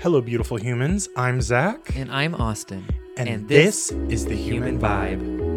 Hello, 0.00 0.20
beautiful 0.20 0.56
humans. 0.58 1.08
I'm 1.16 1.40
Zach, 1.40 1.96
And 1.96 2.10
I'm 2.10 2.34
Austin. 2.34 2.84
and, 3.16 3.48
this, 3.48 3.90
is 4.08 4.26
the 4.26 4.36
Human, 4.36 4.78
Vibe. 4.78 5.47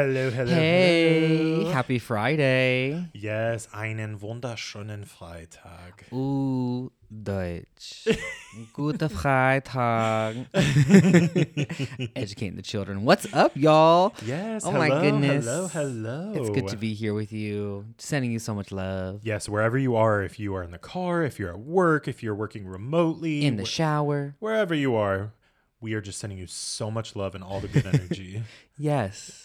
Hello, 0.00 0.30
hello. 0.30 0.54
Hey, 0.54 1.36
hello. 1.58 1.70
happy 1.72 1.98
Friday. 1.98 3.04
Yes, 3.12 3.68
einen 3.74 4.22
wunderschönen 4.22 5.04
Freitag. 5.04 6.10
Ooh, 6.10 6.90
Deutsch. 7.10 8.08
Gute 8.72 9.10
Freitag. 9.10 10.36
Educating 12.16 12.56
the 12.56 12.62
children. 12.62 13.04
What's 13.04 13.26
up, 13.34 13.52
y'all? 13.54 14.14
Yes, 14.24 14.64
Oh 14.64 14.70
hello, 14.70 14.78
my 14.88 14.88
goodness. 15.02 15.44
hello, 15.44 15.66
hello. 15.68 16.32
It's 16.34 16.48
good 16.48 16.68
to 16.68 16.78
be 16.78 16.94
here 16.94 17.12
with 17.12 17.30
you. 17.30 17.84
Sending 17.98 18.32
you 18.32 18.38
so 18.38 18.54
much 18.54 18.72
love. 18.72 19.20
Yes, 19.22 19.50
wherever 19.50 19.76
you 19.76 19.96
are, 19.96 20.22
if 20.22 20.40
you 20.40 20.54
are 20.54 20.62
in 20.62 20.70
the 20.70 20.78
car, 20.78 21.24
if 21.24 21.38
you're 21.38 21.50
at 21.50 21.58
work, 21.60 22.08
if 22.08 22.22
you're 22.22 22.34
working 22.34 22.66
remotely, 22.66 23.44
In 23.44 23.56
the 23.56 23.64
wh- 23.64 23.68
shower. 23.68 24.34
wherever 24.38 24.74
you 24.74 24.94
are, 24.94 25.34
we 25.80 25.94
are 25.94 26.00
just 26.00 26.18
sending 26.18 26.38
you 26.38 26.46
so 26.46 26.90
much 26.90 27.16
love 27.16 27.34
and 27.34 27.42
all 27.42 27.60
the 27.60 27.68
good 27.68 27.86
energy. 27.86 28.42
Yes. 28.82 29.44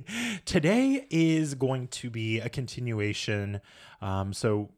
Today 0.46 1.06
is 1.10 1.54
going 1.54 1.88
to 1.88 2.08
be 2.08 2.40
a 2.40 2.48
continuation. 2.48 3.60
Um, 4.00 4.32
so, 4.32 4.70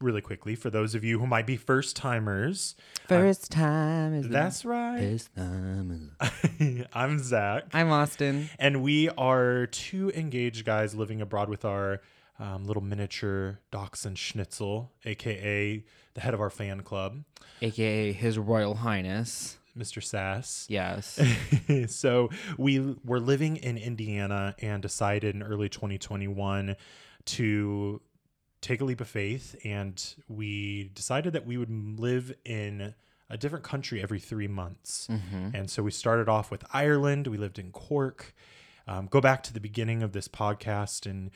really 0.00 0.22
quickly, 0.22 0.54
for 0.54 0.70
those 0.70 0.94
of 0.94 1.04
you 1.04 1.18
who 1.18 1.26
might 1.26 1.46
be 1.46 1.56
first 1.58 1.94
timers, 1.94 2.74
First 3.06 3.50
time 3.50 4.14
is 4.14 4.26
that's 4.28 4.64
right. 4.64 4.98
First 4.98 5.34
time 5.36 6.10
is 6.58 6.86
I'm 6.94 7.18
Zach, 7.18 7.64
I'm 7.74 7.90
Austin. 7.90 8.48
and 8.58 8.82
we 8.82 9.10
are 9.10 9.66
two 9.66 10.10
engaged 10.12 10.64
guys 10.64 10.94
living 10.94 11.20
abroad 11.20 11.50
with 11.50 11.66
our 11.66 12.00
um, 12.38 12.64
little 12.64 12.82
miniature 12.82 13.60
dachshund 13.70 14.18
Schnitzel, 14.18 14.90
aka 15.04 15.84
the 16.14 16.20
head 16.20 16.32
of 16.32 16.40
our 16.40 16.48
fan 16.50 16.80
club, 16.82 17.24
AKA 17.60 18.12
His 18.12 18.38
Royal 18.38 18.76
Highness. 18.76 19.58
Mr. 19.76 20.02
Sass. 20.02 20.66
Yes. 20.68 21.20
so 21.88 22.30
we 22.58 22.96
were 23.04 23.20
living 23.20 23.56
in 23.56 23.76
Indiana 23.76 24.54
and 24.60 24.82
decided 24.82 25.34
in 25.34 25.42
early 25.42 25.68
2021 25.68 26.76
to 27.26 28.00
take 28.60 28.80
a 28.80 28.84
leap 28.84 29.00
of 29.00 29.08
faith 29.08 29.56
and 29.64 30.14
we 30.28 30.90
decided 30.94 31.32
that 31.34 31.46
we 31.46 31.56
would 31.56 31.70
live 31.98 32.34
in 32.44 32.94
a 33.30 33.36
different 33.36 33.64
country 33.64 34.02
every 34.02 34.20
three 34.20 34.48
months. 34.48 35.06
And 35.54 35.70
so 35.70 35.82
we 35.82 35.90
started 35.90 36.28
off 36.28 36.50
with 36.50 36.64
Ireland. 36.72 37.26
We 37.26 37.36
lived 37.36 37.58
in 37.58 37.72
Cork. 37.72 38.34
Um, 38.86 39.06
go 39.06 39.20
back 39.20 39.42
to 39.44 39.52
the 39.52 39.60
beginning 39.60 40.02
of 40.02 40.12
this 40.12 40.28
podcast 40.28 41.06
and 41.10 41.30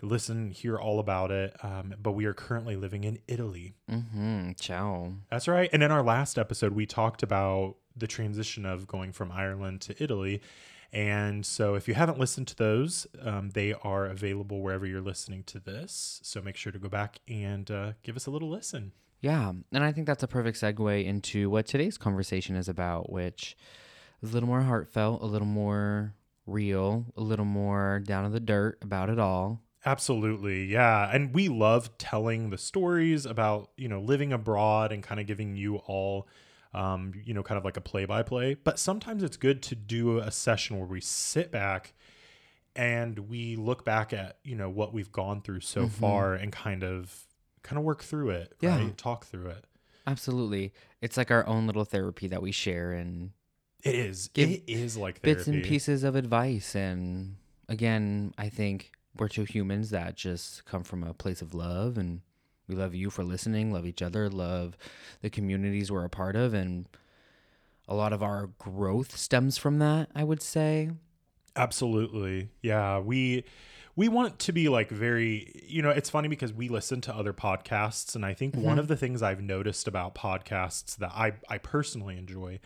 listen, 0.00 0.50
hear 0.50 0.76
all 0.76 0.98
about 0.98 1.30
it. 1.30 1.56
Um, 1.62 1.94
but 2.00 2.12
we 2.12 2.24
are 2.26 2.34
currently 2.34 2.76
living 2.76 3.04
in 3.04 3.18
Italy. 3.28 3.74
mm-hmm. 3.90 4.52
Ciao. 4.60 5.14
That's 5.30 5.48
right. 5.48 5.70
And 5.72 5.82
in 5.82 5.90
our 5.90 6.02
last 6.02 6.38
episode, 6.38 6.72
we 6.72 6.86
talked 6.86 7.22
about 7.22 7.76
the 7.96 8.06
transition 8.06 8.66
of 8.66 8.86
going 8.86 9.12
from 9.12 9.32
Ireland 9.32 9.80
to 9.82 10.02
Italy. 10.02 10.40
And 10.92 11.44
so, 11.46 11.74
if 11.74 11.88
you 11.88 11.94
haven't 11.94 12.18
listened 12.18 12.48
to 12.48 12.56
those, 12.56 13.06
um, 13.22 13.50
they 13.50 13.72
are 13.82 14.04
available 14.06 14.60
wherever 14.60 14.84
you're 14.84 15.00
listening 15.00 15.42
to 15.44 15.58
this. 15.58 16.20
So, 16.22 16.42
make 16.42 16.56
sure 16.56 16.70
to 16.70 16.78
go 16.78 16.90
back 16.90 17.20
and 17.26 17.70
uh, 17.70 17.92
give 18.02 18.14
us 18.14 18.26
a 18.26 18.30
little 18.30 18.50
listen. 18.50 18.92
Yeah, 19.22 19.52
and 19.72 19.84
I 19.84 19.92
think 19.92 20.06
that's 20.06 20.22
a 20.22 20.28
perfect 20.28 20.60
segue 20.60 21.04
into 21.04 21.48
what 21.48 21.64
today's 21.64 21.96
conversation 21.96 22.56
is 22.56 22.68
about, 22.68 23.10
which 23.10 23.56
is 24.20 24.30
a 24.30 24.34
little 24.34 24.48
more 24.48 24.62
heartfelt, 24.62 25.22
a 25.22 25.26
little 25.26 25.46
more 25.46 26.14
real, 26.46 27.06
a 27.16 27.22
little 27.22 27.44
more 27.44 28.00
down 28.04 28.24
in 28.24 28.32
the 28.32 28.40
dirt 28.40 28.78
about 28.82 29.08
it 29.08 29.18
all. 29.18 29.62
Absolutely. 29.84 30.64
Yeah. 30.66 31.10
And 31.12 31.34
we 31.34 31.48
love 31.48 31.96
telling 31.98 32.50
the 32.50 32.58
stories 32.58 33.26
about, 33.26 33.70
you 33.76 33.88
know, 33.88 34.00
living 34.00 34.32
abroad 34.32 34.92
and 34.92 35.02
kind 35.02 35.20
of 35.20 35.26
giving 35.26 35.56
you 35.56 35.76
all, 35.76 36.28
um, 36.74 37.12
you 37.24 37.34
know, 37.34 37.42
kind 37.42 37.58
of 37.58 37.64
like 37.64 37.76
a 37.76 37.80
play 37.80 38.04
by 38.04 38.22
play. 38.22 38.54
But 38.54 38.78
sometimes 38.78 39.22
it's 39.22 39.36
good 39.36 39.62
to 39.64 39.74
do 39.74 40.18
a 40.18 40.30
session 40.30 40.78
where 40.78 40.86
we 40.86 41.00
sit 41.00 41.50
back 41.52 41.92
and 42.74 43.18
we 43.28 43.56
look 43.56 43.84
back 43.84 44.12
at, 44.12 44.38
you 44.44 44.56
know, 44.56 44.70
what 44.70 44.92
we've 44.94 45.12
gone 45.12 45.42
through 45.42 45.60
so 45.60 45.86
far 45.88 46.34
and 46.34 46.50
kind 46.52 46.82
of 46.82 47.26
kind 47.62 47.78
of 47.78 47.84
work 47.84 48.02
through 48.02 48.30
it, 48.30 48.54
Yeah. 48.60 48.78
right? 48.78 48.96
Talk 48.96 49.26
through 49.26 49.48
it. 49.50 49.64
Absolutely. 50.06 50.72
It's 51.00 51.16
like 51.16 51.30
our 51.30 51.46
own 51.46 51.66
little 51.66 51.84
therapy 51.84 52.26
that 52.28 52.42
we 52.42 52.50
share 52.50 52.92
and 52.92 53.30
it 53.84 53.94
is. 53.94 54.30
it 54.34 54.62
is 54.66 54.96
like 54.96 55.22
bits 55.22 55.46
and 55.46 55.62
pieces 55.62 56.02
of 56.02 56.16
advice. 56.16 56.74
And 56.74 57.36
again, 57.68 58.32
I 58.38 58.48
think 58.48 58.92
we're 59.16 59.28
two 59.28 59.44
humans 59.44 59.90
that 59.90 60.16
just 60.16 60.64
come 60.64 60.82
from 60.82 61.04
a 61.04 61.12
place 61.14 61.42
of 61.42 61.52
love 61.54 61.98
and 61.98 62.22
we 62.72 62.78
love 62.78 62.94
you 62.94 63.10
for 63.10 63.22
listening, 63.22 63.72
love 63.72 63.86
each 63.86 64.02
other, 64.02 64.28
love 64.30 64.76
the 65.20 65.30
communities 65.30 65.92
we're 65.92 66.04
a 66.04 66.10
part 66.10 66.36
of. 66.36 66.54
And 66.54 66.86
a 67.86 67.94
lot 67.94 68.12
of 68.12 68.22
our 68.22 68.48
growth 68.58 69.16
stems 69.16 69.58
from 69.58 69.78
that, 69.78 70.08
I 70.14 70.24
would 70.24 70.42
say. 70.42 70.90
Absolutely. 71.54 72.48
Yeah, 72.62 72.98
we 72.98 73.44
we 73.94 74.08
want 74.08 74.38
to 74.38 74.52
be 74.52 74.70
like 74.70 74.88
very, 74.88 75.62
you 75.68 75.82
know, 75.82 75.90
it's 75.90 76.08
funny 76.08 76.28
because 76.28 76.50
we 76.52 76.68
listen 76.70 77.02
to 77.02 77.14
other 77.14 77.34
podcasts 77.34 78.14
and 78.14 78.24
I 78.24 78.32
think 78.32 78.54
one 78.56 78.78
of 78.78 78.88
the 78.88 78.96
things 78.96 79.22
I've 79.22 79.42
noticed 79.42 79.86
about 79.86 80.14
podcasts 80.14 80.96
that 80.96 81.10
I 81.12 81.32
I 81.48 81.58
personally 81.58 82.16
enjoy 82.16 82.58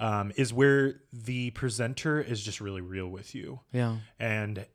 um 0.00 0.32
is 0.36 0.52
where 0.52 1.00
the 1.12 1.50
presenter 1.52 2.20
is 2.20 2.42
just 2.42 2.60
really 2.60 2.80
real 2.80 3.06
with 3.08 3.34
you 3.36 3.60
Yeah. 3.72 3.98
and 4.18 4.66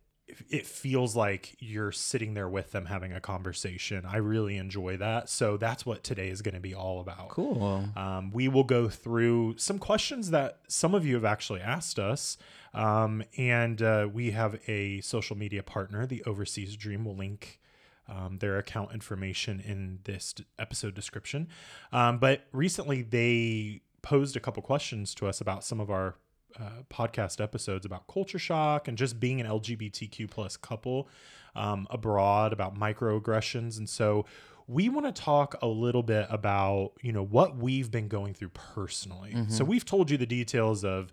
it 0.50 0.66
feels 0.66 1.16
like 1.16 1.56
you're 1.60 1.92
sitting 1.92 2.34
there 2.34 2.50
with 2.50 2.72
them 2.72 2.86
having 2.86 3.14
a 3.14 3.20
conversation. 3.20 4.06
I 4.06 4.18
really 4.18 4.58
enjoy 4.58 4.98
that. 4.98 5.30
So 5.30 5.58
that's 5.58 5.86
what 5.86 6.04
today 6.04 6.30
is 6.30 6.42
going 6.42 6.56
to 6.56 6.62
be 6.62 6.74
all 6.74 7.00
about. 7.00 7.30
Cool. 7.30 7.90
Um, 7.96 8.32
we 8.32 8.48
will 8.48 8.64
go 8.64 8.90
through 8.90 9.56
some 9.58 9.80
questions 9.80 10.32
that 10.32 10.60
some 10.68 10.94
of 10.96 11.06
you 11.06 11.16
have 11.16 11.26
actually 11.26 11.62
asked 11.62 12.00
us. 12.00 12.38
Um, 12.74 13.24
and 13.38 13.82
uh, 13.82 14.10
we 14.12 14.32
have 14.32 14.60
a 14.68 15.02
social 15.02 15.38
media 15.38 15.64
partner, 15.64 16.06
the 16.06 16.24
Overseas 16.26 16.76
Dream. 16.76 17.06
will 17.06 17.16
link 17.16 17.60
um, 18.08 18.38
their 18.40 18.58
account 18.58 18.94
information 18.94 19.60
in 19.60 20.00
this 20.04 20.34
d- 20.34 20.46
episode 20.60 20.94
description. 20.94 21.48
Um, 21.92 22.18
but 22.18 22.48
recently, 22.52 23.02
they 23.02 23.82
posed 24.02 24.36
a 24.36 24.40
couple 24.40 24.62
questions 24.62 25.16
to 25.16 25.28
us 25.28 25.40
about 25.40 25.64
some 25.64 25.80
of 25.80 25.90
our 25.90 26.16
uh, 26.60 26.84
podcast 26.90 27.42
episodes 27.42 27.86
about 27.86 28.08
culture 28.08 28.40
shock 28.40 28.88
and 28.88 28.98
just 28.98 29.20
being 29.20 29.40
an 29.42 29.48
LGBTQ 29.48 30.30
plus 30.30 30.58
couple 30.58 31.08
um, 31.56 31.88
abroad, 31.90 32.54
about 32.54 32.76
microaggressions, 32.76 33.78
and 33.78 33.90
so 33.90 34.26
we 34.68 34.88
want 34.88 35.06
to 35.06 35.22
talk 35.22 35.56
a 35.62 35.68
little 35.68 36.04
bit 36.04 36.26
about 36.30 36.94
you 37.02 37.12
know 37.12 37.24
what 37.24 37.58
we've 37.58 37.92
been 37.92 38.08
going 38.08 38.34
through 38.34 38.50
personally. 38.50 39.36
So 39.50 39.64
we've 39.66 39.86
told 39.86 40.10
you 40.10 40.18
the 40.18 40.26
details 40.26 40.84
of 40.86 41.12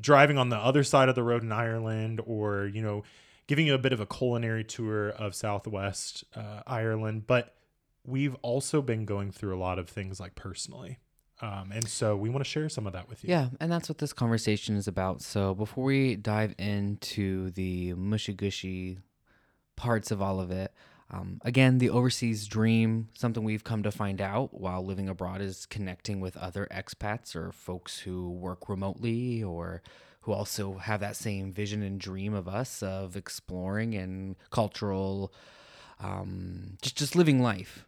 driving 0.00 0.36
on 0.38 0.48
the 0.48 0.56
other 0.56 0.84
side 0.84 1.08
of 1.08 1.14
the 1.14 1.22
road 1.22 1.42
in 1.42 1.52
Ireland, 1.52 2.20
or 2.26 2.66
you 2.66 2.82
know 2.82 3.04
giving 3.46 3.66
you 3.66 3.74
a 3.74 3.78
bit 3.78 3.92
of 3.92 4.00
a 4.00 4.06
culinary 4.06 4.64
tour 4.64 5.08
of 5.10 5.34
Southwest 5.34 6.24
uh, 6.36 6.60
Ireland, 6.66 7.26
but 7.26 7.54
we've 8.04 8.34
also 8.42 8.82
been 8.82 9.04
going 9.04 9.30
through 9.30 9.56
a 9.56 9.60
lot 9.60 9.78
of 9.78 9.88
things 9.88 10.20
like 10.20 10.34
personally. 10.34 10.98
Um, 11.40 11.70
and 11.72 11.86
so 11.86 12.16
we 12.16 12.30
want 12.30 12.44
to 12.44 12.50
share 12.50 12.68
some 12.68 12.86
of 12.86 12.92
that 12.94 13.08
with 13.08 13.22
you. 13.22 13.30
Yeah, 13.30 13.48
and 13.60 13.70
that's 13.70 13.88
what 13.88 13.98
this 13.98 14.12
conversation 14.12 14.76
is 14.76 14.88
about. 14.88 15.22
So 15.22 15.54
before 15.54 15.84
we 15.84 16.16
dive 16.16 16.54
into 16.58 17.50
the 17.50 17.94
mushy 17.94 18.32
gushy 18.32 18.98
parts 19.76 20.10
of 20.10 20.20
all 20.20 20.40
of 20.40 20.50
it, 20.50 20.72
um, 21.10 21.40
again, 21.44 21.78
the 21.78 21.90
overseas 21.90 22.46
dream, 22.46 23.08
something 23.14 23.42
we've 23.42 23.64
come 23.64 23.82
to 23.84 23.90
find 23.90 24.20
out 24.20 24.52
while 24.52 24.84
living 24.84 25.08
abroad, 25.08 25.40
is 25.40 25.64
connecting 25.64 26.20
with 26.20 26.36
other 26.36 26.66
expats 26.70 27.34
or 27.34 27.52
folks 27.52 28.00
who 28.00 28.30
work 28.30 28.68
remotely 28.68 29.42
or 29.42 29.82
who 30.22 30.32
also 30.32 30.74
have 30.74 31.00
that 31.00 31.16
same 31.16 31.52
vision 31.52 31.82
and 31.82 32.00
dream 32.00 32.34
of 32.34 32.46
us 32.48 32.82
of 32.82 33.16
exploring 33.16 33.94
and 33.94 34.36
cultural, 34.50 35.32
um, 36.00 36.76
just 36.82 36.96
just 36.96 37.16
living 37.16 37.40
life 37.40 37.87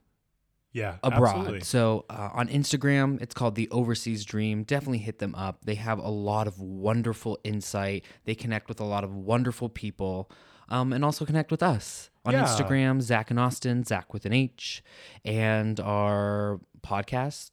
Yeah, 0.73 0.97
abroad. 1.03 1.37
absolutely. 1.37 1.61
So 1.61 2.05
uh, 2.09 2.31
on 2.33 2.49
Instagram, 2.49 3.21
it's 3.21 3.35
called 3.35 3.57
the 3.57 3.69
Overseas 3.71 4.25
Dream. 4.25 4.63
Definitely 4.63 4.99
hit 4.99 5.19
them 5.19 5.35
up. 5.35 5.65
They 5.65 5.75
have 5.75 5.99
a 5.99 6.09
lot 6.09 6.47
of 6.47 6.61
wonderful 6.61 7.39
insight. 7.43 8.05
They 8.25 8.35
connect 8.37 8.69
with 8.69 8.79
a 8.81 8.85
lot 8.85 9.03
of 9.03 9.15
wonderful 9.15 9.69
people, 9.69 10.31
um, 10.69 10.93
and 10.93 11.05
also 11.05 11.25
connect 11.25 11.51
with 11.51 11.63
us 11.63 12.11
on 12.25 12.35
Yeah. 12.35 12.45
Instagram. 12.45 13.01
Zach 13.03 13.31
and 13.31 13.41
Austin, 13.41 13.83
Zach 13.85 14.13
with 14.15 14.27
an 14.27 14.33
H, 14.33 14.85
and 15.25 15.81
our 15.81 16.61
podcast 16.83 17.51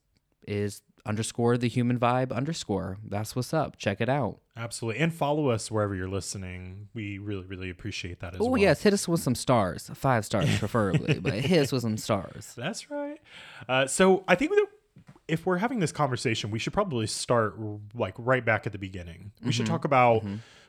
is 0.47 0.81
underscore 1.07 1.57
the 1.57 1.67
human 1.67 1.97
vibe 1.99 2.31
underscore. 2.31 2.97
That's 3.07 3.35
what's 3.35 3.53
up. 3.53 3.77
Check 3.77 4.01
it 4.01 4.09
out. 4.09 4.39
Absolutely. 4.55 5.01
And 5.01 5.13
follow 5.13 5.49
us 5.49 5.69
wherever 5.71 5.95
you're 5.95 6.07
listening. 6.09 6.89
We 6.93 7.17
really, 7.17 7.45
really 7.45 7.69
appreciate 7.69 8.19
that 8.19 8.33
as 8.35 8.41
Oh 8.41 8.49
well. 8.51 8.61
yes, 8.61 8.81
hit 8.81 8.93
us 8.93 9.07
with 9.07 9.21
some 9.21 9.35
stars, 9.35 9.89
five 9.93 10.25
stars 10.25 10.55
preferably, 10.59 11.19
but 11.19 11.33
hit 11.33 11.59
us 11.61 11.71
with 11.71 11.81
some 11.83 11.97
stars. 11.97 12.53
That's 12.57 12.89
right. 12.91 13.19
Uh, 13.69 13.87
so 13.87 14.23
I 14.27 14.35
think 14.35 14.51
that 14.51 14.65
if 15.27 15.45
we're 15.45 15.57
having 15.57 15.79
this 15.79 15.91
conversation, 15.91 16.51
we 16.51 16.59
should 16.59 16.73
probably 16.73 17.05
start 17.07 17.55
like 17.93 18.13
right 18.17 18.45
back 18.45 18.65
at 18.65 18.71
the 18.71 18.77
beginning. 18.79 19.31
We 19.43 19.51
should 19.51 19.65
talk 19.65 19.85
about 19.85 20.23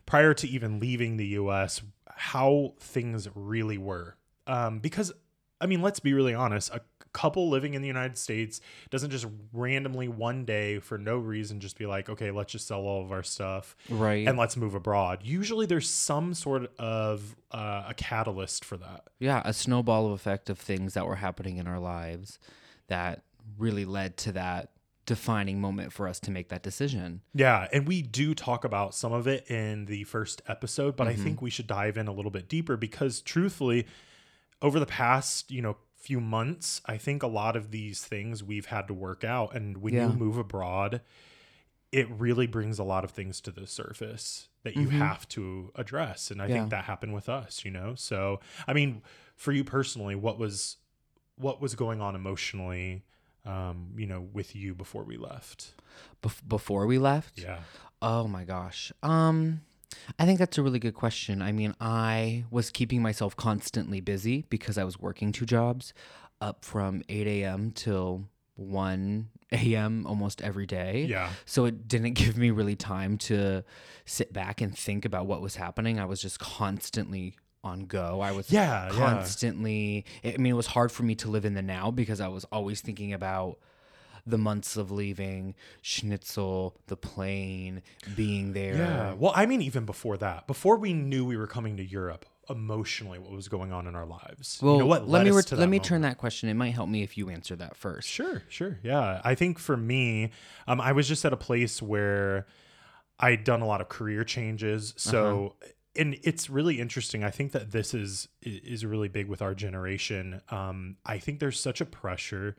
prior 0.06 0.34
to 0.34 0.48
even 0.48 0.80
leaving 0.80 1.16
the 1.16 1.26
US, 1.26 1.80
how 2.08 2.74
things 2.80 3.28
really 3.34 3.78
were. 3.78 4.16
Um, 4.46 4.78
because, 4.80 5.12
I 5.60 5.66
mean, 5.66 5.82
let's 5.82 6.00
be 6.00 6.12
really 6.12 6.34
honest. 6.34 6.70
A 6.72 6.80
couple 7.12 7.48
living 7.48 7.74
in 7.74 7.80
the 7.82 7.88
United 7.88 8.16
States 8.18 8.60
doesn't 8.90 9.10
just 9.10 9.26
randomly 9.52 10.08
one 10.08 10.44
day 10.44 10.78
for 10.78 10.98
no 10.98 11.16
reason 11.16 11.58
just 11.58 11.78
be 11.78 11.86
like, 11.86 12.08
okay, 12.08 12.30
let's 12.30 12.52
just 12.52 12.66
sell 12.68 12.80
all 12.82 13.02
of 13.02 13.10
our 13.10 13.22
stuff 13.22 13.74
Right. 13.88 14.28
and 14.28 14.38
let's 14.38 14.56
move 14.56 14.74
abroad. 14.74 15.20
Usually 15.24 15.66
there's 15.66 15.88
some 15.88 16.34
sort 16.34 16.70
of 16.78 17.34
uh, 17.50 17.84
a 17.88 17.94
catalyst 17.94 18.64
for 18.64 18.76
that. 18.76 19.04
yeah, 19.18 19.42
a 19.44 19.52
snowball 19.52 20.06
of 20.06 20.12
effect 20.12 20.50
of 20.50 20.58
things 20.58 20.94
that 20.94 21.06
were 21.06 21.16
happening 21.16 21.56
in 21.56 21.66
our 21.66 21.78
lives 21.80 22.38
that 22.88 23.22
really 23.56 23.84
led 23.86 24.16
to 24.18 24.32
that 24.32 24.70
defining 25.06 25.58
moment 25.58 25.90
for 25.90 26.06
us 26.06 26.20
to 26.20 26.30
make 26.30 26.50
that 26.50 26.62
decision. 26.62 27.22
Yeah, 27.34 27.66
and 27.72 27.88
we 27.88 28.02
do 28.02 28.34
talk 28.34 28.64
about 28.64 28.94
some 28.94 29.14
of 29.14 29.26
it 29.26 29.50
in 29.50 29.86
the 29.86 30.04
first 30.04 30.42
episode, 30.46 30.94
but 30.96 31.08
I 31.08 31.14
think 31.14 31.40
we 31.40 31.48
should 31.48 31.66
dive 31.66 31.96
in 31.96 32.06
a 32.08 32.12
little 32.12 32.30
bit 32.30 32.46
deeper 32.46 32.76
because 32.76 33.22
truthfully, 33.22 33.86
over 34.62 34.78
the 34.80 34.86
past, 34.86 35.50
you 35.50 35.62
know, 35.62 35.76
few 35.96 36.20
months, 36.20 36.80
I 36.86 36.96
think 36.96 37.22
a 37.22 37.26
lot 37.26 37.56
of 37.56 37.70
these 37.70 38.04
things 38.04 38.42
we've 38.42 38.66
had 38.66 38.86
to 38.88 38.94
work 38.94 39.24
out 39.24 39.54
and 39.54 39.78
when 39.78 39.94
Yeah. 39.94 40.06
you 40.06 40.12
move 40.16 40.36
abroad, 40.38 41.00
it 41.90 42.08
really 42.10 42.46
brings 42.46 42.78
a 42.78 42.84
lot 42.84 43.02
of 43.04 43.10
things 43.10 43.40
to 43.42 43.50
the 43.50 43.66
surface 43.66 44.48
that 44.62 44.76
you 44.76 44.88
have 44.90 45.26
to 45.30 45.72
address 45.74 46.30
and 46.30 46.40
I 46.42 46.46
Yeah. 46.48 46.54
think 46.58 46.70
that 46.70 46.84
happened 46.84 47.14
with 47.14 47.28
us, 47.28 47.64
you 47.64 47.70
know. 47.70 47.94
So, 47.96 48.40
I 48.66 48.72
mean, 48.74 49.02
for 49.36 49.52
you 49.52 49.64
personally, 49.64 50.14
what 50.14 50.38
was 50.38 50.76
what 51.36 51.60
was 51.60 51.74
going 51.74 52.00
on 52.00 52.14
emotionally 52.16 53.04
um, 53.44 53.92
you 53.96 54.06
know, 54.06 54.20
with 54.20 54.54
you 54.54 54.74
before 54.74 55.04
we 55.04 55.16
left? 55.16 55.72
Bef- 56.22 56.46
before 56.46 56.86
we 56.86 56.98
left, 56.98 57.38
Yeah. 57.40 57.60
Oh 58.02 58.28
my 58.28 58.44
gosh. 58.44 58.92
Um 59.02 59.62
I 60.18 60.26
think 60.26 60.38
that's 60.38 60.58
a 60.58 60.62
really 60.62 60.78
good 60.78 60.94
question. 60.94 61.40
I 61.42 61.52
mean, 61.52 61.74
I 61.80 62.44
was 62.50 62.70
keeping 62.70 63.02
myself 63.02 63.36
constantly 63.36 64.00
busy 64.00 64.44
because 64.50 64.78
I 64.78 64.84
was 64.84 64.98
working 64.98 65.32
two 65.32 65.46
jobs 65.46 65.92
up 66.40 66.64
from 66.64 67.02
8 67.08 67.26
a.m. 67.26 67.72
till 67.72 68.24
1 68.56 69.28
a.m. 69.52 70.06
almost 70.06 70.42
every 70.42 70.66
day. 70.66 71.06
Yeah. 71.08 71.30
So 71.46 71.64
it 71.64 71.88
didn't 71.88 72.12
give 72.14 72.36
me 72.36 72.50
really 72.50 72.76
time 72.76 73.18
to 73.18 73.64
sit 74.04 74.32
back 74.32 74.60
and 74.60 74.76
think 74.76 75.04
about 75.04 75.26
what 75.26 75.40
was 75.40 75.56
happening. 75.56 75.98
I 75.98 76.04
was 76.04 76.20
just 76.20 76.38
constantly 76.38 77.36
on 77.64 77.86
go. 77.86 78.20
I 78.20 78.32
was 78.32 78.50
Yeah, 78.52 78.86
yeah. 78.86 78.90
constantly 78.92 80.04
I 80.24 80.36
mean, 80.36 80.52
it 80.52 80.56
was 80.56 80.68
hard 80.68 80.92
for 80.92 81.02
me 81.02 81.14
to 81.16 81.28
live 81.30 81.44
in 81.44 81.54
the 81.54 81.62
now 81.62 81.90
because 81.90 82.20
I 82.20 82.28
was 82.28 82.44
always 82.52 82.80
thinking 82.80 83.12
about 83.12 83.58
the 84.26 84.38
months 84.38 84.76
of 84.76 84.90
leaving, 84.90 85.54
schnitzel, 85.82 86.76
the 86.86 86.96
plane, 86.96 87.82
being 88.16 88.52
there. 88.52 88.76
Yeah. 88.76 89.14
Well, 89.14 89.32
I 89.34 89.46
mean, 89.46 89.62
even 89.62 89.84
before 89.84 90.16
that, 90.18 90.46
before 90.46 90.76
we 90.76 90.92
knew 90.92 91.24
we 91.24 91.36
were 91.36 91.46
coming 91.46 91.76
to 91.76 91.84
Europe, 91.84 92.24
emotionally, 92.50 93.18
what 93.18 93.30
was 93.30 93.48
going 93.48 93.72
on 93.72 93.86
in 93.86 93.94
our 93.94 94.06
lives? 94.06 94.58
Well, 94.62 94.74
you 94.74 94.78
know 94.80 94.86
what? 94.86 95.08
let 95.08 95.24
me 95.24 95.30
re- 95.30 95.42
let 95.52 95.58
me 95.60 95.66
moment? 95.66 95.84
turn 95.84 96.00
that 96.02 96.18
question. 96.18 96.48
It 96.48 96.54
might 96.54 96.70
help 96.70 96.88
me 96.88 97.02
if 97.02 97.18
you 97.18 97.28
answer 97.30 97.56
that 97.56 97.76
first. 97.76 98.08
Sure, 98.08 98.42
sure. 98.48 98.78
Yeah. 98.82 99.20
I 99.24 99.34
think 99.34 99.58
for 99.58 99.76
me, 99.76 100.30
um, 100.66 100.80
I 100.80 100.92
was 100.92 101.06
just 101.08 101.24
at 101.24 101.32
a 101.32 101.36
place 101.36 101.82
where 101.82 102.46
I'd 103.20 103.44
done 103.44 103.60
a 103.60 103.66
lot 103.66 103.80
of 103.80 103.88
career 103.88 104.24
changes. 104.24 104.94
So, 104.96 105.56
Uh-huh. 105.62 105.72
and 105.96 106.18
it's 106.22 106.48
really 106.48 106.80
interesting. 106.80 107.22
I 107.24 107.30
think 107.30 107.52
that 107.52 107.72
this 107.72 107.92
is 107.92 108.28
is 108.42 108.84
really 108.86 109.08
big 109.08 109.28
with 109.28 109.42
our 109.42 109.54
generation. 109.54 110.40
Um, 110.50 110.96
I 111.04 111.18
think 111.18 111.40
there's 111.40 111.60
such 111.60 111.80
a 111.80 111.84
pressure 111.84 112.56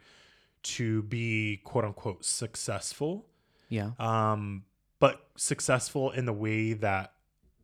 to 0.64 1.04
be 1.04 1.62
quote 1.64 1.86
unquote 1.86 2.26
successful. 2.26 3.26
Yeah. 3.70 3.92
um, 4.00 4.64
but 5.00 5.28
successful 5.38 6.12
in 6.12 6.26
the 6.26 6.34
way 6.34 6.74
that 6.74 7.14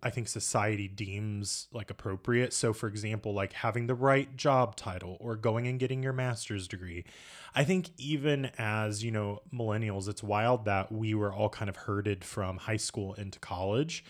I 0.04 0.10
think 0.12 0.28
society 0.28 0.88
deems 0.88 1.68
like 1.74 1.90
appropriate. 1.90 2.54
So, 2.54 2.72
for 2.74 2.88
example, 2.88 3.34
like 3.34 3.54
having 3.54 3.88
the 3.88 3.96
right 3.96 4.34
job 4.38 4.76
title 4.76 5.18
or 5.20 5.36
going 5.36 5.68
and 5.68 5.80
getting 5.80 6.04
your 6.04 6.14
master's 6.14 6.68
degree. 6.68 7.04
I 7.56 7.64
think 7.64 7.90
even 7.98 8.52
as 8.60 9.04
you 9.04 9.10
know 9.12 9.42
millennials, 9.52 10.08
it's 10.08 10.22
wild 10.22 10.66
that 10.66 10.92
we 10.92 11.16
were 11.16 11.34
all 11.34 11.50
kind 11.50 11.70
of 11.70 11.76
herded 11.76 12.24
from 12.24 12.58
high 12.58 12.78
school 12.78 13.16
into 13.16 13.40
college, 13.40 14.06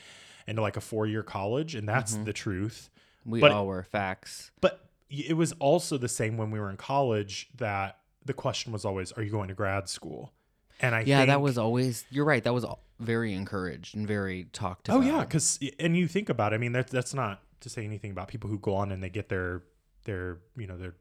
into 0.47 0.61
like 0.61 0.75
a 0.75 0.81
four 0.81 1.07
year 1.07 1.23
college, 1.23 1.75
and 1.75 1.87
that's 1.87 2.15
the 2.15 2.33
truth. 2.33 2.89
We 3.25 3.39
But- 3.39 3.51
all 3.51 3.65
were 3.67 3.83
facts. 3.83 4.51
But 4.59 4.81
it 5.09 5.37
was 5.37 5.53
also 5.53 5.97
the 5.97 6.09
same 6.09 6.35
when 6.35 6.51
we 6.51 6.59
were 6.59 6.69
in 6.69 6.77
college 6.77 7.49
that 7.55 7.99
the 8.25 8.33
question 8.33 8.71
was 8.71 8.85
always, 8.85 9.11
"Are 9.13 9.23
you 9.23 9.31
going 9.31 9.47
to 9.47 9.53
grad 9.53 9.87
school?" 9.87 10.33
And 10.81 10.93
I 10.93 11.01
Yeah, 11.01 11.25
that 11.25 11.41
was 11.41 11.57
always. 11.57 12.05
You're 12.09 12.25
right. 12.25 12.43
That 12.43 12.53
was 12.53 12.65
very 12.99 13.33
encouraged 13.33 13.95
and 13.95 14.07
very 14.07 14.45
talked 14.51 14.89
about. 14.89 14.97
Oh 14.97 15.01
yeah, 15.01 15.19
because 15.21 15.59
and 15.79 15.95
you 15.95 16.07
think 16.07 16.29
about, 16.29 16.53
it, 16.53 16.55
I 16.55 16.59
mean, 16.59 16.71
that's 16.71 16.91
that's 16.91 17.13
not 17.13 17.41
to 17.61 17.69
say 17.69 17.83
anything 17.83 18.11
about 18.11 18.27
people 18.27 18.49
who 18.49 18.59
go 18.59 18.75
on 18.75 18.91
and 18.91 19.01
they 19.01 19.09
get 19.09 19.29
their 19.29 19.63
their 20.03 20.39
you 20.57 20.67
know 20.67 20.77
their 20.77 20.95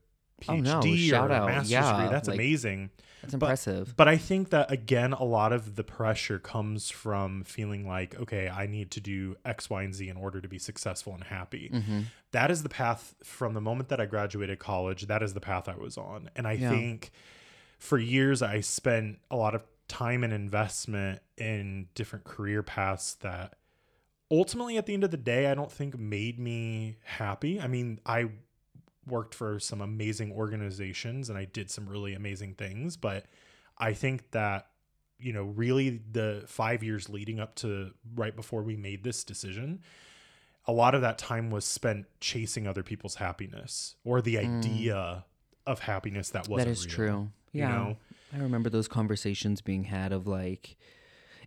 Oh, 0.49 0.57
no, 0.57 0.81
shout 0.97 1.31
or 1.31 1.35
out, 1.35 1.47
master's 1.49 1.71
yeah, 1.71 1.93
degree. 1.97 2.13
That's 2.13 2.29
like- 2.29 2.35
amazing. 2.37 2.91
that's 3.23 3.35
impressive. 3.35 3.95
But 3.97 4.09
I 4.09 4.17
think 4.17 4.51
that 4.51 4.71
again, 4.71 5.13
a 5.13 5.25
lot 5.25 5.53
of 5.53 5.77
the 5.77 5.85
pressure 5.85 6.39
comes 6.39 6.91
from 6.91 7.43
feeling 7.45 7.87
like, 7.89 8.19
okay, 8.21 8.49
I 8.49 8.67
need 8.67 8.91
to 8.93 9.01
do 9.01 9.37
X, 9.45 9.71
Y, 9.71 9.83
and 9.83 9.95
Z 9.95 10.09
in 10.09 10.17
order 10.17 10.41
to 10.41 10.49
be 10.49 10.59
successful 10.59 11.15
and 11.15 11.25
happy. 11.25 11.71
Mm-hmm. 11.73 12.01
That 12.33 12.51
is 12.51 12.63
the 12.63 12.69
path 12.69 13.15
from 13.25 13.55
the 13.55 13.61
moment 13.61 13.89
that 13.89 14.01
I 14.01 14.07
graduated 14.07 14.59
college. 14.59 15.07
That 15.07 15.23
is 15.23 15.33
the 15.35 15.41
path 15.41 15.69
I 15.69 15.77
was 15.77 15.97
on, 15.97 16.29
and 16.37 16.47
I 16.47 16.53
Yeah. 16.53 16.71
think 16.71 17.11
for 17.79 17.99
years 17.99 18.43
I 18.43 18.61
spent 18.61 19.19
a 19.31 19.37
lot 19.37 19.55
of 19.55 19.63
time 19.89 20.25
and 20.25 20.33
investment 20.33 21.21
in 21.37 21.89
different 21.95 22.25
career 22.25 22.63
paths 22.63 23.15
that 23.17 23.55
ultimately 24.31 24.77
at 24.79 24.87
the 24.87 24.95
end 24.95 25.05
of 25.05 25.11
the 25.11 25.17
day 25.19 25.47
I 25.51 25.55
don't 25.55 25.71
think 25.71 25.99
made 25.99 26.39
me 26.39 26.97
happy. 27.05 27.61
I 27.61 27.67
mean, 27.69 28.01
I 28.07 28.31
worked 29.07 29.35
for 29.35 29.59
some 29.61 29.81
amazing 29.81 30.33
organizations 30.33 31.29
and 31.29 31.39
I 31.39 31.45
did 31.45 31.71
some 31.71 31.89
really 31.89 32.15
amazing 32.15 32.55
things, 32.55 32.97
but 32.97 33.27
I 33.79 33.93
think 33.93 34.31
that 34.33 34.69
you 35.19 35.33
know, 35.33 35.45
really 35.45 36.03
the 36.11 36.43
5 36.49 36.83
years 36.83 37.09
leading 37.09 37.39
up 37.39 37.55
to 37.57 37.93
right 38.15 38.35
before 38.35 38.63
we 38.63 38.77
made 38.77 39.05
this 39.05 39.23
decision, 39.25 39.81
a 40.67 40.73
lot 40.73 40.95
of 40.95 41.03
that 41.03 41.19
time 41.19 41.51
was 41.51 41.65
spent 41.65 42.07
chasing 42.21 42.67
other 42.67 42.83
people's 42.83 43.15
happiness 43.15 43.95
or 44.05 44.21
the 44.21 44.37
idea 44.39 45.25
of 45.67 45.79
happiness 45.81 46.31
that 46.31 46.49
wasn't 46.49 46.69
Mm. 46.69 46.71
That 46.71 46.71
is 46.73 46.87
real, 46.87 46.95
true. 46.95 47.31
you 47.53 47.61
Yeah. 47.61 47.69
know? 47.69 47.97
I 48.33 48.39
remember 48.39 48.69
those 48.69 48.89
conversations 48.89 49.61
being 49.61 49.85
had 49.85 50.13
of 50.13 50.27
like 50.27 50.77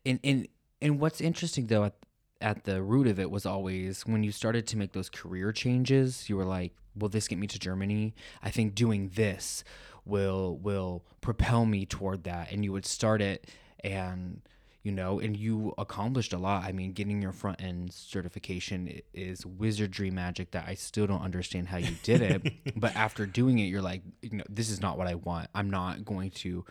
and 0.05 0.19
and 0.23 0.47
and 0.81 0.99
what's 0.99 1.19
interesting 1.19 1.67
though 1.67 1.83
at 1.83 1.95
at 2.41 2.63
the 2.63 2.81
root 2.81 3.07
of 3.07 3.19
it 3.19 3.31
was 3.31 3.45
always 3.45 4.01
when 4.05 4.23
you 4.23 4.31
started 4.31 4.67
to 4.67 4.77
make 4.77 4.93
those 4.93 5.09
career 5.09 5.51
changes, 5.51 6.29
you 6.29 6.37
were 6.37 6.45
like, 6.45 6.73
will 6.95 7.09
this 7.09 7.27
get 7.27 7.37
me 7.37 7.47
to 7.47 7.59
Germany? 7.59 8.13
I 8.41 8.49
think 8.49 8.75
doing 8.75 9.11
this 9.15 9.63
will 10.05 10.57
will 10.57 11.03
propel 11.21 11.65
me 11.65 11.85
toward 11.85 12.23
that. 12.23 12.51
And 12.51 12.63
you 12.63 12.71
would 12.71 12.85
start 12.85 13.21
it 13.21 13.49
and 13.83 14.41
you 14.83 14.93
know, 14.93 15.19
and 15.19 15.35
you 15.35 15.73
accomplished 15.77 16.31
a 16.31 16.37
lot. 16.37 16.63
I 16.63 16.71
mean, 16.71 16.93
getting 16.93 17.21
your 17.21 17.33
front 17.33 17.61
end 17.61 17.91
certification 17.91 19.01
is 19.13 19.45
wizardry 19.45 20.11
magic 20.11 20.51
that 20.51 20.65
I 20.65 20.75
still 20.75 21.05
don't 21.05 21.21
understand 21.21 21.67
how 21.67 21.75
you 21.75 21.93
did 22.03 22.21
it. 22.21 22.53
but 22.79 22.95
after 22.95 23.25
doing 23.25 23.59
it, 23.59 23.65
you're 23.65 23.81
like, 23.81 24.01
you 24.21 24.37
know, 24.37 24.45
this 24.49 24.69
is 24.69 24.81
not 24.81 24.97
what 24.97 25.07
I 25.07 25.15
want. 25.15 25.49
I'm 25.53 25.69
not 25.69 26.05
going 26.05 26.31
to 26.31 26.63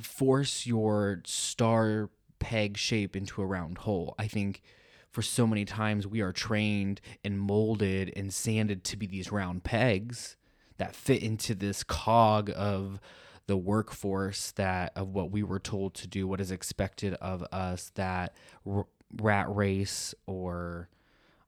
force 0.00 0.66
your 0.66 1.22
star 1.24 2.10
peg 2.40 2.76
shape 2.76 3.14
into 3.14 3.40
a 3.40 3.46
round 3.46 3.78
hole. 3.78 4.14
I 4.18 4.26
think 4.26 4.62
for 5.10 5.22
so 5.22 5.46
many 5.46 5.64
times 5.64 6.06
we 6.06 6.20
are 6.20 6.32
trained 6.32 7.00
and 7.24 7.38
molded 7.38 8.12
and 8.16 8.32
sanded 8.32 8.82
to 8.84 8.96
be 8.96 9.06
these 9.06 9.30
round 9.30 9.62
pegs 9.62 10.36
that 10.78 10.96
fit 10.96 11.22
into 11.22 11.54
this 11.54 11.84
cog 11.84 12.50
of 12.56 12.98
the 13.46 13.56
workforce 13.56 14.52
that 14.52 14.92
of 14.94 15.08
what 15.08 15.30
we 15.30 15.42
were 15.42 15.58
told 15.58 15.94
to 15.94 16.06
do 16.06 16.26
what 16.26 16.40
is 16.40 16.50
expected 16.52 17.14
of 17.14 17.42
us 17.52 17.90
that 17.96 18.32
r- 18.64 18.86
rat 19.20 19.52
race 19.54 20.14
or 20.26 20.88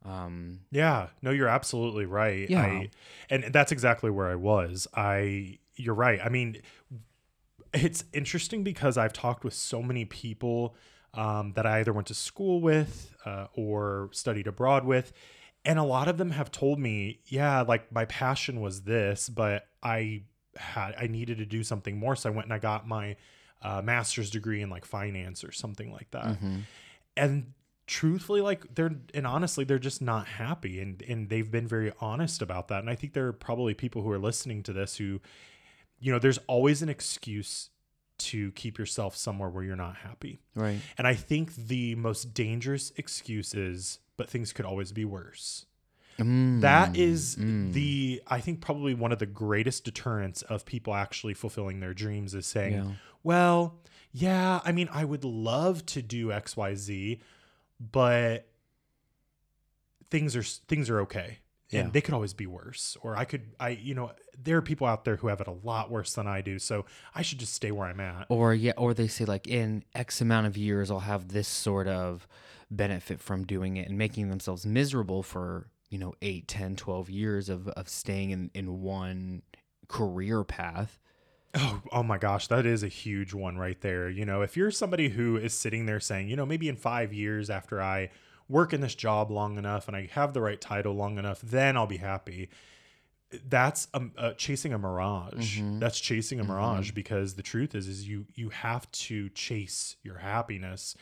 um 0.04 0.58
Yeah, 0.72 1.08
no, 1.22 1.30
you're 1.30 1.46
absolutely 1.46 2.06
right. 2.06 2.50
Yeah. 2.50 2.62
I, 2.62 2.90
and 3.30 3.44
that's 3.52 3.70
exactly 3.70 4.10
where 4.10 4.26
I 4.26 4.34
was. 4.34 4.88
I, 4.92 5.58
you're 5.76 5.94
right. 5.94 6.18
I 6.22 6.28
mean, 6.28 6.60
it's 7.72 8.04
interesting 8.12 8.62
because 8.64 8.96
I've 8.98 9.12
talked 9.12 9.44
with 9.44 9.54
so 9.54 9.82
many 9.82 10.04
people 10.04 10.74
um, 11.14 11.52
that 11.54 11.66
I 11.66 11.80
either 11.80 11.92
went 11.92 12.06
to 12.08 12.14
school 12.14 12.60
with 12.60 13.14
uh, 13.24 13.46
or 13.54 14.08
studied 14.12 14.46
abroad 14.46 14.84
with, 14.84 15.12
and 15.64 15.78
a 15.78 15.82
lot 15.84 16.08
of 16.08 16.16
them 16.18 16.30
have 16.30 16.50
told 16.50 16.78
me, 16.78 17.20
yeah, 17.26 17.60
like 17.62 17.92
my 17.92 18.04
passion 18.06 18.60
was 18.60 18.82
this, 18.82 19.28
but 19.28 19.66
I 19.82 20.22
had 20.56 20.94
I 20.98 21.06
needed 21.06 21.38
to 21.38 21.46
do 21.46 21.62
something 21.62 21.98
more, 21.98 22.16
so 22.16 22.28
I 22.30 22.32
went 22.32 22.46
and 22.46 22.52
I 22.54 22.58
got 22.58 22.86
my 22.86 23.16
uh, 23.62 23.80
master's 23.82 24.30
degree 24.30 24.60
in 24.60 24.70
like 24.70 24.84
finance 24.84 25.44
or 25.44 25.52
something 25.52 25.92
like 25.92 26.10
that. 26.10 26.40
Mhm. 26.40 26.62
and 27.16 27.52
truthfully 27.86 28.40
like 28.40 28.74
they're 28.74 28.92
and 29.12 29.26
honestly 29.26 29.64
they're 29.64 29.78
just 29.78 30.00
not 30.00 30.26
happy 30.26 30.80
and 30.80 31.02
and 31.02 31.28
they've 31.28 31.50
been 31.50 31.66
very 31.66 31.92
honest 32.00 32.40
about 32.40 32.68
that. 32.68 32.78
And 32.80 32.88
i 32.88 32.94
think 32.94 33.12
there 33.12 33.26
are 33.26 33.32
probably 33.32 33.74
people 33.74 34.02
who 34.02 34.10
are 34.10 34.18
listening 34.20 34.62
to 34.62 34.72
this 34.72 34.96
who 34.96 35.20
you 36.02 36.12
know 36.12 36.18
there's 36.18 36.38
always 36.46 36.82
an 36.82 36.88
excuse 36.88 37.70
to 38.18 38.52
keep 38.52 38.78
yourself 38.78 39.16
somewhere 39.16 39.48
where 39.48 39.64
you're 39.64 39.76
not 39.76 39.96
happy 39.96 40.42
right 40.54 40.78
and 40.98 41.06
i 41.06 41.14
think 41.14 41.54
the 41.54 41.94
most 41.94 42.34
dangerous 42.34 42.92
excuse 42.96 43.54
is 43.54 43.98
but 44.16 44.28
things 44.28 44.52
could 44.52 44.66
always 44.66 44.92
be 44.92 45.04
worse 45.04 45.66
that 46.60 46.96
is 46.96 47.36
mm. 47.36 47.72
the 47.72 48.22
I 48.26 48.40
think 48.40 48.60
probably 48.60 48.94
one 48.94 49.12
of 49.12 49.18
the 49.18 49.26
greatest 49.26 49.84
deterrents 49.84 50.42
of 50.42 50.64
people 50.64 50.94
actually 50.94 51.34
fulfilling 51.34 51.80
their 51.80 51.94
dreams 51.94 52.34
is 52.34 52.46
saying, 52.46 52.74
Yeah. 52.74 52.90
well, 53.22 53.80
yeah, 54.12 54.60
I 54.64 54.72
mean, 54.72 54.88
I 54.92 55.04
would 55.04 55.24
love 55.24 55.86
to 55.86 56.02
do 56.02 56.28
XYZ, 56.28 57.20
but 57.80 58.46
things 60.10 60.36
are 60.36 60.42
things 60.42 60.90
are 60.90 61.00
okay. 61.00 61.38
And 61.72 61.86
Yeah. 61.86 61.90
they 61.90 62.00
could 62.00 62.14
always 62.14 62.34
be 62.34 62.46
worse. 62.46 62.96
Or 63.00 63.16
I 63.16 63.24
could 63.24 63.42
I 63.58 63.70
you 63.70 63.94
know, 63.94 64.12
there 64.40 64.56
are 64.58 64.62
people 64.62 64.86
out 64.86 65.04
there 65.04 65.16
who 65.16 65.28
have 65.28 65.40
it 65.40 65.46
a 65.48 65.52
lot 65.52 65.90
worse 65.90 66.14
than 66.14 66.26
I 66.26 66.40
do. 66.42 66.58
So 66.58 66.84
I 67.14 67.22
should 67.22 67.38
just 67.38 67.54
stay 67.54 67.70
where 67.72 67.86
I'm 67.88 68.00
at. 68.00 68.26
Or 68.28 68.54
yeah, 68.54 68.72
or 68.76 68.94
they 68.94 69.08
say 69.08 69.24
like 69.24 69.46
in 69.48 69.84
X 69.94 70.20
amount 70.20 70.46
of 70.46 70.56
years 70.56 70.90
I'll 70.90 71.00
have 71.00 71.28
this 71.28 71.48
sort 71.48 71.86
of 71.88 72.26
benefit 72.70 73.20
from 73.20 73.44
doing 73.44 73.76
it 73.76 73.88
and 73.88 73.96
making 73.98 74.28
themselves 74.30 74.64
miserable 74.66 75.22
for, 75.22 75.68
you 75.90 75.98
know, 75.98 76.14
8, 76.22 76.48
10, 76.48 76.76
12 76.76 77.10
years 77.10 77.48
of, 77.48 77.68
of 77.68 77.88
staying 77.88 78.30
in, 78.30 78.50
in 78.54 78.80
one 78.80 79.42
career 79.88 80.42
path. 80.44 80.98
Oh, 81.54 81.82
oh 81.92 82.02
my 82.02 82.16
gosh, 82.16 82.46
that 82.46 82.64
is 82.64 82.82
a 82.82 82.88
huge 82.88 83.34
one 83.34 83.58
right 83.58 83.78
there. 83.82 84.08
You 84.08 84.24
know, 84.24 84.40
if 84.40 84.56
you're 84.56 84.70
somebody 84.70 85.10
who 85.10 85.36
is 85.36 85.52
sitting 85.52 85.84
there 85.84 86.00
saying, 86.00 86.28
you 86.30 86.36
know, 86.36 86.46
maybe 86.46 86.66
in 86.70 86.76
five 86.76 87.12
years 87.12 87.50
after 87.50 87.82
I 87.82 88.08
work 88.48 88.72
in 88.72 88.80
this 88.80 88.94
job 88.94 89.30
long 89.30 89.58
enough 89.58 89.88
and 89.88 89.96
I 89.96 90.08
have 90.12 90.32
the 90.34 90.40
right 90.40 90.60
title 90.60 90.94
long 90.94 91.18
enough, 91.18 91.40
then 91.42 91.76
I'll 91.76 91.86
be 91.86 91.96
happy. 91.98 92.48
That's 93.48 93.88
um, 93.94 94.12
uh, 94.18 94.32
chasing 94.34 94.74
a 94.74 94.78
mirage. 94.78 95.58
That's 95.62 95.98
chasing 95.98 96.38
a 96.38 96.44
mirage 96.44 96.90
because 96.90 97.34
the 97.34 97.42
truth 97.42 97.74
is, 97.74 97.88
is 97.88 98.06
you 98.06 98.26
you 98.34 98.50
have 98.50 98.90
to 98.92 99.30
chase 99.30 99.96
your 100.02 100.18
happiness, 100.18 100.94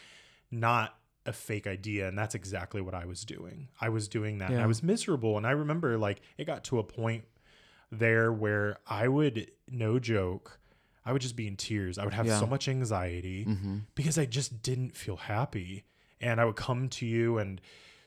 not 0.50 0.96
a 1.26 1.32
fake 1.32 1.66
idea. 1.66 2.06
And 2.06 2.16
that's 2.16 2.36
exactly 2.36 2.80
what 2.80 2.94
I 2.94 3.04
was 3.04 3.24
doing. 3.24 3.68
I 3.80 3.88
was 3.88 4.06
doing 4.06 4.38
that. 4.38 4.50
And 4.52 4.60
I 4.60 4.66
was 4.66 4.80
miserable. 4.82 5.36
And 5.38 5.46
I 5.46 5.50
remember 5.50 5.98
like 5.98 6.20
it 6.38 6.44
got 6.44 6.62
to 6.64 6.78
a 6.78 6.84
point 6.84 7.24
there 7.90 8.32
where 8.32 8.76
I 8.86 9.08
would, 9.08 9.50
no 9.68 9.98
joke, 9.98 10.60
I 11.04 11.12
would 11.12 11.22
just 11.22 11.34
be 11.34 11.48
in 11.48 11.56
tears. 11.56 11.98
I 11.98 12.04
would 12.04 12.14
have 12.14 12.26
Yeah. 12.26 12.38
so 12.38 12.46
much 12.46 12.68
anxiety 12.68 13.44
Mm-hmm. 13.44 13.78
because 13.96 14.16
I 14.18 14.24
just 14.24 14.62
didn't 14.62 14.94
feel 14.96 15.16
happy. 15.16 15.82
And 16.20 16.40
I 16.40 16.44
would 16.44 16.56
come 16.56 16.88
to 16.90 17.06
you 17.06 17.38
and 17.38 17.60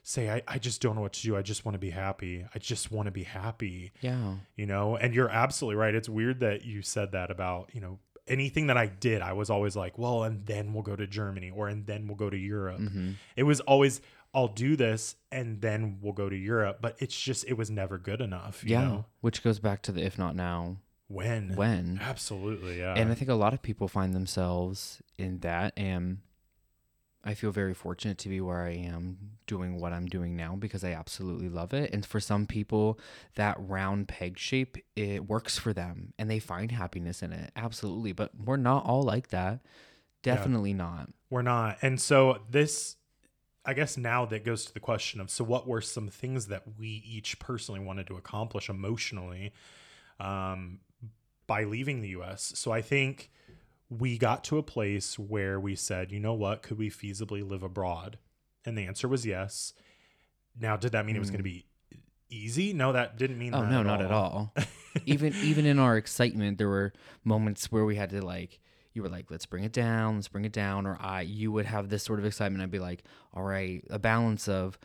say, 0.03 0.29
I, 0.29 0.41
I 0.47 0.57
just 0.59 0.81
don't 0.81 0.95
know 0.95 1.01
what 1.01 1.13
to 1.13 1.21
do. 1.21 1.35
I 1.37 1.41
just 1.41 1.63
want 1.65 1.75
to 1.75 1.79
be 1.79 1.89
happy. 1.89 2.45
I 2.53 2.59
just 2.59 2.91
want 2.91 3.05
to 3.07 3.11
be 3.11 3.23
happy, 3.23 3.91
Yeah. 4.01 4.35
you 4.57 4.65
know? 4.65 4.97
And 4.97 5.13
you're 5.15 5.29
absolutely 5.29 5.77
right. 5.77 5.95
It's 5.95 6.09
weird 6.09 6.41
that 6.41 6.65
you 6.65 6.81
said 6.81 7.13
that 7.13 7.31
about, 7.31 7.69
you 7.73 7.79
know, 7.81 7.99
anything 8.27 8.67
that 8.67 8.77
I 8.77 8.87
did, 8.87 9.21
I 9.21 9.31
was 9.33 9.49
always 9.49 9.75
like, 9.75 9.97
well, 9.97 10.23
and 10.23 10.45
then 10.45 10.73
we'll 10.73 10.83
go 10.83 10.95
to 10.95 11.07
Germany 11.07 11.51
or 11.51 11.67
and 11.69 11.85
then 11.87 12.07
we'll 12.07 12.17
go 12.17 12.29
to 12.29 12.37
Europe. 12.37 12.79
Mm-hmm. 12.81 13.11
It 13.37 13.43
was 13.43 13.61
always, 13.61 14.01
I'll 14.33 14.47
do 14.49 14.75
this 14.75 15.15
and 15.31 15.61
then 15.61 15.99
we'll 16.01 16.13
go 16.13 16.27
to 16.29 16.35
Europe. 16.35 16.79
But 16.81 16.97
it's 16.99 17.17
just, 17.19 17.45
it 17.47 17.53
was 17.57 17.69
never 17.69 17.97
good 17.97 18.19
enough. 18.19 18.61
You 18.63 18.71
Yeah. 18.71 18.81
Know? 18.81 19.05
Which 19.21 19.41
goes 19.41 19.59
back 19.59 19.81
to 19.83 19.91
the 19.93 20.03
if 20.03 20.17
not 20.17 20.35
now, 20.35 20.77
When? 21.07 21.55
when. 21.55 21.99
Absolutely. 22.03 22.79
Yeah. 22.79 22.93
and 22.95 23.09
I 23.09 23.15
think 23.15 23.29
a 23.31 23.35
lot 23.35 23.53
of 23.53 23.61
people 23.61 23.87
find 23.87 24.13
themselves 24.13 25.01
in 25.17 25.39
that. 25.39 25.71
And 25.77 26.19
I 27.23 27.33
feel 27.33 27.51
very 27.51 27.73
fortunate 27.73 28.17
to 28.19 28.29
be 28.29 28.41
where 28.41 28.63
I 28.63 28.71
am 28.71 29.17
doing 29.47 29.79
what 29.79 29.93
I'm 29.93 30.07
doing 30.07 30.35
now 30.35 30.55
because 30.55 30.83
I 30.83 30.91
absolutely 30.91 31.47
love 31.47 31.73
it. 31.73 31.93
And 31.93 32.05
for 32.05 32.19
some 32.19 32.45
people, 32.45 32.99
that 33.35 33.55
round 33.59 34.07
peg 34.09 34.37
shape, 34.37 34.77
it 34.95 35.27
works 35.27 35.57
for 35.57 35.71
them 35.71 36.13
and 36.19 36.29
they 36.29 36.39
find 36.39 36.71
happiness 36.71 37.21
in 37.21 37.31
it. 37.31 37.51
Absolutely. 37.55 38.11
But 38.11 38.31
we're 38.43 38.57
not 38.57 38.85
all 38.85 39.03
like 39.03 39.29
that. 39.29 39.61
Definitely 40.21 40.73
not. 40.73 41.09
We're 41.29 41.41
not. 41.41 41.77
And 41.81 41.99
so 41.99 42.39
this 42.49 42.97
I 43.65 43.73
guess 43.73 43.95
now 43.95 44.25
that 44.25 44.43
goes 44.43 44.65
to 44.65 44.73
the 44.73 44.81
question 44.81 45.21
of 45.21 45.29
so 45.29 45.43
what 45.43 45.67
were 45.67 45.81
some 45.81 46.09
things 46.09 46.47
that 46.47 46.63
we 46.77 47.01
each 47.05 47.39
personally 47.39 47.79
wanted 47.79 48.07
to 48.07 48.17
accomplish 48.17 48.69
emotionally 48.69 49.53
um, 50.19 50.79
by 51.47 51.63
leaving 51.63 52.01
the 52.01 52.09
US. 52.09 52.51
So 52.55 52.71
I 52.71 52.81
think 52.81 53.31
we 53.99 54.17
got 54.17 54.43
to 54.45 54.57
a 54.57 54.63
place 54.63 55.17
where 55.19 55.59
we 55.59 55.75
said, 55.75 56.11
you 56.11 56.19
know 56.19 56.33
what, 56.33 56.61
could 56.61 56.77
we 56.77 56.89
feasibly 56.89 57.47
live 57.47 57.63
abroad? 57.63 58.17
And 58.65 58.77
the 58.77 58.85
answer 58.85 59.07
was 59.07 59.25
yes. 59.25 59.73
Now, 60.59 60.77
did 60.77 60.91
that 60.93 61.05
mean 61.05 61.15
it 61.15 61.19
was 61.19 61.29
going 61.29 61.39
to 61.39 61.43
be 61.43 61.65
easy? 62.29 62.73
No, 62.73 62.91
that 62.91 63.17
didn't 63.17 63.37
mean 63.37 63.53
Hmm. 63.53 63.59
Oh 63.59 63.61
that 63.61 63.71
no, 63.71 63.79
at 63.79 63.85
not 63.85 64.01
at 64.01 64.11
all. 64.11 64.53
even 65.05 65.33
even 65.43 65.65
in 65.65 65.79
our 65.79 65.97
excitement, 65.97 66.57
there 66.57 66.69
were 66.69 66.93
moments 67.23 67.71
where 67.71 67.85
we 67.85 67.95
had 67.95 68.09
to 68.11 68.23
like 68.23 68.59
you 68.93 69.01
were 69.01 69.09
like, 69.09 69.31
let's 69.31 69.47
bring 69.47 69.63
it 69.63 69.73
down, 69.73 70.15
let's 70.15 70.27
bring 70.27 70.45
it 70.45 70.51
down, 70.51 70.85
or 70.85 70.97
I 71.01 71.21
you 71.21 71.51
would 71.51 71.65
have 71.65 71.89
this 71.89 72.03
sort 72.03 72.19
of 72.19 72.25
excitement. 72.25 72.63
I'd 72.63 72.71
be 72.71 72.79
like, 72.79 73.03
all 73.33 73.43
right, 73.43 73.83
a 73.89 73.99
balance 73.99 74.47
of 74.47 74.77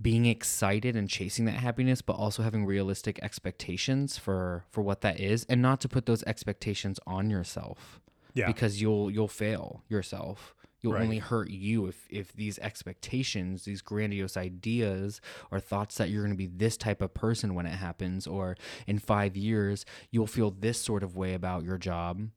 being 0.00 0.26
excited 0.26 0.96
and 0.96 1.08
chasing 1.08 1.44
that 1.44 1.52
happiness, 1.52 2.02
but 2.02 2.14
also 2.14 2.42
having 2.42 2.64
realistic 2.64 3.18
expectations 3.22 4.16
for 4.16 4.64
for 4.70 4.82
what 4.82 5.00
that 5.02 5.20
is, 5.20 5.44
and 5.48 5.60
not 5.60 5.80
to 5.80 5.88
put 5.88 6.06
those 6.06 6.22
expectations 6.24 6.98
on 7.06 7.30
yourself 7.30 8.00
Yeah. 8.34 8.46
because 8.46 8.80
you'll 8.80 9.10
you'll 9.10 9.28
fail 9.28 9.84
yourself. 9.88 10.54
You'll 10.80 10.94
Right. 10.94 11.02
only 11.02 11.18
hurt 11.18 11.50
you 11.50 11.86
if 11.86 12.06
if 12.10 12.32
these 12.32 12.58
expectations, 12.58 13.64
these 13.64 13.82
grandiose 13.82 14.36
ideas 14.36 15.20
or 15.50 15.60
thoughts 15.60 15.96
that 15.98 16.10
you're 16.10 16.22
going 16.22 16.32
to 16.34 16.36
be 16.36 16.46
this 16.48 16.76
type 16.76 17.00
of 17.00 17.14
person 17.14 17.54
when 17.54 17.66
it 17.66 17.74
happens 17.74 18.26
or 18.26 18.56
in 18.86 18.98
5 18.98 19.36
years 19.36 19.84
you'll 20.10 20.26
feel 20.26 20.50
this 20.50 20.80
sort 20.80 21.02
of 21.02 21.16
way 21.16 21.34
about 21.34 21.62
your 21.62 21.78
job 21.78 22.30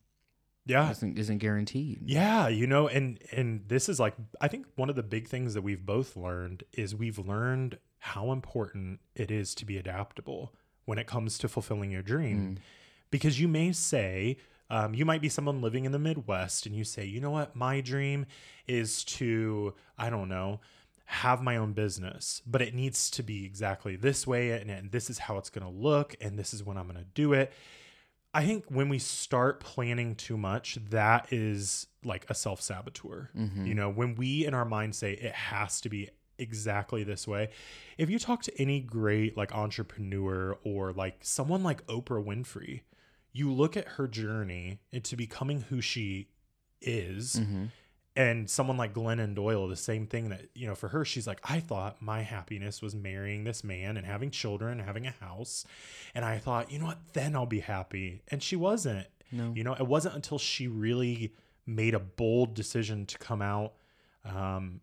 yeah. 0.65 0.89
isn't 0.91 1.17
isn't 1.17 1.37
guaranteed. 1.39 2.01
Yeah, 2.05 2.47
you 2.47 2.67
know, 2.67 2.87
and 2.87 3.19
and 3.31 3.67
this 3.67 3.87
is 3.89 3.99
like 3.99 4.15
I 4.41 4.47
think 4.47 4.65
one 4.75 4.89
of 4.89 4.95
the 4.95 5.03
big 5.03 5.27
things 5.27 5.53
that 5.53 5.61
we've 5.61 5.85
both 5.85 6.15
learned 6.15 6.63
is 6.73 6.95
we've 6.95 7.19
learned 7.19 7.77
how 7.99 8.31
important 8.31 8.99
it 9.15 9.31
is 9.31 9.55
to 9.55 9.65
be 9.65 9.77
adaptable 9.77 10.53
when 10.85 10.97
it 10.99 11.07
comes 11.07 11.37
to 11.39 11.47
fulfilling 11.47 11.89
your 11.91 12.03
dream. 12.03 12.57
Mm. 12.57 12.61
Because 13.11 13.39
you 13.39 13.47
may 13.47 13.71
say, 13.71 14.37
um, 14.69 14.93
you 14.93 15.05
might 15.05 15.21
be 15.21 15.29
someone 15.29 15.61
living 15.61 15.85
in 15.85 15.91
the 15.91 15.99
Midwest 15.99 16.65
and 16.65 16.75
you 16.75 16.83
say, 16.83 17.05
you 17.05 17.19
know 17.19 17.31
what, 17.31 17.55
my 17.55 17.81
dream 17.81 18.25
is 18.67 19.03
to, 19.05 19.73
I 19.97 20.09
don't 20.09 20.29
know, 20.29 20.59
have 21.05 21.41
my 21.41 21.57
own 21.57 21.73
business, 21.73 22.41
but 22.47 22.61
it 22.61 22.73
needs 22.73 23.11
to 23.11 23.23
be 23.23 23.45
exactly 23.45 23.95
this 23.95 24.25
way 24.25 24.51
and, 24.51 24.71
and 24.71 24.91
this 24.91 25.09
is 25.09 25.19
how 25.19 25.37
it's 25.37 25.49
going 25.51 25.65
to 25.65 25.71
look 25.71 26.15
and 26.19 26.37
this 26.37 26.53
is 26.53 26.63
when 26.63 26.77
I'm 26.77 26.87
going 26.87 26.97
to 26.97 27.07
do 27.13 27.33
it. 27.33 27.53
I 28.33 28.45
think 28.45 28.65
when 28.67 28.89
we 28.89 28.99
start 28.99 29.61
planning 29.61 30.15
too 30.15 30.35
much, 30.35 30.77
that 30.89 31.31
is 31.31 31.87
like 32.03 32.25
a 32.29 32.33
self 32.35 32.59
saboteur. 32.59 33.29
You 33.65 33.75
know, 33.75 33.89
when 33.89 34.15
we 34.15 34.45
in 34.45 34.53
our 34.53 34.65
mind 34.65 34.93
say 34.95 35.13
it 35.13 35.31
has 35.31 35.79
to 35.81 35.89
be 35.89 36.09
exactly 36.37 37.03
this 37.03 37.27
way. 37.27 37.49
If 37.97 38.09
you 38.09 38.19
talk 38.19 38.43
to 38.43 38.61
any 38.61 38.81
great 38.81 39.37
like 39.37 39.53
entrepreneur 39.55 40.57
or 40.63 40.91
like 40.91 41.19
someone 41.21 41.63
like 41.63 41.85
Oprah 41.87 42.23
Winfrey, 42.25 42.81
you 43.35 43.51
look 43.51 43.75
at 43.75 43.85
her 43.85 44.07
journey 44.07 44.79
into 44.93 45.17
becoming 45.17 45.59
who 45.59 45.81
she 45.81 46.29
is. 46.81 47.35
And 48.15 48.49
someone 48.49 48.77
like 48.77 48.93
Glennon 48.93 49.35
Doyle, 49.35 49.67
the 49.67 49.75
same 49.75 50.07
thing 50.07 50.29
that, 50.29 50.47
you 50.53 50.67
know, 50.67 50.73
for 50.73 50.87
her, 50.87 51.03
she's 51.03 51.27
like, 51.27 51.41
I 51.43 51.59
thought 51.59 52.01
my 52.01 52.21
happiness 52.21 52.81
was 52.81 52.95
marrying 52.95 53.43
this 53.43 53.61
man 53.61 53.97
and 53.97 54.05
having 54.05 54.31
children 54.31 54.79
and 54.79 54.87
having 54.87 55.05
a 55.05 55.11
house. 55.11 55.65
And 56.13 56.23
I 56.23 56.37
thought, 56.37 56.71
you 56.71 56.79
know 56.79 56.85
what, 56.85 56.99
then 57.11 57.35
I'll 57.35 57.45
be 57.45 57.59
happy. 57.59 58.21
And 58.29 58.41
she 58.41 58.55
wasn't. 58.55 59.05
No. 59.33 59.51
You 59.53 59.65
know, 59.65 59.73
it 59.73 59.85
wasn't 59.85 60.15
until 60.15 60.37
she 60.37 60.69
really 60.69 61.33
made 61.65 61.93
a 61.93 61.99
bold 61.99 62.53
decision 62.53 63.05
to 63.07 63.17
come 63.17 63.41
out 63.41 63.73
um, 64.23 64.79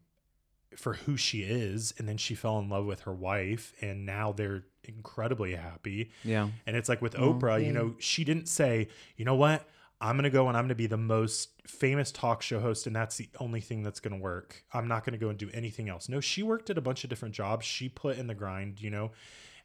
for 0.77 0.93
who 0.93 1.17
she 1.17 1.41
is. 1.41 1.95
And 1.97 2.07
then 2.07 2.19
she 2.19 2.35
fell 2.35 2.59
in 2.59 2.69
love 2.69 2.85
with 2.85 3.01
her 3.03 3.15
wife. 3.15 3.73
And 3.81 4.05
now 4.05 4.33
they're 4.33 4.65
incredibly 4.85 5.55
happy. 5.55 6.11
Yeah. 6.25 6.49
And 6.67 6.77
it's 6.77 6.89
like 6.89 7.03
with 7.03 7.15
Oh, 7.19 7.35
Oprah, 7.35 7.61
yeah. 7.61 7.67
you 7.67 7.73
know, 7.73 7.95
she 7.99 8.25
didn't 8.25 8.49
say, 8.49 8.89
you 9.17 9.25
know 9.25 9.35
what, 9.35 9.69
I'm 10.01 10.17
going 10.17 10.25
to 10.25 10.31
go 10.31 10.49
and 10.49 10.57
I'm 10.57 10.65
going 10.65 10.71
to 10.71 10.75
be 10.75 10.87
the 10.89 10.97
most 10.97 11.51
famous 11.67 12.11
talk 12.11 12.43
show 12.43 12.59
host, 12.59 12.89
and 12.89 12.97
that's 12.97 13.17
the 13.17 13.29
only 13.39 13.61
thing 13.61 13.83
that's 13.85 14.01
going 14.01 14.17
to 14.17 14.21
work. 14.21 14.65
I'm 14.73 14.89
not 14.89 15.05
going 15.05 15.13
to 15.13 15.19
go 15.19 15.29
and 15.29 15.39
do 15.39 15.49
anything 15.55 15.89
else. 15.89 16.09
No, 16.09 16.21
she 16.21 16.43
worked 16.43 16.71
at 16.71 16.79
a 16.79 16.81
bunch 16.81 17.05
of 17.05 17.11
different 17.11 17.35
jobs. 17.35 17.65
She 17.65 17.89
put 17.89 18.19
in 18.19 18.27
the 18.27 18.35
grind, 18.35 18.81
you 18.81 18.91
know, 18.91 19.13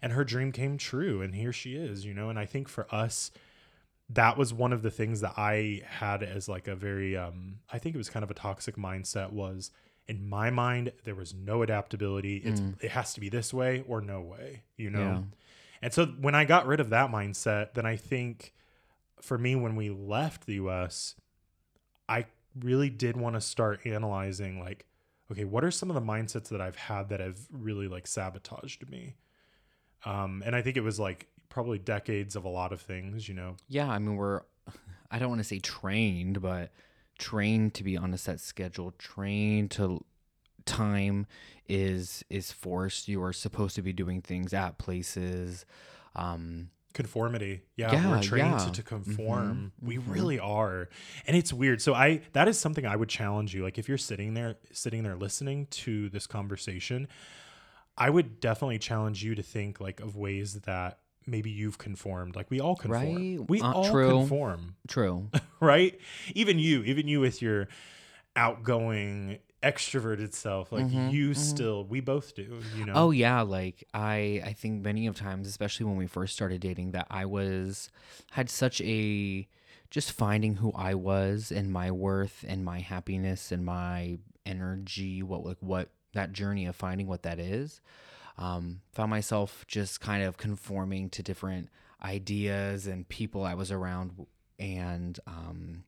and 0.01 0.13
her 0.13 0.23
dream 0.23 0.51
came 0.51 0.77
true. 0.77 1.21
And 1.23 1.33
here 1.33 1.51
she 1.51 1.75
is, 1.75 2.05
you 2.05 2.13
know. 2.13 2.29
And 2.29 2.37
I 2.37 2.45
think 2.45 2.67
for 2.69 2.85
us, 2.93 3.31
that 4.09 4.37
was 4.37 4.53
one 4.53 4.73
of 4.73 4.83
the 4.83 4.91
things 4.91 5.21
that 5.21 5.33
I 5.37 5.81
had 5.85 6.21
as 6.21 6.47
like 6.47 6.67
a 6.67 6.75
very, 6.75 7.17
um, 7.17 7.55
I 7.73 7.79
think 7.79 7.95
it 7.95 7.97
was 7.97 8.09
kind 8.09 8.23
of 8.23 8.29
a 8.29 8.35
toxic 8.35 8.75
mindset 8.77 9.31
was 9.31 9.71
in 10.07 10.27
my 10.27 10.49
mind, 10.49 10.91
there 11.03 11.15
was 11.15 11.33
no 11.33 11.61
adaptability. 11.63 12.37
It's, 12.37 12.61
it 12.81 12.91
has 12.91 13.13
to 13.13 13.19
be 13.19 13.29
this 13.29 13.53
way 13.53 13.83
or 13.87 14.01
no 14.01 14.21
way, 14.21 14.63
you 14.77 14.89
know? 14.89 14.99
Yeah. 14.99 15.21
And 15.81 15.93
so 15.93 16.05
when 16.05 16.33
I 16.33 16.45
got 16.45 16.65
rid 16.65 16.79
of 16.79 16.89
that 16.91 17.11
mindset, 17.11 17.73
then 17.73 17.85
I 17.85 17.97
think 17.97 18.53
for 19.21 19.37
me, 19.37 19.55
when 19.55 19.75
we 19.75 19.89
left 19.89 20.45
the 20.45 20.53
US, 20.55 21.15
I 22.07 22.25
really 22.59 22.89
did 22.89 23.17
want 23.17 23.35
to 23.35 23.41
start 23.41 23.85
analyzing 23.85 24.59
like, 24.59 24.85
okay, 25.31 25.43
what 25.43 25.63
are 25.63 25.71
some 25.71 25.89
of 25.89 25.95
the 25.95 26.01
mindsets 26.01 26.49
that 26.49 26.61
I've 26.61 26.75
had 26.75 27.09
that 27.09 27.19
have 27.19 27.37
really 27.51 27.87
like 27.87 28.07
sabotaged 28.07 28.89
me? 28.89 29.15
Um, 30.05 30.41
and 30.45 30.55
I 30.55 30.61
think 30.61 30.77
it 30.77 30.81
was 30.81 30.99
like 30.99 31.27
probably 31.49 31.79
decades 31.79 32.35
of 32.35 32.45
a 32.45 32.49
lot 32.49 32.71
of 32.71 32.81
things, 32.81 33.27
you 33.27 33.35
know. 33.35 33.55
Yeah, 33.67 33.89
I 33.89 33.99
mean 33.99 34.15
we're 34.15 34.41
I 35.11 35.19
don't 35.19 35.29
want 35.29 35.39
to 35.39 35.47
say 35.47 35.59
trained, 35.59 36.41
but 36.41 36.71
trained 37.17 37.73
to 37.75 37.83
be 37.83 37.97
on 37.97 38.13
a 38.13 38.17
set 38.17 38.39
schedule, 38.39 38.93
trained 38.97 39.71
to 39.71 40.03
time 40.65 41.27
is 41.67 42.23
is 42.29 42.51
forced. 42.51 43.07
You 43.07 43.23
are 43.23 43.33
supposed 43.33 43.75
to 43.75 43.81
be 43.81 43.93
doing 43.93 44.21
things 44.21 44.53
at 44.53 44.77
places. 44.77 45.65
Um, 46.15 46.69
conformity 46.93 47.61
yeah, 47.75 47.91
Yeah, 47.93 48.09
we're 48.09 48.23
trained 48.23 48.57
yeah. 48.59 48.65
to, 48.65 48.71
to 48.71 48.81
conform 48.81 49.71
Mhm, 49.79 49.87
we 49.87 49.97
mhm. 49.97 50.03
really 50.11 50.39
are 50.39 50.89
and 51.27 51.37
it's 51.37 51.53
weird 51.53 51.79
so 51.79 51.93
i 51.93 52.21
that 52.33 52.47
is 52.47 52.57
something 52.57 52.87
i 52.87 52.95
would 52.95 53.07
challenge 53.09 53.53
you 53.53 53.61
like 53.61 53.77
if 53.77 53.87
you're 53.87 53.99
sitting 53.99 54.33
there 54.33 54.55
sitting 54.71 55.03
there 55.03 55.15
listening 55.15 55.67
to 55.67 56.09
this 56.09 56.25
conversation 56.25 57.07
i 57.99 58.09
would 58.09 58.39
definitely 58.39 58.79
challenge 58.79 59.23
you 59.23 59.35
to 59.35 59.43
think 59.43 59.79
like 59.79 59.99
of 59.99 60.15
ways 60.15 60.55
that 60.61 60.97
maybe 61.27 61.49
you've 61.49 61.77
conformed 61.77 62.35
like 62.35 62.49
we 62.49 62.59
all 62.59 62.75
conform 62.75 63.03
Right, 63.37 63.39
we 63.49 63.61
uh, 63.61 63.71
all 63.73 63.83
true. 63.91 64.19
conform 64.19 64.75
true. 64.87 65.29
right 65.59 65.99
even 66.33 66.57
you 66.59 66.83
even 66.83 67.07
you 67.07 67.19
with 67.19 67.41
your 67.41 67.67
outgoing 68.35 69.39
extroverted 69.63 70.33
self 70.33 70.71
like 70.71 70.85
Mhm, 70.85 71.11
you 71.11 71.29
mhm. 71.31 71.35
still 71.35 71.83
we 71.83 71.99
both 71.99 72.35
do 72.35 72.59
you 72.75 72.85
know 72.85 72.93
Oh 72.93 73.11
yeah, 73.11 73.41
like 73.41 73.83
I 73.93 74.41
I 74.45 74.53
think 74.53 74.83
many 74.83 75.07
of 75.07 75.15
times, 75.15 75.47
especially 75.47 75.85
when 75.87 75.97
we 75.97 76.05
first 76.07 76.33
started 76.33 76.61
dating, 76.61 76.91
that 76.91 77.07
I 77.09 77.25
was 77.25 77.89
had 78.31 78.49
such 78.49 78.81
a 78.81 79.47
just 79.89 80.11
finding 80.11 80.55
who 80.57 80.71
I 80.73 80.93
was 80.93 81.51
and 81.51 81.71
my 81.71 81.89
worth 81.91 82.45
and 82.47 82.63
my 82.63 82.79
happiness 82.79 83.51
and 83.51 83.65
my 83.65 84.19
energy, 84.45 85.23
what 85.23 85.43
like 85.43 85.57
what 85.59 85.89
that 86.13 86.33
journey 86.33 86.65
of 86.67 86.75
finding 86.75 87.07
what 87.07 87.23
that 87.23 87.39
is. 87.39 87.81
Um, 88.37 88.81
found 88.93 89.09
myself 89.09 89.65
just 89.67 89.99
kind 89.99 90.23
of 90.23 90.37
conforming 90.37 91.09
to 91.11 91.23
different 91.23 91.69
ideas 92.03 92.85
and 92.85 93.07
people 93.09 93.43
I 93.43 93.55
was 93.55 93.71
around 93.71 94.27
and 94.59 95.19
um 95.25 95.83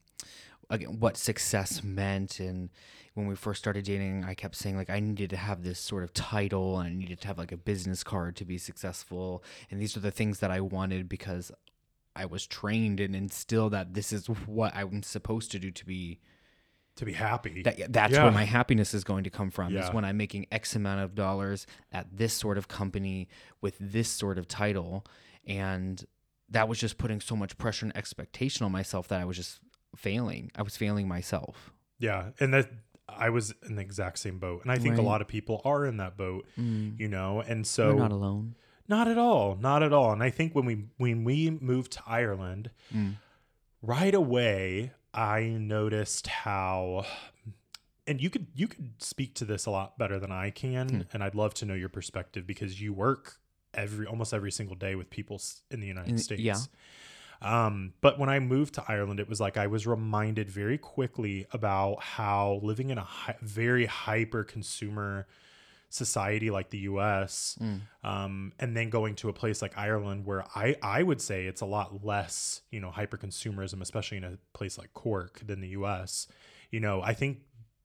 again 0.68 0.98
what 0.98 1.16
success 1.16 1.82
meant. 1.84 2.40
And 2.40 2.70
when 3.14 3.26
we 3.26 3.34
first 3.34 3.58
started 3.58 3.84
dating 3.84 4.24
i 4.24 4.34
kept 4.34 4.54
saying 4.54 4.76
like 4.76 4.88
i 4.88 5.00
needed 5.00 5.30
to 5.30 5.36
have 5.36 5.62
this 5.62 5.78
sort 5.78 6.04
of 6.04 6.14
title 6.14 6.78
and 6.78 6.88
i 6.88 6.92
needed 6.92 7.20
to 7.20 7.26
have 7.26 7.38
like 7.38 7.52
a 7.52 7.56
business 7.56 8.02
card 8.04 8.36
to 8.36 8.44
be 8.44 8.58
successful. 8.58 9.42
And 9.70 9.80
these 9.80 9.96
are 9.96 10.00
the 10.00 10.10
things 10.10 10.38
that 10.40 10.50
i 10.50 10.60
wanted 10.60 11.08
because 11.08 11.52
i 12.16 12.24
was 12.24 12.46
trained 12.46 13.00
and 13.00 13.14
instilled 13.14 13.72
that 13.72 13.94
this 13.94 14.12
is 14.12 14.26
what 14.26 14.74
i'm 14.74 15.02
supposed 15.02 15.50
to 15.52 15.58
do 15.58 15.70
to 15.70 15.84
be 15.84 16.20
to 17.00 17.04
be 17.04 17.12
happy. 17.12 17.62
That 17.62 17.92
that's 17.92 18.12
Yeah. 18.14 18.22
where 18.24 18.32
my 18.32 18.44
happiness 18.44 18.94
is 18.94 19.04
going 19.04 19.24
to 19.24 19.30
come 19.30 19.50
from 19.50 19.76
is 19.76 19.90
when 19.92 20.04
i'm 20.04 20.16
making 20.16 20.46
x 20.52 20.74
amount 20.76 21.00
of 21.02 21.14
dollars 21.14 21.66
at 21.92 22.06
this 22.16 22.32
sort 22.32 22.56
of 22.56 22.68
company 22.68 23.28
with 23.60 23.76
this 23.80 24.08
sort 24.08 24.38
of 24.38 24.46
title. 24.48 25.04
And 25.46 26.04
that 26.48 26.68
was 26.68 26.78
just 26.78 26.96
putting 26.98 27.20
so 27.20 27.34
much 27.36 27.56
pressure 27.58 27.84
and 27.86 27.96
expectation 27.96 28.64
on 28.64 28.72
myself 28.72 29.08
that 29.08 29.20
i 29.20 29.24
was 29.24 29.36
just 29.36 29.60
failing. 29.96 30.50
I 30.54 30.62
was 30.62 30.76
failing 30.76 31.08
myself. 31.08 31.72
Yeah, 31.98 32.30
and 32.38 32.54
that 32.54 32.70
I 33.08 33.28
was 33.30 33.52
in 33.66 33.74
the 33.74 33.82
exact 33.82 34.18
same 34.20 34.38
boat, 34.38 34.62
and 34.62 34.70
I 34.70 34.76
think 34.78 34.96
a 34.98 35.02
lot 35.02 35.20
of 35.20 35.26
people 35.26 35.60
are 35.64 35.84
in 35.84 35.96
that 35.96 36.16
boat, 36.16 36.46
you 36.56 37.08
know. 37.08 37.40
And 37.40 37.66
so, 37.66 37.88
you're 37.88 37.96
not 37.98 38.12
alone. 38.12 38.54
Not 38.88 39.08
at 39.08 39.18
all, 39.18 39.56
not 39.60 39.82
at 39.82 39.92
all. 39.92 40.12
And 40.12 40.22
I 40.22 40.30
think 40.30 40.54
when 40.54 40.64
we 40.64 40.84
when 40.96 41.24
we 41.24 41.50
moved 41.50 41.90
to 41.92 42.02
Ireland, 42.06 42.70
Mm. 42.94 43.16
right 43.82 44.14
away, 44.14 44.92
I 45.12 45.42
noticed 45.44 46.26
how, 46.28 47.04
and 48.06 48.20
you 48.20 48.30
could 48.30 48.46
you 48.54 48.68
could 48.68 48.92
speak 49.02 49.34
to 49.34 49.44
this 49.44 49.66
a 49.66 49.70
lot 49.70 49.98
better 49.98 50.18
than 50.18 50.30
I 50.32 50.50
can, 50.50 50.88
Hmm. 50.88 51.00
and 51.12 51.24
I'd 51.24 51.34
love 51.34 51.54
to 51.54 51.64
know 51.64 51.74
your 51.74 51.88
perspective 51.88 52.46
because 52.46 52.80
you 52.80 52.92
work 52.92 53.38
every 53.74 54.06
almost 54.06 54.32
every 54.34 54.52
single 54.52 54.76
day 54.76 54.94
with 54.94 55.10
people 55.10 55.40
in 55.70 55.80
the 55.80 55.86
United 55.86 56.10
In- 56.12 56.18
States. 56.18 56.42
yeah. 56.42 56.56
Um, 57.42 57.94
but 58.02 58.18
when 58.18 58.28
I 58.28 58.38
moved 58.38 58.74
to 58.74 58.84
Ireland, 58.86 59.18
it 59.18 59.28
was 59.28 59.40
like 59.40 59.56
I 59.56 59.66
was 59.66 59.86
reminded 59.86 60.50
very 60.50 60.76
quickly 60.76 61.46
about 61.52 62.02
how 62.02 62.60
living 62.62 62.90
in 62.90 62.98
a 62.98 63.04
hi- 63.04 63.36
very 63.40 63.86
hyper 63.86 64.44
consumer 64.44 65.26
society 65.90 66.50
like 66.50 66.70
the 66.70 66.78
US, 66.78 67.58
Mm. 67.60 67.80
um, 68.04 68.52
and 68.58 68.76
then 68.76 68.88
going 68.90 69.14
to 69.16 69.28
a 69.28 69.32
place 69.32 69.60
like 69.60 69.76
Ireland 69.76 70.24
where 70.24 70.44
I, 70.54 70.76
I 70.82 71.02
would 71.02 71.20
say 71.20 71.46
it's 71.46 71.60
a 71.60 71.66
lot 71.66 72.04
less, 72.04 72.62
you 72.70 72.80
know, 72.80 72.90
hyper 72.90 73.18
consumerism, 73.18 73.82
especially 73.82 74.16
in 74.18 74.24
a 74.24 74.38
place 74.54 74.78
like 74.78 74.92
Cork 74.94 75.40
than 75.44 75.60
the 75.60 75.68
US. 75.70 76.26
You 76.70 76.80
know, 76.80 77.02
I 77.02 77.12
think 77.14 77.40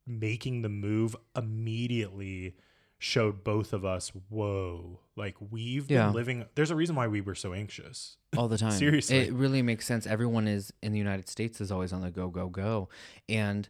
making 0.08 0.62
the 0.62 0.70
move 0.70 1.16
immediately 1.36 2.56
showed 2.98 3.44
both 3.44 3.74
of 3.74 3.84
us, 3.84 4.10
whoa, 4.30 5.00
like 5.16 5.36
we've 5.52 5.90
Yeah. 5.90 6.06
been 6.06 6.14
living, 6.14 6.46
there's 6.56 6.72
a 6.72 6.76
reason 6.76 6.96
why 6.96 7.08
we 7.08 7.22
were 7.22 7.36
so 7.36 7.54
anxious. 7.54 8.18
all 8.38 8.48
the 8.48 8.58
time. 8.68 8.72
Seriously. 8.72 9.18
it 9.18 9.34
really 9.34 9.62
makes 9.62 9.86
sense. 9.86 10.06
Everyone 10.08 10.48
is 10.48 10.72
in 10.82 10.92
the 10.92 10.98
United 10.98 11.28
States 11.28 11.60
is 11.60 11.72
always 11.72 11.92
on 11.92 12.02
the 12.02 12.12
go, 12.12 12.30
go, 12.30 12.48
go, 12.50 12.90
and 13.28 13.68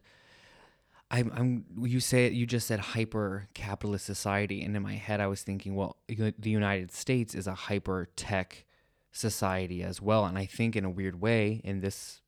I'm, 1.10 1.32
I'm. 1.34 1.86
You 1.86 2.00
say 2.00 2.28
you 2.30 2.46
just 2.46 2.66
said 2.66 2.80
hyper 2.80 3.48
capitalist 3.54 4.04
society, 4.06 4.62
and 4.62 4.74
in 4.76 4.82
my 4.82 4.94
head 4.94 5.20
I 5.20 5.28
was 5.28 5.42
thinking, 5.42 5.76
well, 5.76 5.96
the 6.08 6.50
United 6.50 6.90
States 6.90 7.34
is 7.34 7.46
a 7.46 7.54
hyper 7.54 8.08
tech 8.16 8.64
society 9.12 9.82
as 9.82 10.02
well, 10.02 10.24
and 10.24 10.36
I 10.36 10.46
think 10.46 10.74
in 10.74 10.84
a 10.84 10.90
weird 10.90 11.20
way, 11.20 11.60
in 11.62 11.80
this 11.80 12.22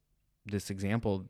this 0.47 0.71
example, 0.71 1.27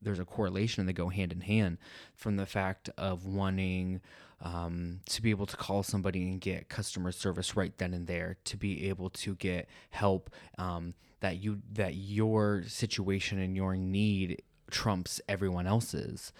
there's 0.00 0.20
a 0.20 0.24
correlation 0.24 0.80
and 0.80 0.88
they 0.88 0.92
go 0.92 1.08
hand 1.08 1.32
in 1.32 1.40
hand 1.40 1.78
from 2.14 2.36
the 2.36 2.46
fact 2.46 2.90
of 2.96 3.26
wanting 3.26 4.00
um, 4.40 5.00
to 5.06 5.22
be 5.22 5.30
able 5.30 5.46
to 5.46 5.56
call 5.56 5.82
somebody 5.82 6.22
and 6.22 6.40
get 6.40 6.68
customer 6.68 7.10
service 7.10 7.56
right 7.56 7.76
then 7.78 7.94
and 7.94 8.06
there, 8.06 8.36
to 8.44 8.56
be 8.56 8.88
able 8.88 9.10
to 9.10 9.34
get 9.36 9.68
help 9.90 10.30
um, 10.58 10.94
that 11.20 11.38
you 11.38 11.60
that 11.72 11.94
your 11.94 12.62
situation 12.66 13.38
and 13.38 13.56
your 13.56 13.74
need 13.74 14.42
trumps 14.74 15.20
everyone 15.28 15.66
else's. 15.66 16.32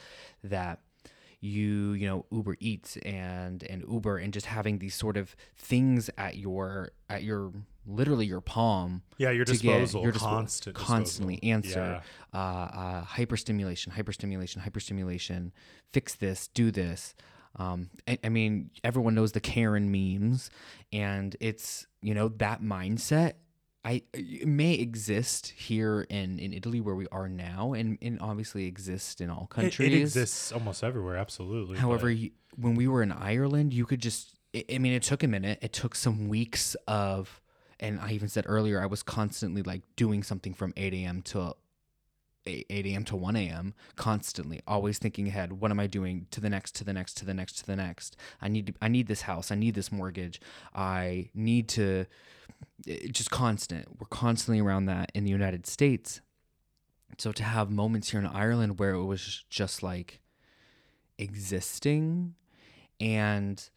That 0.42 0.80
you 1.40 1.92
you 1.92 2.06
know 2.08 2.26
Uber 2.30 2.56
Eats 2.58 2.96
and 3.04 3.62
and 3.64 3.84
Uber 3.90 4.16
and 4.18 4.32
just 4.32 4.46
having 4.46 4.78
these 4.78 4.94
sort 4.94 5.16
of 5.16 5.36
things 5.56 6.10
at 6.16 6.36
your 6.38 6.90
at 7.10 7.22
your 7.22 7.52
literally 7.86 8.24
your 8.24 8.40
palm 8.40 9.02
Yeah, 9.18 9.30
your 9.30 9.44
disposal, 9.44 10.02
your 10.02 10.12
dispo- 10.12 10.20
constant 10.20 10.74
constantly 10.74 11.36
disposal. 11.36 11.54
answer 11.54 12.02
uh, 12.32 12.36
uh, 12.38 13.04
hyperstimulation, 13.04 13.92
hyperstimulation, 13.92 14.58
hyperstimulation. 14.66 15.52
Fix 15.92 16.14
this, 16.14 16.48
do 16.48 16.70
this. 16.70 17.14
Um, 17.56 17.90
I, 18.08 18.18
I 18.24 18.30
mean, 18.30 18.70
everyone 18.82 19.14
knows 19.14 19.32
the 19.32 19.40
Karen 19.40 19.92
memes, 19.92 20.50
and 20.92 21.36
it's 21.40 21.86
you 22.02 22.14
know 22.14 22.28
that 22.28 22.62
mindset. 22.62 23.34
I 23.84 24.02
it 24.14 24.48
may 24.48 24.74
exist 24.74 25.48
here 25.48 26.06
in, 26.08 26.38
in 26.38 26.52
Italy 26.52 26.80
where 26.80 26.94
we 26.94 27.06
are 27.12 27.28
now, 27.28 27.74
and, 27.74 27.98
and 28.00 28.18
obviously 28.20 28.66
exist 28.66 29.20
in 29.20 29.28
all 29.30 29.46
countries. 29.46 29.92
it 29.92 30.00
exists 30.00 30.52
almost 30.52 30.82
everywhere, 30.82 31.16
absolutely. 31.16 31.76
However, 31.76 32.10
you, 32.10 32.30
when 32.56 32.74
we 32.76 32.88
were 32.88 33.02
in 33.02 33.12
Ireland, 33.12 33.74
you 33.74 33.84
could 33.84 34.00
just, 34.00 34.36
I 34.54 34.78
mean, 34.78 34.92
it 34.92 35.02
took 35.02 35.22
a 35.22 35.28
minute. 35.28 35.58
It 35.60 35.72
took 35.72 35.94
some 35.94 36.28
weeks 36.28 36.76
of, 36.88 37.42
and 37.78 38.00
I 38.00 38.12
even 38.12 38.28
said 38.28 38.44
earlier, 38.48 38.80
I 38.80 38.86
was 38.86 39.02
constantly 39.02 39.62
like 39.62 39.82
doing 39.96 40.22
something 40.22 40.54
from 40.54 40.72
8 40.76 40.94
a.m. 40.94 41.22
to 41.22 41.54
8 42.46 42.66
a.m. 42.70 43.04
to 43.04 43.16
1 43.16 43.36
a.m. 43.36 43.74
constantly, 43.96 44.60
always 44.66 44.98
thinking 44.98 45.28
ahead. 45.28 45.54
What 45.54 45.70
am 45.70 45.80
I 45.80 45.86
doing 45.86 46.26
to 46.30 46.40
the 46.40 46.50
next, 46.50 46.74
to 46.76 46.84
the 46.84 46.92
next, 46.92 47.16
to 47.18 47.24
the 47.24 47.34
next, 47.34 47.58
to 47.58 47.66
the 47.66 47.76
next? 47.76 48.16
I 48.40 48.48
need, 48.48 48.66
to, 48.66 48.74
I 48.82 48.88
need 48.88 49.06
this 49.06 49.22
house. 49.22 49.50
I 49.50 49.54
need 49.54 49.74
this 49.74 49.90
mortgage. 49.90 50.40
I 50.74 51.30
need 51.34 51.68
to, 51.70 52.06
eh, 52.86 53.08
just 53.10 53.30
constant. 53.30 54.00
We're 54.00 54.06
constantly 54.08 54.60
around 54.60 54.86
that 54.86 55.10
in 55.14 55.24
the 55.24 55.30
United 55.30 55.66
States. 55.66 56.20
So 57.18 57.32
to 57.32 57.42
have 57.42 57.70
moments 57.70 58.10
here 58.10 58.20
in 58.20 58.26
Ireland 58.26 58.78
where 58.78 58.90
it 58.90 59.04
was 59.04 59.44
just 59.48 59.82
like 59.82 60.20
existing 61.18 62.34
and 63.00 63.70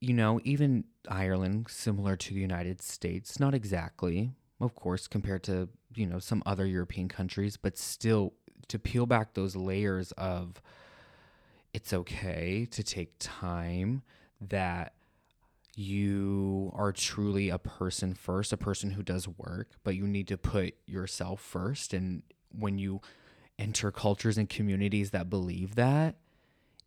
you 0.00 0.14
know 0.14 0.40
even 0.44 0.84
Ireland 1.08 1.66
similar 1.68 2.16
to 2.16 2.34
the 2.34 2.40
United 2.40 2.80
States 2.80 3.40
not 3.40 3.54
exactly 3.54 4.32
of 4.60 4.74
course 4.74 5.08
compared 5.08 5.42
to 5.44 5.68
you 5.94 6.06
know 6.06 6.18
some 6.18 6.42
other 6.46 6.66
European 6.66 7.08
countries 7.08 7.56
but 7.56 7.76
still 7.76 8.32
to 8.68 8.78
peel 8.78 9.06
back 9.06 9.34
those 9.34 9.56
layers 9.56 10.12
of 10.12 10.60
it's 11.74 11.92
okay 11.92 12.66
to 12.70 12.82
take 12.82 13.12
time 13.18 14.02
that 14.40 14.92
you 15.76 16.70
are 16.74 16.92
truly 16.92 17.48
a 17.48 17.58
person 17.58 18.12
first, 18.14 18.52
a 18.52 18.56
person 18.56 18.90
who 18.90 19.02
does 19.02 19.26
work, 19.28 19.68
but 19.84 19.94
you 19.94 20.06
need 20.06 20.28
to 20.28 20.36
put 20.36 20.74
yourself 20.86 21.40
first. 21.40 21.94
And 21.94 22.22
when 22.52 22.78
you 22.78 23.00
enter 23.58 23.90
cultures 23.92 24.36
and 24.36 24.48
communities 24.48 25.10
that 25.12 25.30
believe 25.30 25.76
that, 25.76 26.16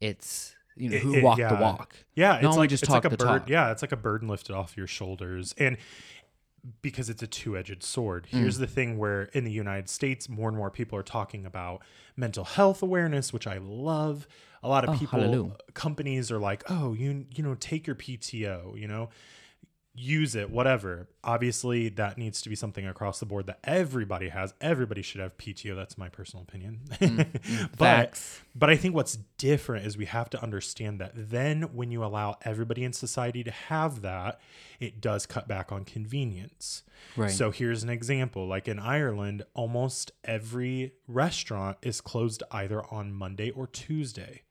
it's 0.01 0.55
you 0.75 0.89
know 0.89 0.97
who 0.97 1.13
it- 1.15 1.23
walk 1.23 1.37
the 1.37 1.55
walk. 1.55 1.95
Yeah, 2.13 2.29
Not 2.33 2.37
it's 2.39 2.45
only 2.47 2.57
like 2.59 2.69
just 2.69 2.83
it's 2.83 2.87
talk 2.91 3.03
like 3.05 3.13
a 3.13 3.17
bird. 3.17 3.25
talk. 3.41 3.49
Yeah, 3.49 3.71
it's 3.71 3.81
like 3.81 3.91
a 3.93 3.97
burden 3.97 4.27
lifted 4.27 4.53
off 4.53 4.75
your 4.75 4.87
shoulders, 4.87 5.53
and 5.57 5.77
because 6.82 7.10
it's 7.10 7.21
a 7.23 7.28
two-edged 7.28 7.84
sword. 7.84 8.28
Mm. 8.32 8.39
Here's 8.39 8.58
the 8.58 8.67
thing: 8.67 8.97
where 8.97 9.23
in 9.34 9.43
the 9.43 9.52
United 9.52 9.89
States, 9.89 10.30
more 10.30 10.47
and 10.49 10.58
more 10.58 10.69
people 10.71 10.97
are 10.97 11.04
talking 11.04 11.45
about 11.45 11.82
mental 12.15 12.43
health 12.43 12.82
awareness, 12.82 13.34
which 13.34 13.47
I 13.47 13.58
love. 13.58 14.28
A 14.65 14.69
lot 14.69 14.86
of 14.86 14.91
Oh, 14.91 14.97
people, 14.97 15.19
hallelujah. 15.19 15.58
companies 15.73 16.32
are 16.32 16.39
like, 16.39 16.63
"Oh, 16.69 16.93
you 16.93 17.26
you 17.36 17.43
know, 17.43 17.56
take 17.56 17.86
your 17.86 17.95
PTO," 17.97 18.80
you 18.80 18.88
know. 18.88 19.10
Use 19.95 20.36
it, 20.36 20.49
whatever. 20.49 21.08
Obviously, 21.23 21.89
that 21.89 22.17
needs 22.17 22.41
to 22.41 22.49
be 22.49 22.56
something 22.56 22.86
across 22.88 23.19
the 23.19 23.25
board 23.25 23.45
that 23.45 23.60
everybody 23.63 24.29
has. 24.29 24.53
Everybody 24.60 25.01
should 25.01 25.21
have 25.21 25.38
PTO. 25.38 25.75
That's 25.75 25.97
my 25.97 26.10
personal 26.10 26.43
opinion. 26.43 26.82
Mm. 27.03 27.69
but 27.77 27.77
Facts. 27.77 28.41
but 28.56 28.69
I 28.69 28.75
think 28.77 28.95
what's 28.95 29.17
different 29.38 29.86
is 29.86 29.97
we 29.97 30.06
have 30.06 30.29
to 30.32 30.41
understand 30.41 30.99
that 31.01 31.12
then 31.15 31.63
when 31.73 31.91
you 31.91 32.03
allow 32.03 32.38
everybody 32.43 32.84
in 32.84 32.93
society 32.93 33.43
to 33.43 33.51
have 33.51 34.01
that, 34.01 34.39
it 34.79 35.01
does 35.01 35.25
cut 35.25 35.47
back 35.47 35.71
on 35.71 35.84
convenience. 35.84 36.84
Right. 37.17 37.29
So 37.29 37.51
here's 37.51 37.84
an 37.84 37.89
example. 37.89 38.47
Like 38.47 38.67
in 38.67 38.79
Ireland, 38.79 39.43
almost 39.53 40.12
every 40.23 40.93
restaurant 41.08 41.77
is 41.82 41.99
closed 42.01 42.41
either 42.51 42.82
on 42.91 43.13
Monday 43.13 43.49
or 43.51 43.67
Tuesday. 43.67 44.43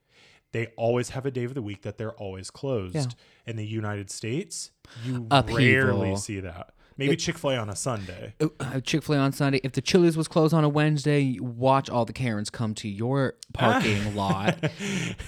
They 0.53 0.67
always 0.77 1.09
have 1.09 1.25
a 1.25 1.31
day 1.31 1.43
of 1.43 1.53
the 1.55 1.61
week 1.61 1.81
that 1.81 1.97
they're 1.97 2.13
always 2.13 2.49
closed. 2.49 2.95
Yeah. 2.95 3.05
In 3.45 3.57
the 3.57 3.65
United 3.65 4.09
States, 4.09 4.71
you 5.03 5.27
Upheaval. 5.29 5.57
rarely 5.93 6.15
see 6.15 6.39
that. 6.39 6.69
Maybe 6.95 7.15
Chick 7.17 7.37
Fil 7.39 7.49
A 7.51 7.57
on 7.57 7.69
a 7.71 7.75
Sunday. 7.75 8.35
Oh, 8.39 8.51
uh, 8.59 8.79
Chick 8.79 9.01
Fil 9.03 9.15
A 9.15 9.17
on 9.17 9.31
Sunday. 9.33 9.59
If 9.63 9.71
the 9.73 9.81
Chili's 9.81 10.15
was 10.15 10.27
closed 10.27 10.53
on 10.53 10.63
a 10.63 10.69
Wednesday, 10.69 11.19
you 11.21 11.43
watch 11.43 11.89
all 11.89 12.05
the 12.05 12.13
Karens 12.13 12.49
come 12.51 12.73
to 12.75 12.87
your 12.87 13.33
parking 13.51 14.15
lot. 14.23 14.57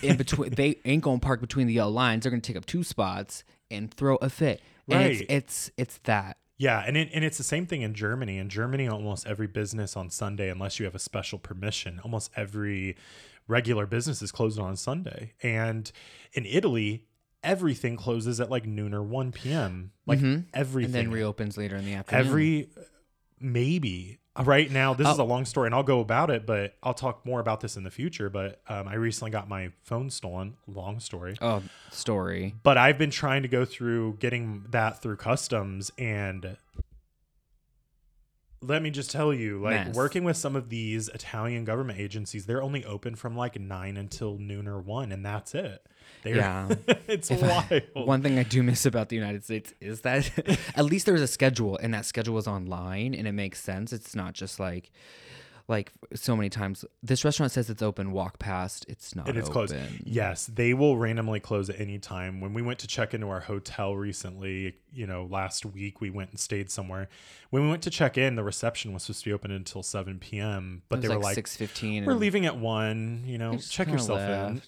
In 0.03 0.15
between, 0.15 0.51
they 0.51 0.75
ain't 0.85 1.03
gonna 1.03 1.19
park 1.19 1.41
between 1.41 1.65
the 1.67 1.73
yellow 1.73 1.91
lines. 1.91 2.23
They're 2.23 2.29
gonna 2.31 2.41
take 2.41 2.55
up 2.55 2.65
two 2.67 2.83
spots 2.83 3.43
and 3.71 3.91
throw 3.93 4.15
a 4.17 4.29
fit. 4.29 4.61
And 4.87 4.99
Right. 4.99 5.11
it's, 5.21 5.23
it's 5.29 5.71
it's 5.77 5.97
that. 6.03 6.37
Yeah, 6.57 6.83
and 6.87 6.95
it, 6.95 7.09
and 7.13 7.25
it's 7.25 7.37
the 7.39 7.43
same 7.43 7.65
thing 7.65 7.81
in 7.81 7.93
Germany. 7.95 8.37
In 8.37 8.47
Germany, 8.47 8.87
almost 8.87 9.27
every 9.27 9.47
business 9.47 9.97
on 9.97 10.09
Sunday, 10.11 10.49
unless 10.49 10.79
you 10.79 10.85
have 10.85 10.95
a 10.95 10.99
special 10.99 11.37
permission, 11.39 11.99
almost 12.03 12.31
every 12.37 12.95
regular 13.47 13.85
businesses 13.85 14.31
closed 14.31 14.59
on 14.59 14.75
Sunday. 14.75 15.33
And 15.43 15.91
in 16.33 16.45
Italy, 16.45 17.05
everything 17.43 17.95
closes 17.97 18.39
at 18.39 18.49
like 18.49 18.65
noon 18.65 18.93
or 18.93 19.03
one 19.03 19.31
p.m. 19.31 19.91
Like 20.05 20.19
and 20.19 20.47
everything. 20.53 20.91
then 20.91 21.11
reopens 21.11 21.57
later 21.57 21.75
in 21.75 21.85
the 21.85 21.93
afternoon. 21.93 22.25
every 22.27 22.69
maybe 23.39 24.19
right 24.43 24.71
now 24.71 24.93
this 24.93 25.07
is 25.07 25.19
Oh. 25.19 25.23
a 25.23 25.25
long 25.25 25.45
story 25.45 25.67
and 25.67 25.75
i'll 25.75 25.83
go 25.83 25.99
about 25.99 26.29
it 26.29 26.45
but 26.45 26.75
i'll 26.83 26.93
talk 26.93 27.25
more 27.25 27.39
about 27.39 27.59
this 27.61 27.75
in 27.77 27.83
the 27.83 27.91
future 27.91 28.29
but 28.29 28.61
um, 28.67 28.87
i 28.87 28.95
recently 28.95 29.29
got 29.31 29.47
my 29.49 29.71
phone 29.83 30.09
stolen 30.09 30.55
long 30.67 30.99
story 30.99 31.35
oh 31.41 31.61
story. 31.91 32.55
but 32.63 32.77
I've 32.77 32.97
been 32.97 33.11
trying 33.11 33.41
to 33.43 33.47
go 33.47 33.63
through 33.65 34.17
getting 34.19 34.65
that 34.71 35.01
through 35.01 35.17
customs 35.17 35.91
and 35.97 36.57
let 38.67 38.81
me 38.81 38.89
just 38.89 39.11
tell 39.11 39.33
you 39.33 39.61
like 39.61 39.87
Mess. 39.87 39.95
working 39.95 40.23
with 40.23 40.37
some 40.37 40.55
of 40.55 40.69
these 40.69 41.07
Italian 41.09 41.65
government 41.65 41.99
agencies 41.99 42.45
they're 42.45 42.61
only 42.63 42.83
open 42.85 43.15
from 43.15 43.35
like 43.35 43.59
9 43.59 43.97
until 43.97 44.37
noon 44.37 44.67
or 44.67 44.79
1 44.79 45.11
and 45.11 45.25
that's 45.25 45.53
it. 45.55 45.85
They're, 46.23 46.35
Yeah. 46.37 46.69
it's 47.07 47.29
If 47.31 47.41
wild. 47.41 47.65
I- 47.71 47.83
one 47.99 48.21
thing 48.23 48.39
I 48.39 48.43
do 48.43 48.63
miss 48.63 48.85
about 48.85 49.09
the 49.09 49.15
United 49.15 49.43
States 49.43 49.73
is 49.79 50.01
that 50.01 50.31
at 50.75 50.85
least 50.85 51.05
there's 51.05 51.21
a 51.21 51.27
schedule, 51.27 51.77
and 51.77 51.93
that 51.93 52.05
schedule 52.05 52.37
is 52.39 52.47
online, 52.47 53.13
and 53.13 53.27
it 53.27 53.31
makes 53.33 53.61
sense. 53.61 53.93
It's 53.93 54.15
not 54.15 54.33
just 54.33 54.59
like, 54.59 54.91
like 55.67 55.91
so 56.13 56.35
many 56.35 56.49
times. 56.49 56.85
This 57.01 57.25
restaurant 57.25 57.51
says 57.51 57.69
it's 57.69 57.81
open. 57.81 58.11
Walk 58.11 58.39
past, 58.39 58.85
it's 58.87 59.15
not. 59.15 59.27
and 59.27 59.37
it's 59.37 59.49
open. 59.49 59.67
closed. 59.67 59.75
Yes, 60.03 60.45
they 60.45 60.73
will 60.73 60.97
randomly 60.97 61.39
close 61.39 61.69
at 61.69 61.79
any 61.79 61.97
time. 61.97 62.39
When 62.41 62.53
we 62.53 62.61
went 62.61 62.79
to 62.79 62.87
check 62.87 63.13
into 63.13 63.29
our 63.29 63.39
hotel 63.39 63.95
recently, 63.95 64.75
you 64.93 65.07
know, 65.07 65.27
last 65.29 65.65
week 65.65 66.01
we 66.01 66.09
went 66.09 66.29
and 66.29 66.39
stayed 66.39 66.69
somewhere. 66.69 67.09
When 67.49 67.63
we 67.63 67.69
went 67.69 67.83
to 67.83 67.89
check 67.89 68.17
in, 68.17 68.35
the 68.35 68.43
reception 68.43 68.93
was 68.93 69.03
supposed 69.03 69.23
to 69.23 69.29
be 69.29 69.33
open 69.33 69.51
until 69.51 69.81
7 69.81 70.19
p.m. 70.19 70.83
But 70.89 71.01
they 71.01 71.07
was 71.07 71.17
were 71.17 71.23
like 71.23 71.25
like, 71.25 71.35
six 71.35 71.57
fifteen. 71.57 72.05
"We're 72.05 72.13
leaving 72.13 72.45
at 72.45 72.57
one." 72.57 73.23
You 73.25 73.37
know, 73.37 73.57
check 73.57 73.87
yourself 73.87 74.19
in. 74.19 74.61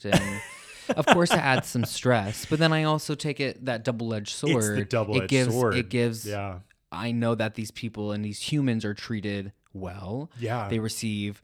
of 0.95 1.05
course, 1.05 1.31
it 1.31 1.39
adds 1.39 1.67
some 1.67 1.85
stress, 1.85 2.45
but 2.45 2.59
then 2.59 2.73
I 2.73 2.83
also 2.83 3.15
take 3.15 3.39
it 3.39 3.65
that 3.65 3.83
double 3.83 4.13
edged 4.13 4.33
sword. 4.33 4.89
Double-edged 4.89 5.23
it 5.23 5.29
gives, 5.29 5.53
sword. 5.53 5.75
It 5.75 5.89
gives. 5.89 6.25
Yeah. 6.25 6.59
I 6.91 7.11
know 7.11 7.35
that 7.35 7.55
these 7.55 7.69
people 7.71 8.11
and 8.13 8.23
these 8.23 8.39
humans 8.39 8.85
are 8.85 8.93
treated 8.93 9.51
well. 9.73 10.31
Yeah. 10.39 10.67
They 10.69 10.79
receive 10.79 11.41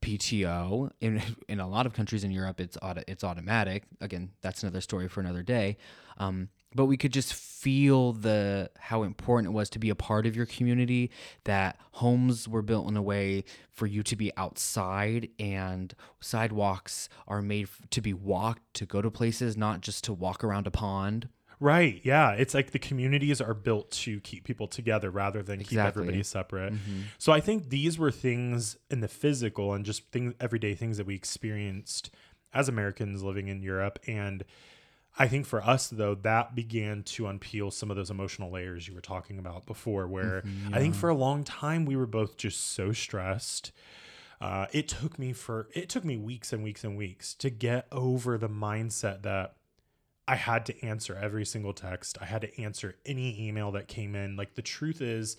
PTO 0.00 0.90
in 1.00 1.22
in 1.48 1.60
a 1.60 1.68
lot 1.68 1.86
of 1.86 1.92
countries 1.92 2.24
in 2.24 2.30
Europe. 2.30 2.60
It's 2.60 2.76
auto, 2.80 3.02
it's 3.06 3.24
automatic. 3.24 3.84
Again, 4.00 4.30
that's 4.40 4.62
another 4.62 4.80
story 4.80 5.08
for 5.08 5.20
another 5.20 5.42
day. 5.42 5.76
Um, 6.18 6.48
but 6.74 6.86
we 6.86 6.96
could 6.96 7.12
just 7.12 7.34
feel 7.34 8.12
the 8.12 8.70
how 8.78 9.02
important 9.02 9.52
it 9.52 9.56
was 9.56 9.68
to 9.70 9.78
be 9.78 9.90
a 9.90 9.94
part 9.94 10.26
of 10.26 10.36
your 10.36 10.46
community. 10.46 11.10
That 11.44 11.78
homes 11.92 12.48
were 12.48 12.62
built 12.62 12.88
in 12.88 12.96
a 12.96 13.02
way 13.02 13.44
for 13.70 13.86
you 13.86 14.02
to 14.04 14.16
be 14.16 14.32
outside, 14.36 15.28
and 15.38 15.94
sidewalks 16.20 17.08
are 17.26 17.42
made 17.42 17.68
to 17.90 18.00
be 18.00 18.14
walked 18.14 18.74
to 18.74 18.86
go 18.86 19.02
to 19.02 19.10
places, 19.10 19.56
not 19.56 19.80
just 19.80 20.04
to 20.04 20.12
walk 20.12 20.42
around 20.44 20.66
a 20.66 20.70
pond. 20.70 21.28
Right. 21.62 22.00
Yeah. 22.02 22.32
It's 22.32 22.54
like 22.54 22.72
the 22.72 22.80
communities 22.80 23.40
are 23.40 23.54
built 23.54 23.92
to 23.92 24.18
keep 24.20 24.42
people 24.42 24.66
together 24.66 25.10
rather 25.10 25.44
than 25.44 25.60
keep 25.60 25.78
everybody 25.78 26.22
separate. 26.24 26.72
So 27.18 27.30
I 27.32 27.38
think 27.38 27.68
these 27.68 27.98
were 27.98 28.10
things 28.10 28.76
in 28.90 28.98
the 28.98 29.06
physical 29.06 29.72
and 29.72 29.84
just 29.84 30.10
things, 30.10 30.34
everyday 30.40 30.74
things 30.74 30.96
that 30.96 31.06
we 31.06 31.14
experienced 31.14 32.10
as 32.52 32.68
Americans 32.68 33.22
living 33.22 33.46
in 33.46 33.62
Europe. 33.62 34.00
And 34.08 34.44
I 35.16 35.28
think 35.28 35.46
for 35.46 35.62
us, 35.62 35.88
though, 35.88 36.16
that 36.16 36.56
began 36.56 37.04
to 37.04 37.24
unpeel 37.24 37.72
some 37.72 37.90
of 37.92 37.96
those 37.96 38.10
emotional 38.10 38.50
layers 38.50 38.88
you 38.88 38.94
were 38.94 39.00
talking 39.00 39.38
about 39.38 39.64
before, 39.64 40.08
where 40.08 40.42
I 40.72 40.78
think 40.80 40.94
for 40.96 41.10
a 41.10 41.14
long 41.14 41.44
time 41.44 41.84
we 41.84 41.94
were 41.94 42.06
both 42.06 42.36
just 42.38 42.72
so 42.72 42.92
stressed. 42.92 43.70
Uh, 44.40 44.66
it 44.72 44.88
took 44.88 45.18
me 45.18 45.32
for 45.32 45.68
it 45.74 45.88
took 45.88 46.04
me 46.04 46.16
weeks 46.16 46.52
and 46.52 46.64
weeks 46.64 46.82
and 46.82 46.96
weeks 46.96 47.34
to 47.34 47.50
get 47.50 47.86
over 47.92 48.36
the 48.36 48.48
mindset 48.48 49.22
that 49.22 49.54
I 50.32 50.36
had 50.36 50.64
to 50.66 50.82
answer 50.82 51.14
every 51.14 51.44
single 51.44 51.74
text. 51.74 52.16
I 52.18 52.24
had 52.24 52.40
to 52.40 52.60
answer 52.62 52.94
any 53.04 53.46
email 53.46 53.72
that 53.72 53.86
came 53.86 54.14
in. 54.14 54.34
Like 54.34 54.54
the 54.54 54.62
truth 54.62 55.02
is, 55.02 55.36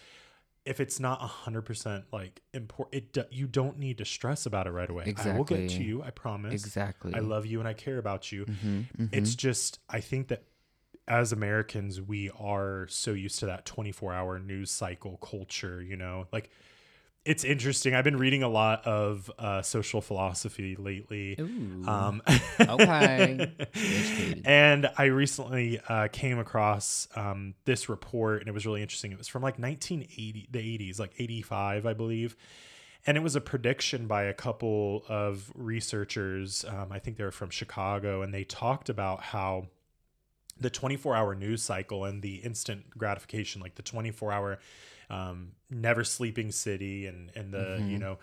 if 0.65 0.79
it's 0.79 0.99
not 0.99 1.17
a 1.23 1.25
hundred 1.25 1.63
percent 1.63 2.05
like 2.13 2.43
important, 2.53 3.17
it 3.17 3.27
you 3.31 3.47
don't 3.47 3.79
need 3.79 3.97
to 3.97 4.05
stress 4.05 4.45
about 4.45 4.67
it 4.67 4.71
right 4.71 4.87
away. 4.87 5.05
exactly. 5.07 5.33
I 5.33 5.37
will 5.37 5.45
get 5.45 5.69
to 5.77 5.83
you. 5.83 6.03
I 6.03 6.11
promise. 6.11 6.53
Exactly. 6.53 7.11
I 7.15 7.19
love 7.21 7.47
you 7.47 7.57
and 7.57 7.67
I 7.67 7.73
care 7.73 7.97
about 7.97 8.31
you. 8.31 8.45
Mhm, 8.45 9.09
It's 9.11 9.33
just 9.33 9.79
I 9.89 9.99
think 9.99 10.27
that 10.27 10.43
as 11.07 11.31
Americans, 11.31 11.99
we 11.99 12.29
are 12.39 12.85
so 12.87 13.13
used 13.13 13.39
to 13.39 13.47
that 13.47 13.65
24 13.65 14.13
hour 14.13 14.37
news 14.37 14.69
cycle 14.69 15.17
culture, 15.17 15.81
you 15.81 15.97
know, 15.97 16.27
like 16.31 16.51
it's 17.25 17.43
interesting. 17.43 17.95
I've 17.95 18.03
been 18.03 18.17
reading 18.17 18.43
a 18.43 18.49
lot 18.49 18.85
of 18.85 19.31
uh, 19.39 19.61
social 19.61 20.01
philosophy 20.01 20.75
lately. 20.75 21.35
Ooh. 21.39 21.87
Um, 21.87 22.21
Okay. 22.59 23.51
And 24.45 24.89
I 24.97 25.05
recently 25.05 25.79
uh, 25.87 26.09
came 26.11 26.37
across 26.37 27.07
um, 27.15 27.53
this 27.65 27.87
report, 27.87 28.41
and 28.41 28.49
it 28.49 28.51
was 28.53 28.65
really 28.65 28.81
interesting. 28.81 29.11
It 29.11 29.17
was 29.17 29.27
from 29.27 29.41
like 29.41 29.57
1980, 29.57 30.49
the 30.51 30.59
80s, 30.59 30.99
like 30.99 31.13
85, 31.17 31.85
I 31.85 31.93
believe. 31.93 32.35
And 33.05 33.17
it 33.17 33.21
was 33.21 33.35
a 33.35 33.41
prediction 33.41 34.07
by 34.07 34.23
a 34.23 34.33
couple 34.33 35.03
of 35.07 35.51
researchers. 35.55 36.65
Um, 36.67 36.91
I 36.91 36.99
think 36.99 37.17
they 37.17 37.23
were 37.23 37.31
from 37.31 37.49
Chicago, 37.49 38.21
and 38.21 38.33
they 38.33 38.43
talked 38.43 38.89
about 38.89 39.21
how 39.23 39.67
the 40.59 40.69
24 40.69 41.15
hour 41.15 41.35
news 41.35 41.63
cycle 41.63 42.05
and 42.05 42.21
the 42.21 42.35
instant 42.35 42.89
gratification, 42.97 43.61
like 43.61 43.75
the 43.75 43.81
24 43.81 44.31
hour 44.31 44.59
um, 45.13 45.51
never 45.69 46.03
sleeping 46.03 46.51
city, 46.51 47.05
and, 47.05 47.31
and 47.35 47.53
the, 47.53 47.83
you 47.87 47.97
know, 47.97 48.17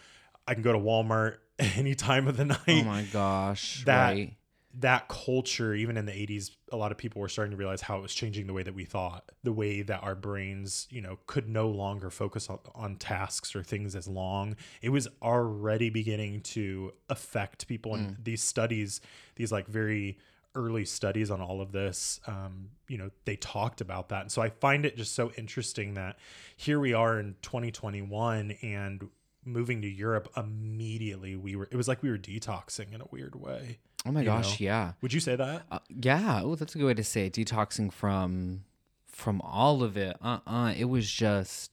I 0.46 0.54
can 0.54 0.62
go 0.62 0.72
to 0.72 0.78
Walmart 0.78 1.36
any 1.76 1.94
time 1.94 2.26
of 2.26 2.36
the 2.36 2.44
night 2.44 2.58
oh 2.68 2.82
my 2.84 3.02
gosh. 3.12 3.84
that 3.84 4.10
right. 4.10 4.34
that 4.78 5.08
culture 5.08 5.74
even 5.74 5.96
in 5.96 6.06
the 6.06 6.12
80s 6.12 6.50
a 6.72 6.76
lot 6.76 6.90
of 6.90 6.98
people 6.98 7.20
were 7.20 7.28
starting 7.28 7.50
to 7.50 7.56
realize 7.56 7.82
how 7.82 7.98
it 7.98 8.02
was 8.02 8.14
changing 8.14 8.46
the 8.46 8.52
way 8.52 8.62
that 8.62 8.74
we 8.74 8.84
thought 8.84 9.30
the 9.42 9.52
way 9.52 9.82
that 9.82 10.02
our 10.02 10.14
brains 10.14 10.86
you 10.90 11.02
know 11.02 11.18
could 11.26 11.48
no 11.48 11.68
longer 11.68 12.08
focus 12.08 12.48
on, 12.48 12.58
on 12.74 12.96
tasks 12.96 13.54
or 13.54 13.62
things 13.62 13.94
as 13.94 14.08
long 14.08 14.56
it 14.80 14.88
was 14.88 15.06
already 15.22 15.90
beginning 15.90 16.40
to 16.40 16.92
affect 17.10 17.68
people 17.68 17.94
and 17.94 18.16
these 18.22 18.42
studies 18.42 19.00
these 19.36 19.52
like 19.52 19.66
very 19.66 20.18
early 20.54 20.84
studies 20.84 21.30
on 21.30 21.40
all 21.40 21.60
of 21.60 21.72
this 21.72 22.20
um, 22.26 22.70
you 22.88 22.98
know 22.98 23.10
they 23.24 23.36
talked 23.36 23.80
about 23.80 24.08
that 24.08 24.22
and 24.22 24.32
so 24.32 24.42
i 24.42 24.48
find 24.48 24.84
it 24.84 24.96
just 24.96 25.14
so 25.14 25.30
interesting 25.38 25.94
that 25.94 26.16
here 26.56 26.80
we 26.80 26.92
are 26.92 27.20
in 27.20 27.34
2021 27.42 28.56
and 28.62 29.08
moving 29.44 29.82
to 29.82 29.88
Europe 29.88 30.28
immediately 30.36 31.36
we 31.36 31.56
were 31.56 31.68
it 31.70 31.76
was 31.76 31.88
like 31.88 32.02
we 32.02 32.10
were 32.10 32.18
detoxing 32.18 32.92
in 32.94 33.00
a 33.00 33.06
weird 33.10 33.34
way. 33.34 33.78
Oh 34.06 34.12
my 34.12 34.24
gosh. 34.24 34.60
know? 34.60 34.64
Yeah. 34.64 34.92
Would 35.02 35.12
you 35.12 35.20
say 35.20 35.36
that? 35.36 35.62
Uh, 35.70 35.78
yeah. 35.88 36.40
Oh, 36.42 36.54
that's 36.54 36.74
a 36.74 36.78
good 36.78 36.86
way 36.86 36.94
to 36.94 37.04
say 37.04 37.26
it. 37.26 37.34
Detoxing 37.34 37.92
from 37.92 38.64
from 39.06 39.40
all 39.42 39.82
of 39.82 39.96
it. 39.96 40.16
Uh 40.22 40.38
uh 40.46 40.72
It 40.76 40.86
was 40.86 41.10
just, 41.10 41.72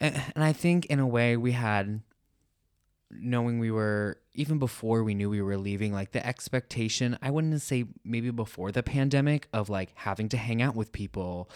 and, 0.00 0.20
and 0.34 0.44
I 0.44 0.52
think 0.52 0.86
in 0.86 0.98
a 0.98 1.06
way 1.06 1.36
we 1.36 1.52
had, 1.52 2.00
knowing 3.10 3.58
we 3.58 3.70
were 3.70 4.18
even 4.36 4.58
before 4.58 5.02
we 5.02 5.14
knew 5.14 5.30
we 5.30 5.42
were 5.42 5.56
leaving, 5.56 5.92
like 5.92 6.12
the 6.12 6.24
expectation. 6.26 7.18
I 7.22 7.30
wouldn't 7.30 7.60
say 7.62 7.86
maybe 8.04 8.30
before 8.30 8.72
the 8.72 8.82
pandemic 8.82 9.48
of 9.52 9.68
like 9.68 9.90
having 9.94 10.28
to 10.30 10.36
hang 10.36 10.62
out 10.62 10.76
with 10.76 10.92
people, 10.92 11.50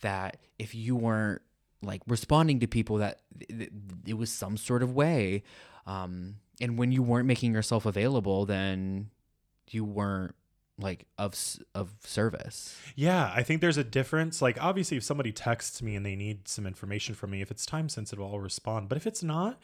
that 0.00 0.38
if 0.58 0.74
you 0.74 0.96
weren't 0.96 1.42
like 1.82 2.02
responding 2.06 2.60
to 2.60 2.66
people 2.66 2.98
that 2.98 3.20
th- 3.38 3.58
th- 3.58 3.70
it 4.06 4.14
was 4.14 4.30
some 4.30 4.56
sort 4.56 4.82
of 4.82 4.94
way 4.94 5.42
um 5.86 6.36
and 6.58 6.78
when 6.78 6.90
you 6.90 7.02
weren't 7.02 7.26
making 7.26 7.52
yourself 7.52 7.84
available 7.84 8.46
then 8.46 9.10
you 9.70 9.84
weren't 9.84 10.34
like 10.78 11.06
of 11.18 11.36
of 11.74 11.92
service. 12.00 12.76
Yeah, 12.96 13.32
I 13.34 13.42
think 13.42 13.60
there's 13.60 13.76
a 13.76 13.84
difference. 13.84 14.42
Like, 14.42 14.60
obviously, 14.62 14.96
if 14.96 15.04
somebody 15.04 15.32
texts 15.32 15.82
me 15.82 15.94
and 15.94 16.04
they 16.04 16.16
need 16.16 16.48
some 16.48 16.66
information 16.66 17.14
from 17.14 17.30
me, 17.30 17.40
if 17.40 17.50
it's 17.50 17.64
time 17.64 17.88
sensitive, 17.88 18.24
I'll 18.24 18.40
respond. 18.40 18.88
But 18.88 18.96
if 18.96 19.06
it's 19.06 19.22
not, 19.22 19.60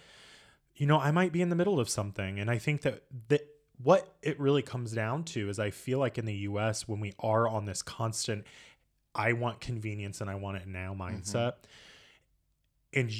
you 0.80 0.86
know, 0.86 0.98
I 0.98 1.10
might 1.10 1.30
be 1.30 1.42
in 1.42 1.50
the 1.50 1.56
middle 1.56 1.78
of 1.78 1.90
something. 1.90 2.40
And 2.40 2.50
I 2.50 2.56
think 2.56 2.80
that 2.82 3.02
that 3.28 3.46
what 3.82 4.14
it 4.22 4.40
really 4.40 4.62
comes 4.62 4.92
down 4.92 5.24
to 5.24 5.50
is 5.50 5.58
I 5.58 5.70
feel 5.70 5.98
like 5.98 6.16
in 6.16 6.24
the 6.24 6.34
US, 6.34 6.88
when 6.88 7.00
we 7.00 7.12
are 7.18 7.46
on 7.46 7.66
this 7.66 7.82
constant, 7.82 8.46
I 9.14 9.34
want 9.34 9.60
convenience 9.60 10.22
and 10.22 10.30
I 10.30 10.36
want 10.36 10.56
it 10.56 10.66
now 10.66 10.94
mm-hmm. 10.94 11.02
mindset, 11.02 11.52
and 12.94 13.12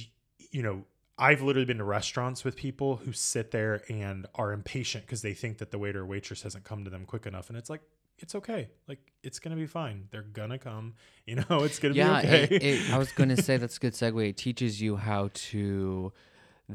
you 0.51 0.63
know, 0.63 0.85
I've 1.19 1.43
literally 1.43 1.67
been 1.67 1.79
to 1.79 1.85
restaurants 1.85 2.45
with 2.45 2.57
people 2.57 2.97
who 2.97 3.13
sit 3.13 3.51
there 3.51 3.83
and 3.91 4.27
are 4.37 4.53
impatient 4.53 5.05
because 5.05 5.21
they 5.21 5.35
think 5.35 5.59
that 5.59 5.71
the 5.71 5.79
waiter 5.79 6.01
or 6.01 6.07
waitress 6.07 6.43
hasn't 6.43 6.65
come 6.65 6.85
to 6.85 6.91
them 6.91 7.05
quick 7.05 7.27
enough. 7.27 7.51
And 7.51 7.59
it's 7.59 7.69
like, 7.69 7.83
it's 8.19 8.35
okay. 8.35 8.71
Like, 8.89 9.13
it's 9.23 9.39
going 9.39 9.55
to 9.55 9.61
be 9.61 9.67
fine. 9.67 10.09
They're 10.11 10.23
going 10.23 10.49
to 10.51 10.59
come. 10.59 10.95
You 11.27 11.37
know, 11.37 11.45
it's 11.65 11.79
going 11.79 11.93
to 11.93 11.99
Yeah, 11.99 12.23
be 12.23 12.27
okay. 12.27 12.57
it, 12.57 12.63
it, 12.63 12.91
I 12.91 12.97
was 12.97 13.13
going 13.13 13.29
to 13.29 13.41
say 13.41 13.57
that's 13.59 13.77
a 13.77 13.81
good 13.81 13.93
segue. 13.93 14.31
It 14.31 14.39
teaches 14.39 14.81
you 14.81 14.97
how 14.97 15.29
to 15.33 16.13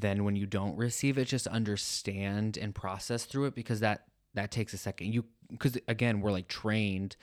then 0.01 0.23
when 0.23 0.35
you 0.35 0.45
don't 0.45 0.77
receive 0.77 1.17
it, 1.17 1.25
just 1.25 1.47
understand 1.47 2.57
and 2.57 2.73
process 2.73 3.25
through 3.25 3.45
it 3.45 3.55
because 3.55 3.79
that 3.79 4.05
that 4.33 4.51
takes 4.51 4.73
a 4.73 4.77
second. 4.77 5.13
You 5.13 5.25
because 5.49 5.77
again, 5.87 6.21
we're 6.21 6.31
like 6.31 6.47
trained. 6.47 7.15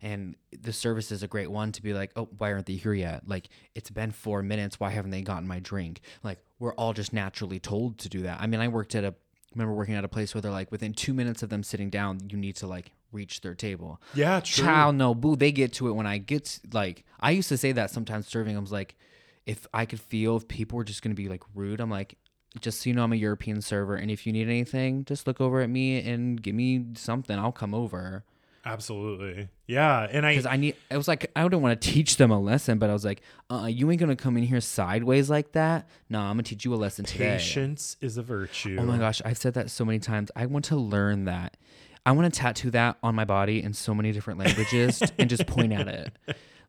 And 0.00 0.36
the 0.56 0.72
service 0.72 1.10
is 1.10 1.24
a 1.24 1.26
great 1.26 1.50
one 1.50 1.72
to 1.72 1.82
be 1.82 1.92
like, 1.92 2.12
oh, 2.14 2.28
why 2.38 2.52
aren't 2.52 2.66
they 2.66 2.74
here 2.74 2.94
yet? 2.94 3.26
Like, 3.26 3.48
it's 3.74 3.90
been 3.90 4.12
four 4.12 4.44
minutes. 4.44 4.78
Why 4.78 4.90
haven't 4.90 5.10
they 5.10 5.22
gotten 5.22 5.48
my 5.48 5.58
drink? 5.58 6.02
Like, 6.22 6.38
we're 6.60 6.72
all 6.74 6.92
just 6.92 7.12
naturally 7.12 7.58
told 7.58 7.98
to 7.98 8.08
do 8.08 8.22
that. 8.22 8.40
I 8.40 8.46
mean, 8.46 8.60
I 8.60 8.68
worked 8.68 8.94
at 8.94 9.02
a, 9.02 9.12
remember 9.56 9.74
working 9.74 9.96
at 9.96 10.04
a 10.04 10.08
place 10.08 10.36
where 10.36 10.40
they're 10.40 10.52
like, 10.52 10.70
within 10.70 10.92
two 10.92 11.12
minutes 11.12 11.42
of 11.42 11.48
them 11.48 11.64
sitting 11.64 11.90
down, 11.90 12.20
you 12.30 12.36
need 12.36 12.54
to 12.56 12.68
like 12.68 12.92
reach 13.10 13.40
their 13.40 13.56
table. 13.56 14.00
yeah, 14.14 14.38
true. 14.38 14.66
Child, 14.66 14.94
no, 14.94 15.16
boo. 15.16 15.34
They 15.34 15.50
get 15.50 15.72
to 15.74 15.88
it 15.88 15.92
when 15.94 16.06
I 16.06 16.18
get 16.18 16.44
to, 16.44 16.60
like. 16.72 17.04
I 17.18 17.32
used 17.32 17.48
to 17.48 17.56
say 17.56 17.72
that 17.72 17.90
sometimes 17.90 18.28
serving. 18.28 18.56
I 18.56 18.60
was 18.60 18.70
like, 18.70 18.94
if 19.48 19.66
I 19.74 19.86
could 19.86 20.00
feel 20.00 20.36
if 20.36 20.46
people 20.46 20.76
were 20.76 20.84
just 20.84 21.02
gonna 21.02 21.16
be 21.16 21.28
like 21.28 21.42
rude, 21.54 21.80
I'm 21.80 21.90
like, 21.90 22.16
just 22.60 22.82
so 22.82 22.90
you 22.90 22.94
know, 22.94 23.02
I'm 23.02 23.12
a 23.12 23.16
European 23.16 23.60
server, 23.60 23.96
and 23.96 24.10
if 24.10 24.26
you 24.26 24.32
need 24.32 24.48
anything, 24.48 25.04
just 25.04 25.26
look 25.26 25.40
over 25.40 25.60
at 25.60 25.68
me 25.68 26.00
and 26.00 26.40
give 26.40 26.54
me 26.54 26.86
something. 26.94 27.36
I'll 27.36 27.52
come 27.52 27.74
over 27.74 28.24
Absolutely. 28.68 29.48
Yeah. 29.66 30.06
And 30.10 30.26
I, 30.26 30.32
because 30.32 30.44
I 30.44 30.56
need. 30.56 30.76
I 30.90 30.98
was 30.98 31.08
like, 31.08 31.30
I 31.34 31.46
don't 31.48 31.62
want 31.62 31.80
to 31.80 31.90
teach 31.90 32.18
them 32.18 32.30
a 32.30 32.38
lesson, 32.38 32.78
but 32.78 32.90
I 32.90 32.92
was 32.92 33.04
like, 33.04 33.22
uh, 33.50 33.66
you 33.70 33.90
ain't 33.90 33.98
gonna 33.98 34.14
come 34.14 34.36
in 34.36 34.42
here 34.42 34.60
sideways 34.60 35.30
like 35.30 35.52
that. 35.52 35.88
No, 36.10 36.20
I'm 36.20 36.32
gonna 36.32 36.42
teach 36.42 36.66
you 36.66 36.74
a 36.74 36.76
lesson 36.76 37.06
today. 37.06 37.36
patience 37.38 37.96
is 38.02 38.18
a 38.18 38.22
virtue. 38.22 38.76
Oh 38.78 38.84
my 38.84 38.98
gosh, 38.98 39.22
I've 39.24 39.38
said 39.38 39.54
that 39.54 39.70
so 39.70 39.86
many 39.86 39.98
times. 39.98 40.30
I 40.36 40.46
want 40.46 40.66
to 40.66 40.76
learn 40.76 41.24
that. 41.24 41.56
I 42.04 42.12
want 42.12 42.32
to 42.32 42.40
tattoo 42.40 42.70
that 42.72 42.98
on 43.02 43.14
my 43.14 43.24
body 43.24 43.62
in 43.62 43.72
so 43.72 43.94
many 43.94 44.12
different 44.12 44.38
languages 44.38 45.02
and 45.18 45.30
just 45.30 45.46
point 45.46 45.72
at 45.72 45.88
it. 45.88 46.12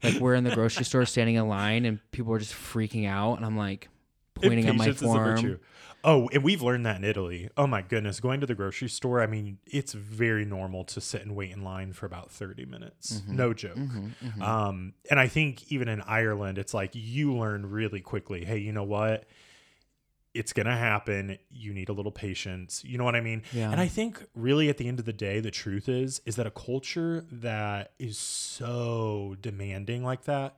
Like 0.04 0.16
we're 0.20 0.36
in 0.36 0.44
the 0.44 0.56
grocery 0.56 0.86
store 0.86 1.06
standing 1.06 1.36
in 1.36 1.48
line 1.48 1.86
and 1.86 2.00
people 2.12 2.34
are 2.34 2.40
just 2.40 2.54
freaking 2.54 3.08
out 3.08 3.36
and 3.36 3.46
I'm 3.46 3.58
like 3.58 3.90
pointing 4.36 4.68
at 4.68 4.76
my 4.76 4.86
Patience 4.86 5.02
is 5.02 5.14
a 5.14 5.18
virtue. 5.18 5.48
form. 5.48 5.60
Oh, 6.02 6.30
and 6.32 6.44
we've 6.44 6.62
learned 6.62 6.86
that 6.86 6.98
in 6.98 7.04
Italy. 7.04 7.50
Oh 7.58 7.68
my 7.68 7.82
goodness, 7.82 8.22
going 8.22 8.40
to 8.40 8.46
the 8.46 8.56
grocery 8.56 8.88
store, 8.88 9.22
I 9.22 9.28
mean, 9.28 9.58
it's 9.66 9.92
very 9.92 10.46
normal 10.46 10.86
to 10.86 11.02
sit 11.02 11.24
and 11.24 11.36
wait 11.36 11.52
in 11.52 11.62
line 11.62 11.92
for 11.92 12.06
about 12.06 12.32
30 12.32 12.66
minutes. 12.66 13.20
Mm-hmm. 13.20 13.36
No 13.36 13.54
joke. 13.54 13.78
Um, 14.42 14.94
and 15.12 15.20
I 15.20 15.28
think 15.28 15.70
even 15.72 15.90
in 15.90 16.02
Ireland, 16.02 16.58
it's 16.58 16.74
like 16.74 16.92
you 16.94 17.36
learn 17.36 17.70
really 17.70 18.00
quickly, 18.00 18.46
hey, 18.46 18.60
you 18.60 18.72
know 18.72 18.84
what? 18.86 19.26
It's 20.34 20.54
going 20.54 20.68
to 20.68 20.76
happen. 20.76 21.38
You 21.50 21.74
need 21.74 21.90
a 21.90 21.94
little 21.94 22.12
patience. 22.12 22.84
You 22.86 22.98
know 22.98 23.04
what 23.04 23.16
I 23.16 23.22
mean? 23.22 23.42
Yeah. 23.52 23.72
And 23.72 23.80
I 23.82 23.88
think 23.88 24.24
really 24.36 24.70
at 24.70 24.78
the 24.78 24.88
end 24.88 25.00
of 25.00 25.06
the 25.06 25.14
day, 25.14 25.40
the 25.40 25.50
truth 25.52 25.90
is 25.90 26.22
is 26.26 26.36
that 26.36 26.46
a 26.46 26.52
culture 26.52 27.26
that 27.32 27.94
is 27.98 28.18
so 28.18 29.36
demanding 29.42 30.04
like 30.04 30.26
that, 30.26 30.56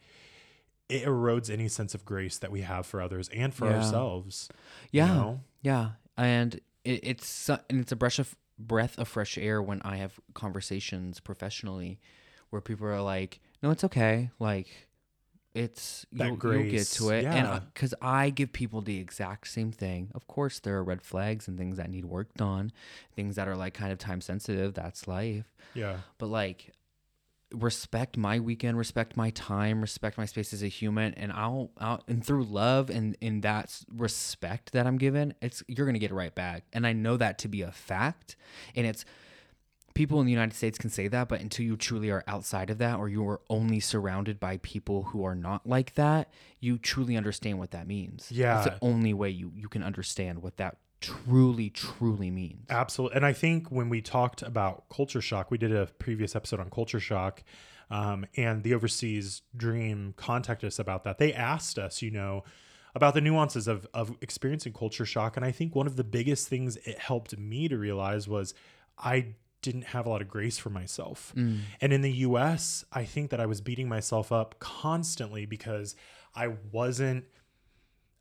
it 0.89 1.05
erodes 1.05 1.49
any 1.49 1.67
sense 1.69 1.93
of 1.95 2.03
grace 2.03 2.37
that 2.39 2.51
we 2.51 2.61
have 2.61 2.85
for 2.85 3.01
others 3.01 3.29
and 3.29 3.53
for 3.53 3.65
Yeah. 3.69 3.77
ourselves. 3.77 4.49
you 4.91 4.99
Yeah. 5.01 5.07
know? 5.07 5.41
Yeah. 5.61 5.91
And 6.17 6.55
it, 6.83 6.99
it's 7.03 7.49
and 7.49 7.61
it's 7.81 7.91
a 7.91 7.95
breath 7.95 8.19
of 8.19 8.35
breath 8.59 8.97
of 8.99 9.07
fresh 9.07 9.37
air 9.37 9.61
when 9.61 9.81
I 9.83 9.95
have 9.97 10.19
conversations 10.33 11.19
professionally 11.19 11.99
where 12.49 12.61
people 12.61 12.85
are 12.87 13.01
like, 13.01 13.39
"No, 13.63 13.71
it's 13.71 13.83
okay." 13.85 14.29
Like 14.37 14.87
it's 15.53 16.05
That 16.13 16.27
you'll, 16.27 16.53
you'll 16.53 16.71
get 16.71 16.87
to 16.87 17.09
it, 17.09 17.23
yeah. 17.23 17.55
and 17.55 17.73
because 17.73 17.93
I 18.01 18.29
give 18.29 18.53
people 18.53 18.81
the 18.81 18.99
exact 18.99 19.47
same 19.47 19.71
thing. 19.71 20.09
Of 20.15 20.27
course, 20.27 20.59
there 20.59 20.77
are 20.77 20.83
red 20.83 21.01
flags 21.01 21.47
and 21.47 21.57
things 21.57 21.77
that 21.77 21.89
need 21.89 22.05
worked 22.05 22.41
on, 22.41 22.71
things 23.15 23.35
that 23.35 23.47
are 23.47 23.55
like 23.55 23.73
kind 23.73 23.91
of 23.91 23.97
time 23.97 24.21
sensitive. 24.21 24.73
That's 24.73 25.07
life. 25.07 25.53
Yeah. 25.73 25.97
but 26.17 26.27
like 26.27 26.73
respect 27.53 28.15
my 28.17 28.39
weekend 28.39 28.77
respect 28.77 29.17
my 29.17 29.29
time 29.31 29.81
respect 29.81 30.17
my 30.17 30.25
space 30.25 30.53
as 30.53 30.63
a 30.63 30.67
human 30.67 31.13
and 31.15 31.31
i'll, 31.33 31.71
I'll 31.77 32.01
and 32.07 32.25
through 32.25 32.45
love 32.45 32.89
and 32.89 33.17
in 33.19 33.41
that 33.41 33.77
respect 33.93 34.71
that 34.71 34.87
i'm 34.87 34.97
given 34.97 35.33
it's 35.41 35.61
you're 35.67 35.85
gonna 35.85 35.99
get 35.99 36.11
it 36.11 36.15
right 36.15 36.33
back 36.33 36.63
and 36.71 36.87
i 36.87 36.93
know 36.93 37.17
that 37.17 37.39
to 37.39 37.49
be 37.49 37.61
a 37.61 37.71
fact 37.71 38.37
and 38.75 38.87
it's 38.87 39.03
people 39.93 40.19
in 40.19 40.25
the 40.25 40.31
united 40.31 40.55
states 40.55 40.77
can 40.77 40.89
say 40.89 41.07
that 41.07 41.27
but 41.27 41.41
until 41.41 41.65
you 41.65 41.75
truly 41.75 42.09
are 42.09 42.23
outside 42.27 42.69
of 42.69 42.77
that 42.77 42.97
or 42.97 43.09
you 43.09 43.27
are 43.27 43.41
only 43.49 43.79
surrounded 43.79 44.39
by 44.39 44.57
people 44.57 45.03
who 45.03 45.23
are 45.23 45.35
not 45.35 45.67
like 45.67 45.93
that 45.95 46.31
you 46.59 46.77
truly 46.77 47.15
understand 47.17 47.59
what 47.59 47.71
that 47.71 47.87
means 47.87 48.31
Yeah. 48.31 48.57
it's 48.57 48.65
the 48.69 48.77
only 48.81 49.13
way 49.13 49.29
you 49.29 49.51
you 49.55 49.67
can 49.69 49.83
understand 49.83 50.41
what 50.41 50.57
that 50.57 50.77
truly 51.01 51.69
truly 51.69 52.29
means 52.29 52.65
Absolutely. 52.69 53.15
And 53.17 53.25
I 53.25 53.33
think 53.33 53.69
when 53.69 53.89
we 53.89 54.01
talked 54.01 54.43
about 54.43 54.87
culture 54.89 55.19
shock, 55.19 55.49
we 55.49 55.57
did 55.57 55.75
a 55.75 55.87
previous 55.97 56.35
episode 56.35 56.59
on 56.59 56.69
culture 56.69 56.99
shock. 56.99 57.43
Um, 57.89 58.25
and 58.37 58.61
the 58.61 58.75
overseas 58.75 59.41
dream 59.57 60.13
contacted 60.15 60.67
us 60.67 60.77
about 60.77 61.03
that. 61.05 61.17
They 61.17 61.33
asked 61.33 61.79
us, 61.79 62.03
you 62.03 62.11
know, 62.11 62.43
about 62.93 63.15
the 63.15 63.21
nuances 63.21 63.67
of, 63.67 63.87
of 63.95 64.15
experiencing 64.21 64.73
culture 64.73 65.03
shock. 65.05 65.35
And 65.37 65.43
I 65.45 65.51
think 65.51 65.75
one 65.75 65.87
of 65.87 65.95
the 65.95 66.03
biggest 66.03 66.47
things 66.47 66.77
it 66.77 66.99
helped 66.99 67.35
me 67.35 67.67
to 67.67 67.77
realize 67.79 68.27
was 68.27 68.53
I 68.97 69.33
didn't 69.61 69.85
have 69.85 70.05
a 70.05 70.09
lot 70.09 70.21
of 70.21 70.27
grace 70.27 70.57
for 70.57 70.69
myself. 70.69 71.33
Mm. 71.35 71.59
And 71.79 71.93
in 71.93 72.01
the 72.01 72.11
US, 72.27 72.83
I 72.91 73.03
think 73.05 73.29
that 73.31 73.39
I 73.39 73.45
was 73.45 73.61
beating 73.61 73.87
myself 73.87 74.31
up 74.31 74.59
constantly 74.59 75.45
because 75.45 75.95
I 76.35 76.53
wasn't 76.71 77.25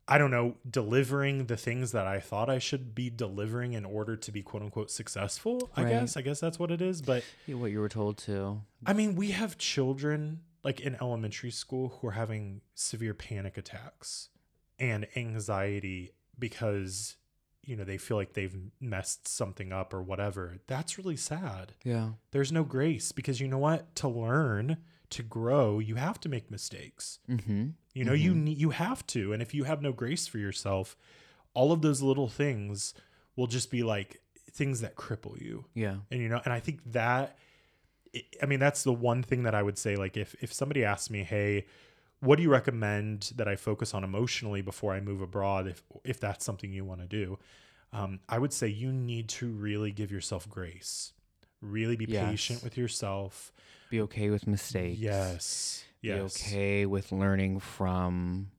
I 0.07 0.17
don't 0.17 0.31
know, 0.31 0.55
delivering 0.69 1.45
the 1.45 1.55
things 1.55 1.93
that 1.93 2.05
I 2.05 2.19
thought 2.19 2.49
I 2.49 2.59
should 2.59 2.93
be 2.93 3.09
delivering 3.09 3.73
in 3.73 3.85
order 3.85 4.17
to 4.17 4.31
be 4.31 4.41
quote 4.41 4.61
unquote 4.61 4.91
successful. 4.91 5.69
I 5.77 5.83
Right. 5.83 5.89
guess. 5.91 6.17
I 6.17 6.21
guess 6.21 6.39
that's 6.41 6.59
what 6.59 6.69
it 6.69 6.81
is. 6.81 7.01
But 7.01 7.23
what 7.47 7.71
you 7.71 7.79
were 7.79 7.87
told 7.87 8.17
to 8.19 8.61
I 8.85 8.91
mean, 8.93 9.15
we 9.15 9.31
have 9.31 9.57
children 9.57 10.41
like 10.63 10.81
in 10.81 10.95
elementary 10.95 11.51
school 11.51 11.89
who 12.01 12.07
are 12.07 12.11
having 12.11 12.61
severe 12.75 13.13
panic 13.13 13.57
attacks 13.57 14.29
and 14.79 15.07
anxiety 15.15 16.11
because, 16.37 17.15
you 17.63 17.75
know, 17.75 17.83
they 17.83 17.97
feel 17.97 18.17
like 18.17 18.33
they've 18.33 18.57
messed 18.79 19.27
something 19.27 19.71
up 19.71 19.93
or 19.93 20.01
whatever. 20.01 20.57
That's 20.67 20.97
really 20.97 21.15
sad. 21.17 21.73
yeah 21.83 22.11
There's 22.31 22.51
no 22.51 22.63
grace 22.63 23.11
because 23.11 23.39
you 23.39 23.47
know 23.47 23.59
what? 23.59 23.95
To 23.97 24.07
learn, 24.07 24.77
to 25.11 25.23
grow, 25.23 25.79
you 25.79 25.95
have 25.95 26.19
to 26.21 26.29
make 26.29 26.49
mistakes. 26.51 27.19
mm-hmm 27.29 27.69
You 27.93 28.03
know, 28.05 28.13
you 28.13 28.33
need 28.33 28.57
you 28.57 28.71
have 28.71 29.05
to, 29.07 29.33
and 29.33 29.41
if 29.41 29.53
you 29.53 29.65
have 29.65 29.81
no 29.81 29.91
grace 29.93 30.25
for 30.27 30.37
yourself, 30.39 30.95
all 31.53 31.71
of 31.71 31.81
those 31.81 32.01
little 32.01 32.29
things 32.29 32.93
will 33.35 33.47
just 33.47 33.69
be 33.71 33.83
like 33.83 34.21
things 34.51 34.81
that 34.81 34.95
cripple 34.95 35.39
you. 35.39 35.65
yeah 35.73 35.97
And 36.09 36.21
you 36.21 36.29
know, 36.29 36.41
and 36.45 36.53
I 36.53 36.59
think 36.59 36.79
that 36.93 37.37
I- 38.15 38.23
I 38.41 38.45
mean 38.45 38.59
that's 38.59 38.83
the 38.83 38.91
one 38.93 39.23
thing 39.23 39.43
that 39.43 39.55
I 39.55 39.61
would 39.63 39.77
say 39.77 39.95
like 39.95 40.17
if 40.17 40.35
if 40.41 40.51
somebody 40.53 40.83
asks 40.83 41.09
me, 41.09 41.23
"Hey, 41.23 41.65
what 42.21 42.37
do 42.37 42.43
you 42.43 42.49
recommend 42.49 43.33
that 43.35 43.47
I 43.47 43.55
focus 43.57 43.93
on 43.93 44.03
emotionally 44.03 44.61
before 44.61 44.93
I 44.93 45.01
move 45.01 45.21
abroad 45.21 45.67
if 45.67 45.83
if 46.03 46.19
that's 46.19 46.45
something 46.45 46.71
you 46.71 46.85
want 46.85 47.01
to 47.01 47.07
do?" 47.07 47.37
Um, 47.93 48.21
I 48.29 48.39
would 48.39 48.53
say 48.53 48.67
you 48.69 48.93
need 48.93 49.27
to 49.29 49.51
really 49.51 49.91
give 49.91 50.11
yourself 50.11 50.47
grace. 50.49 51.11
Really 51.61 51.95
be 51.97 52.05
Yes. 52.07 52.29
patient 52.29 52.63
with 52.63 52.77
yourself. 52.77 53.51
be 53.89 53.99
okay 54.01 54.29
with 54.29 54.47
mistakes. 54.47 54.99
Yes. 54.99 55.83
Yes. 56.01 56.15
Be 56.15 56.21
okay 56.21 56.85
with 56.85 57.11
learning 57.11 57.59
from 57.59 58.51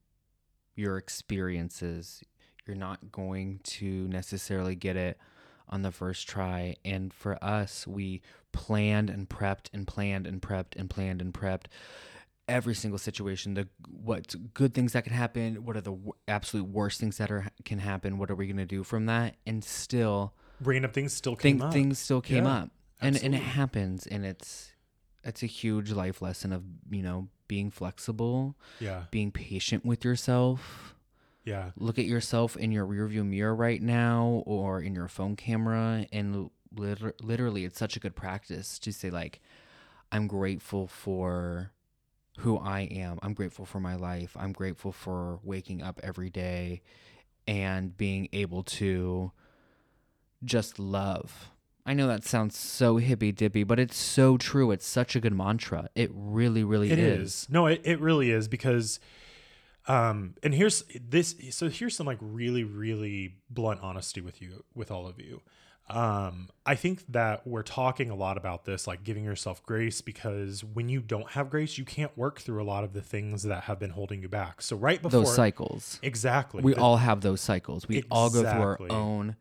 your 0.75 0.97
experiences. 0.97 2.23
You're 2.67 2.75
not 2.75 3.11
going 3.11 3.59
to 3.63 4.07
necessarily 4.07 4.75
get 4.75 4.95
it 4.95 5.17
on 5.67 5.81
the 5.81 5.91
first 5.91 6.27
try. 6.29 6.75
And 6.85 7.11
for 7.13 7.43
us, 7.43 7.87
we 7.87 8.21
planned 8.51 9.09
and 9.09 9.27
prepped 9.27 9.69
and 9.73 9.87
planned 9.87 10.27
and 10.27 10.41
prepped 10.41 10.75
and 10.75 10.89
planned 10.89 11.21
and 11.21 11.33
prepped 11.33 11.65
every 12.47 12.75
single 12.75 12.97
situation. 12.97 13.53
The 13.53 13.67
what 13.89 14.35
good 14.53 14.73
things 14.73 14.93
that 14.93 15.03
can 15.03 15.13
happen. 15.13 15.65
What 15.65 15.77
are 15.77 15.81
the 15.81 15.91
w- 15.91 16.13
absolute 16.27 16.67
worst 16.67 16.99
things 16.99 17.17
that 17.17 17.31
are 17.31 17.47
can 17.65 17.79
happen? 17.79 18.17
What 18.17 18.29
are 18.31 18.35
we 18.35 18.47
gonna 18.47 18.65
do 18.65 18.83
from 18.83 19.05
that? 19.07 19.35
And 19.45 19.63
still, 19.63 20.33
Random 20.61 20.91
things 20.91 21.13
still 21.13 21.35
came 21.35 21.57
think 21.59 21.63
up. 21.63 21.73
things 21.73 21.99
still 21.99 22.21
came 22.21 22.45
Yeah, 22.45 22.53
up 22.63 22.69
and 23.01 23.15
and 23.21 23.35
it 23.35 23.41
happens 23.41 24.07
and 24.07 24.25
it's 24.25 24.71
it's 25.23 25.43
a 25.43 25.47
huge 25.47 25.91
life 25.91 26.21
lesson 26.21 26.53
of 26.53 26.63
you 26.89 27.01
know 27.03 27.27
being 27.49 27.69
flexible 27.69 28.55
Yeah. 28.79 29.03
being 29.11 29.31
patient 29.31 29.83
with 29.85 30.05
yourself 30.05 30.95
Yeah. 31.43 31.71
look 31.75 31.99
at 31.99 32.05
yourself 32.05 32.55
in 32.55 32.71
your 32.71 32.85
rearview 32.85 33.25
mirror 33.25 33.53
right 33.55 33.81
now 33.81 34.43
or 34.45 34.79
in 34.81 34.95
your 34.95 35.07
phone 35.09 35.35
camera 35.35 36.05
and 36.13 36.49
liter- 36.73 37.15
literally 37.21 37.65
it's 37.65 37.77
such 37.79 37.97
a 37.97 37.99
good 37.99 38.15
practice 38.15 38.79
to 38.79 38.93
say 38.93 39.09
like 39.09 39.41
i'm 40.11 40.27
grateful 40.27 40.87
for 40.87 41.71
who 42.39 42.57
i 42.57 42.81
am 42.81 43.19
i'm 43.21 43.33
grateful 43.33 43.65
for 43.65 43.79
my 43.79 43.95
life 43.95 44.35
i'm 44.39 44.51
grateful 44.51 44.91
for 44.91 45.39
waking 45.43 45.81
up 45.81 45.99
every 46.03 46.29
day 46.29 46.81
and 47.47 47.95
being 47.97 48.27
able 48.33 48.63
to 48.63 49.31
just 50.43 50.79
love 50.79 51.49
i 51.85 51.93
know 51.93 52.07
that 52.07 52.23
sounds 52.23 52.57
so 52.57 52.97
hippy 52.97 53.31
dippy 53.31 53.63
but 53.63 53.79
it's 53.79 53.97
so 53.97 54.37
true 54.37 54.71
it's 54.71 54.85
such 54.85 55.15
a 55.15 55.19
good 55.19 55.33
mantra 55.33 55.87
it 55.95 56.09
really 56.13 56.63
really 56.63 56.91
It 56.91 56.99
is. 56.99 57.21
is. 57.43 57.47
No, 57.49 57.67
it, 57.67 57.81
it 57.83 57.99
really 57.99 58.31
is 58.31 58.47
because 58.47 58.99
um 59.87 60.33
and 60.43 60.53
here's 60.53 60.83
this 60.99 61.35
so 61.51 61.69
here's 61.69 61.95
some 61.95 62.07
like 62.07 62.17
really 62.21 62.63
really 62.63 63.35
blunt 63.49 63.81
honesty 63.81 64.21
with 64.21 64.41
you 64.41 64.63
with 64.73 64.89
all 64.91 65.07
of 65.07 65.19
you. 65.19 65.41
Um 65.89 66.49
I 66.65 66.75
think 66.75 67.03
that 67.09 67.45
we're 67.45 67.61
talking 67.63 68.09
a 68.09 68.15
lot 68.15 68.37
about 68.37 68.63
this 68.65 68.87
like 68.87 69.03
giving 69.03 69.23
yourself 69.25 69.61
grace 69.65 69.99
because 70.01 70.63
when 70.63 70.87
you 70.87 71.01
don't 71.01 71.29
have 71.31 71.49
grace 71.49 71.77
you 71.77 71.83
can't 71.83 72.17
work 72.17 72.39
through 72.39 72.61
a 72.61 72.65
lot 72.65 72.83
of 72.85 72.93
the 72.93 73.01
things 73.01 73.43
that 73.43 73.63
have 73.63 73.79
been 73.79 73.89
holding 73.89 74.21
you 74.21 74.29
back. 74.29 74.61
So 74.61 74.75
right 74.77 75.01
before 75.01 75.21
those 75.23 75.35
cycles. 75.35 75.99
Exactly. 76.01 76.61
We 76.61 76.73
the- 76.73 76.79
all 76.81 76.97
have 76.97 77.21
those 77.21 77.41
cycles. 77.41 77.87
We 77.87 78.03
all 78.09 78.29
go 78.29 78.41
through 78.41 78.49
our 78.49 78.77
own 78.91 79.35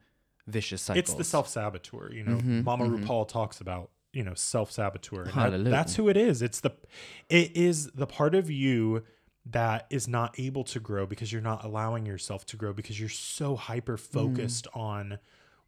vicious 0.49 0.83
cycles 0.83 0.99
it's 0.99 1.15
the 1.15 1.23
self-saboteur 1.23 2.13
you 2.13 2.25
know? 2.25 2.37
Mhm, 2.39 2.65
mama 2.65 2.87
mhm. 2.87 3.05
rupaul 3.07 3.29
talks 3.29 3.61
about 3.61 3.91
you 4.13 4.25
know 4.25 4.35
self-saboteur 4.35 5.27
that- 5.27 5.65
that's 5.65 5.95
who 5.95 6.09
it 6.09 6.17
is. 6.17 6.43
It's 6.43 6.59
the 6.61 6.73
it 7.29 7.57
is 7.57 7.87
the 7.93 8.07
part 8.07 8.35
of 8.35 8.51
you 8.51 9.05
that 9.47 9.87
is 9.91 10.09
not 10.09 10.39
able 10.41 10.65
to 10.65 10.81
grow 10.81 11.07
because 11.07 11.33
you're 11.33 11.41
not 11.41 11.65
allowing 11.65 12.05
yourself 12.05 12.45
to 12.47 12.57
grow 12.57 12.73
because 12.73 12.99
you're 12.99 13.09
so 13.09 13.55
hyper 13.57 13.97
focused 13.97 14.67
Mm. 14.75 14.81
on 14.81 15.19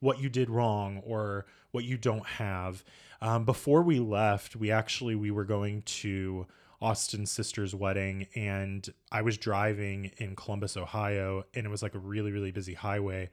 what 0.04 0.20
you 0.20 0.28
did 0.28 0.48
wrong 0.50 1.02
or 1.06 1.46
what 1.72 1.84
you 1.84 1.96
don't 1.96 2.26
have 2.26 2.84
um, 3.20 3.44
before 3.44 3.82
we 3.82 3.98
left 3.98 4.54
we 4.56 4.70
actually 4.70 5.14
we 5.14 5.30
were 5.30 5.44
going 5.44 5.82
to 5.82 6.46
austin's 6.80 7.30
sister's 7.30 7.74
wedding 7.74 8.26
and 8.34 8.92
i 9.10 9.22
was 9.22 9.38
driving 9.38 10.10
in 10.18 10.36
columbus 10.36 10.76
ohio 10.76 11.44
and 11.54 11.64
it 11.66 11.70
was 11.70 11.82
like 11.82 11.94
a 11.94 11.98
really 11.98 12.32
really 12.32 12.50
busy 12.50 12.74
highway 12.74 13.30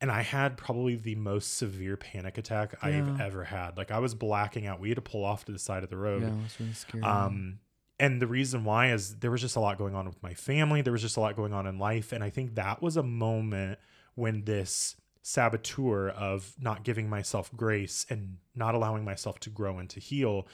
and 0.00 0.10
I 0.10 0.22
had 0.22 0.58
probably 0.58 0.96
the 0.96 1.14
most 1.14 1.56
severe 1.56 1.96
panic 1.96 2.36
attack 2.36 2.74
I've 2.82 3.20
ever 3.20 3.44
had. 3.44 3.78
Like 3.78 3.90
I 3.90 4.00
was 4.00 4.14
blacking 4.14 4.66
out. 4.66 4.80
We 4.80 4.88
had 4.90 4.96
to 4.96 5.02
pull 5.02 5.24
off 5.24 5.44
to 5.46 5.52
the 5.52 5.58
side 5.58 5.82
of 5.82 5.88
the 5.88 5.96
road. 5.96 6.22
yeah 6.22 6.30
really 6.60 6.72
scary 6.74 7.02
Um, 7.04 7.58
and 7.98 8.20
the 8.20 8.26
reason 8.26 8.64
why 8.64 8.92
is 8.92 9.16
there 9.20 9.30
was 9.30 9.40
just 9.40 9.56
a 9.56 9.60
lot 9.60 9.78
going 9.78 9.94
on 9.94 10.06
with 10.06 10.20
my 10.22 10.34
family. 10.34 10.82
There 10.82 10.92
was 10.92 11.00
just 11.00 11.16
a 11.16 11.20
lot 11.20 11.36
going 11.36 11.54
on 11.54 11.66
in 11.66 11.78
life, 11.78 12.12
and 12.12 12.22
I 12.24 12.28
think 12.28 12.56
that 12.56 12.82
was 12.82 12.96
a 12.96 13.02
moment 13.02 13.78
when 14.14 14.44
this 14.44 14.96
saboteur 15.26 16.10
of 16.10 16.54
not 16.60 16.84
giving 16.84 17.08
myself 17.08 17.50
grace 17.56 18.04
and 18.10 18.36
not 18.54 18.74
allowing 18.74 19.06
myself 19.06 19.40
to 19.40 19.48
grow 19.48 19.78
and 19.78 19.88
to 19.88 19.98
heal, 19.98 20.46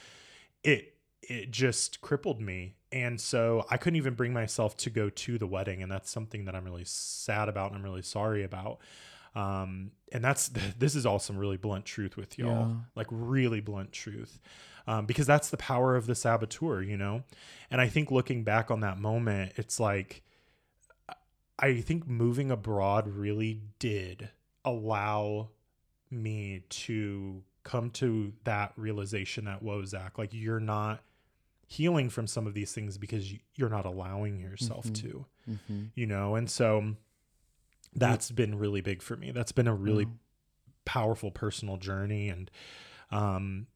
it 0.63 0.95
it 1.23 1.51
just 1.51 2.01
crippled 2.01 2.41
me. 2.41 2.77
And 2.93 3.21
so 3.21 3.67
I 3.69 3.77
couldn't 3.77 3.97
even 3.97 4.15
bring 4.15 4.33
myself 4.33 4.77
to 4.79 4.91
go 4.91 5.11
to 5.11 5.39
the 5.39 5.47
wedding, 5.47 5.83
and 5.83 5.91
that's 5.91 6.09
something 6.09 6.45
that 6.45 6.55
I'm 6.55 6.65
really 6.65 6.85
sad 6.87 7.49
about 7.49 7.73
and 7.73 7.79
I'm 7.79 7.83
really 7.85 8.03
sorry 8.03 8.45
about. 8.45 8.79
Um, 9.35 9.91
and 10.13 10.23
that's 10.25 10.49
this 10.79 10.95
is 10.95 11.05
all 11.05 11.19
some 11.19 11.37
really 11.37 11.57
blunt 11.57 11.85
truth 11.85 12.17
with 12.17 12.39
y'all, 12.39 12.69
Yeah. 12.69 12.75
like 12.95 13.09
really 13.11 13.61
blunt 13.61 13.91
truth, 13.91 14.39
um, 14.87 15.05
because 15.05 15.27
that's 15.27 15.51
the 15.51 15.57
power 15.57 15.97
of 15.97 16.07
the 16.07 16.15
saboteur, 16.15 16.81
you 16.81 16.97
know. 16.97 17.25
And 17.73 17.81
I 17.81 17.89
think 17.89 18.13
looking 18.13 18.45
back 18.45 18.71
on 18.71 18.81
that 18.81 18.99
moment, 18.99 19.53
it's 19.57 19.81
like 19.81 20.23
I 21.59 21.81
think 21.81 22.07
moving 22.07 22.53
abroad 22.53 23.09
really 23.09 23.61
did 23.81 24.31
allow 24.65 25.49
me 26.11 26.63
to 26.69 27.43
come 27.63 27.91
to 27.91 28.33
that 28.45 28.73
realization 28.77 29.45
that 29.45 29.63
whoa 29.63 29.85
zach 29.85 30.19
like 30.19 30.31
you're 30.33 30.59
not 30.61 31.03
healing 31.67 32.09
from 32.11 32.27
some 32.27 32.47
of 32.47 32.55
these 32.55 32.73
things 32.73 32.99
because 32.99 33.33
you, 33.33 33.39
you're 33.55 33.69
not 33.69 33.87
allowing 33.87 34.41
yourself 34.41 34.87
Mhm. 34.87 34.95
to 35.03 35.27
hmm 35.47 35.85
you 35.95 36.07
know? 36.07 36.35
And 36.37 36.49
so 36.51 36.97
that's 37.95 38.31
been 38.31 38.59
really 38.59 38.81
big 38.81 39.03
for 39.03 39.17
me. 39.17 39.31
That's 39.33 39.53
been 39.53 39.67
a 39.69 39.75
really 39.75 40.07
powerful 40.85 41.31
personal 41.31 41.77
journey 41.77 42.29
and 42.29 42.51
um 43.11 43.67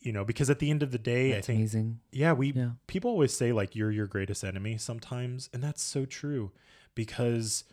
you 0.00 0.10
know 0.12 0.24
because 0.24 0.50
at 0.50 0.58
the 0.58 0.70
end 0.70 0.82
of 0.82 0.90
the 0.90 0.98
day 0.98 1.32
That's 1.32 1.44
i 1.44 1.52
think 1.52 1.58
amazing. 1.58 2.00
Yeah 2.10 2.32
we 2.32 2.52
yeah. 2.52 2.70
people 2.88 3.10
always 3.10 3.32
say 3.36 3.52
like 3.52 3.76
you're 3.76 3.90
your 3.92 4.06
greatest 4.08 4.42
enemy 4.42 4.76
sometimes 4.78 5.48
and 5.52 5.62
that's 5.62 5.82
so 5.82 6.04
true 6.06 6.50
because 6.96 7.64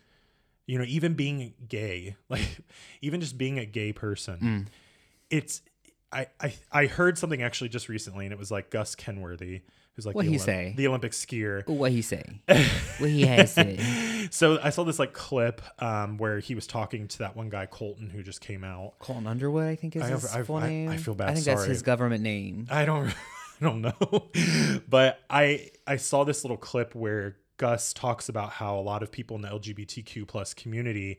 you 0.66 0.78
know 0.78 0.84
even 0.86 1.14
being 1.14 1.54
gay 1.68 2.16
like 2.28 2.58
even 3.00 3.20
just 3.20 3.36
being 3.38 3.58
a 3.58 3.66
gay 3.66 3.92
person 3.92 4.38
Mm. 4.40 4.66
it's 5.30 5.62
I, 6.12 6.26
I 6.40 6.54
i 6.72 6.86
heard 6.86 7.18
something 7.18 7.42
actually 7.42 7.70
just 7.70 7.88
recently 7.88 8.24
and 8.26 8.32
it 8.32 8.38
was 8.38 8.50
like 8.50 8.70
gus 8.70 8.94
kenworthy 8.94 9.62
who's 9.94 10.06
like 10.06 10.14
What'd 10.14 10.28
the, 10.28 10.32
he 10.34 10.38
say? 10.38 10.72
the 10.76 10.86
olympic 10.86 11.10
skier 11.12 11.66
what 11.68 11.90
he 11.92 12.02
say 12.02 12.22
what 12.98 13.10
he 13.10 13.22
has 13.26 13.52
said 13.52 13.80
so 14.30 14.58
i 14.62 14.70
saw 14.70 14.84
this 14.84 14.98
like 15.00 15.12
clip 15.12 15.60
um 15.82 16.16
where 16.18 16.38
he 16.38 16.54
was 16.54 16.66
talking 16.68 17.08
to 17.08 17.18
that 17.18 17.34
one 17.36 17.48
guy 17.48 17.66
colton 17.66 18.10
who 18.10 18.22
just 18.22 18.40
came 18.40 18.62
out 18.64 18.98
Colton 19.00 19.26
Underwood, 19.26 19.66
I 19.66 19.74
think 19.76 19.96
is 19.96 20.02
I 20.02 20.08
his 20.10 20.34
I've- 20.34 20.44
full 20.44 20.56
I- 20.56 20.86
I 20.90 20.96
feel 20.98 21.14
bad, 21.14 21.30
I 21.30 21.34
think 21.34 21.46
that's 21.46 21.64
his 21.64 21.82
government 21.82 22.22
name. 22.22 22.68
I 22.70 22.84
don't 22.84 23.08
I 23.60 23.64
don't 23.64 23.82
know. 23.82 24.30
but 24.88 25.20
I 25.30 25.70
I 25.86 25.96
saw 25.96 26.24
this 26.24 26.42
little 26.44 26.56
clip 26.56 26.94
where 26.94 27.36
Gus 27.56 27.92
talks 27.92 28.28
about 28.28 28.50
how 28.52 28.78
a 28.78 28.80
lot 28.82 29.02
of 29.02 29.10
people 29.12 29.36
in 29.36 29.42
the 29.42 29.48
LGBTQ 29.48 30.26
plus 30.26 30.54
community 30.54 31.18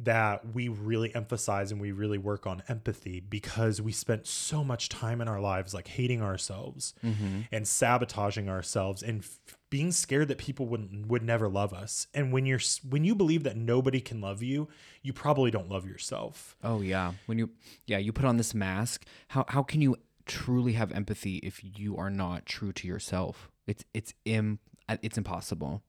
that 0.00 0.52
we 0.54 0.66
really 0.68 1.14
emphasize 1.14 1.70
and 1.70 1.80
we 1.80 1.92
really 1.92 2.18
work 2.18 2.44
on 2.46 2.62
empathy 2.68 3.20
because 3.20 3.80
we 3.80 3.92
spent 3.92 4.26
so 4.26 4.64
much 4.64 4.88
time 4.88 5.20
in 5.20 5.28
our 5.28 5.40
lives 5.40 5.72
like 5.74 5.86
hating 5.86 6.20
ourselves 6.20 6.92
Mm-hmm. 7.04 7.42
and 7.52 7.68
sabotaging 7.68 8.48
ourselves 8.48 9.02
and 9.02 9.20
f- 9.20 9.38
being 9.70 9.92
scared 9.92 10.28
that 10.28 10.38
people 10.38 10.66
would 10.66 11.08
would 11.08 11.22
never 11.22 11.48
love 11.48 11.72
us. 11.72 12.08
And 12.14 12.32
when 12.32 12.46
you're 12.46 12.58
when 12.88 13.04
you 13.04 13.14
believe 13.14 13.44
that 13.44 13.56
nobody 13.56 14.00
can 14.00 14.20
love 14.20 14.42
you, 14.42 14.68
you 15.02 15.12
probably 15.12 15.50
don't 15.52 15.68
love 15.70 15.86
yourself. 15.86 16.56
Oh 16.64 16.80
yeah, 16.80 17.12
when 17.26 17.38
you 17.38 17.50
yeah 17.86 17.98
you 17.98 18.12
put 18.12 18.24
on 18.24 18.38
this 18.38 18.54
mask, 18.54 19.04
how 19.28 19.44
how 19.48 19.62
can 19.62 19.80
you 19.80 19.96
truly 20.26 20.72
have 20.72 20.90
empathy 20.92 21.36
if 21.36 21.62
you 21.78 21.96
are 21.96 22.10
not 22.10 22.44
true 22.46 22.72
to 22.72 22.88
yourself? 22.88 23.50
It's 23.68 23.84
it's 23.94 24.12
im 24.24 24.58
it's 25.02 25.16
impossible. 25.18 25.82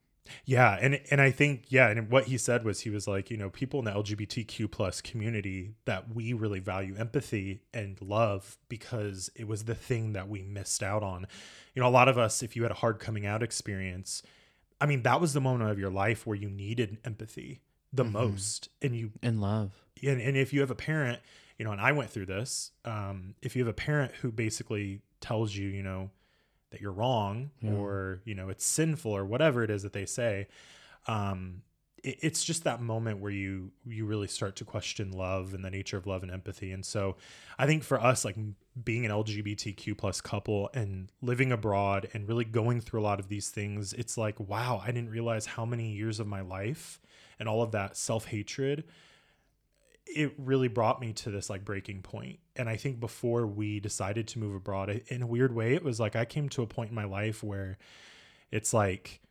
Yeah, 0.46 0.78
and 0.80 1.02
and 1.12 1.20
I 1.20 1.32
think 1.32 1.66
yeah, 1.68 1.89
and 1.89 2.10
what 2.10 2.26
he 2.26 2.38
said 2.38 2.63
was 2.63 2.80
he 2.82 2.89
was 2.89 3.08
like, 3.08 3.30
you 3.30 3.36
know, 3.36 3.50
people 3.50 3.80
in 3.80 3.86
the 3.86 3.92
LGBTQ 3.92 4.72
plus 4.72 5.02
community 5.02 5.74
that 5.84 6.13
we 6.16 6.32
really 6.32 6.60
value 6.60 6.96
empathy 6.98 7.62
and 7.74 8.02
love 8.02 8.58
because 8.70 9.30
it 9.36 9.48
was 9.50 9.66
the 9.66 9.76
thing 9.76 10.13
that 10.13 10.30
we 10.30 10.42
missed 10.42 10.82
out 10.82 11.04
on. 11.04 11.28
You 11.76 11.82
know, 11.82 11.89
a 11.89 11.92
lot 11.92 12.08
of 12.08 12.18
us, 12.18 12.42
if 12.42 12.56
you 12.56 12.62
had 12.63 12.72
a 12.72 12.76
hard 12.76 13.00
coming 13.00 13.26
out 13.26 13.44
experience, 13.44 14.24
I 14.80 14.86
mean, 14.86 15.04
that 15.04 15.20
was 15.20 15.34
the 15.34 15.42
moment 15.42 15.70
of 15.70 15.78
your 15.78 15.92
life 15.92 16.26
where 16.26 16.38
you 16.38 16.50
needed 16.50 17.00
empathy 17.04 17.62
the 17.92 18.06
Mhm. 18.06 18.12
most, 18.13 18.70
and 18.82 18.96
you 18.96 19.12
In 19.22 19.42
love. 19.42 19.86
and, 20.02 20.22
and 20.22 20.38
if 20.38 20.54
you 20.54 20.62
have 20.62 20.72
a 20.72 20.76
parent, 20.76 21.20
you 21.60 21.66
know, 21.66 21.72
and 21.72 21.82
I 21.82 21.92
went 21.92 22.10
through 22.10 22.26
this, 22.28 22.72
um, 22.86 23.36
if 23.42 23.56
you 23.56 23.62
have 23.63 23.70
a 23.70 23.74
parent 23.74 24.13
who 24.22 24.32
basically 24.32 25.02
tells 25.22 25.54
you, 25.56 25.68
you 25.68 25.84
know, 25.84 26.10
that 26.74 26.82
you're 26.82 26.92
wrong 26.92 27.52
Yeah. 27.62 27.72
or, 27.72 28.22
you 28.26 28.36
know, 28.36 28.50
it's 28.50 28.66
sinful 28.66 29.12
or 29.12 29.24
whatever 29.24 29.64
it 29.64 29.70
is 29.72 29.84
that 29.84 29.94
they 29.94 30.06
say, 30.06 30.48
um, 31.08 31.62
it, 32.04 32.18
it's 32.22 32.44
just 32.44 32.66
that 32.66 32.82
moment 32.82 33.20
where 33.20 33.32
you, 33.32 33.72
you 33.86 34.06
really 34.06 34.28
start 34.28 34.56
to 34.58 34.66
question 34.66 35.12
love 35.12 35.54
and 35.54 35.64
the 35.64 35.70
nature 35.70 35.98
of 35.98 36.06
love 36.06 36.24
and 36.24 36.32
empathy. 36.32 36.72
And 36.72 36.86
so 36.86 37.16
I 37.58 37.66
think 37.66 37.84
for 37.84 38.02
us, 38.02 38.26
like 38.26 38.36
being 38.84 39.06
an 39.06 39.12
LGBTQ 39.12 39.98
plus 39.98 40.20
couple 40.20 40.70
and 40.74 41.10
living 41.22 41.52
abroad 41.52 42.10
and 42.14 42.28
really 42.28 42.46
going 42.46 42.82
through 42.82 43.00
a 43.00 43.04
lot 43.04 43.20
of 43.20 43.30
these 43.30 43.50
things, 43.50 43.94
it's 43.94 44.18
like, 44.18 44.40
wow, 44.40 44.82
I 44.84 44.88
didn't 44.88 45.12
realize 45.12 45.46
how 45.46 45.66
many 45.66 45.92
years 45.94 46.20
of 46.20 46.28
my 46.28 46.42
life 46.42 47.00
and 47.40 47.48
all 47.48 47.62
of 47.62 47.72
that 47.72 47.96
self 47.96 48.26
hatred 48.26 48.84
it 50.06 50.34
really 50.38 50.68
brought 50.68 51.00
me 51.00 51.13
to 51.13 51.32
this 51.32 51.50
like 51.50 51.66
breaking 51.66 52.02
point. 52.02 52.39
And 52.56 52.70
i 52.70 52.76
think 52.76 53.00
before 53.00 53.48
we 53.48 53.80
decided 53.80 54.28
to 54.30 54.39
move 54.39 54.56
abroad 54.56 55.02
in 55.08 55.22
a 55.22 55.28
weird 55.28 55.56
way 55.56 55.74
it 55.74 55.84
was 55.84 56.00
like 56.00 56.16
i 56.16 56.26
came 56.26 56.50
to 56.50 56.62
a 56.62 56.68
point 56.68 56.89
in 56.89 56.96
my 56.96 57.06
life 57.06 57.44
where 57.44 57.78
it's 58.52 58.74
like 58.74 59.22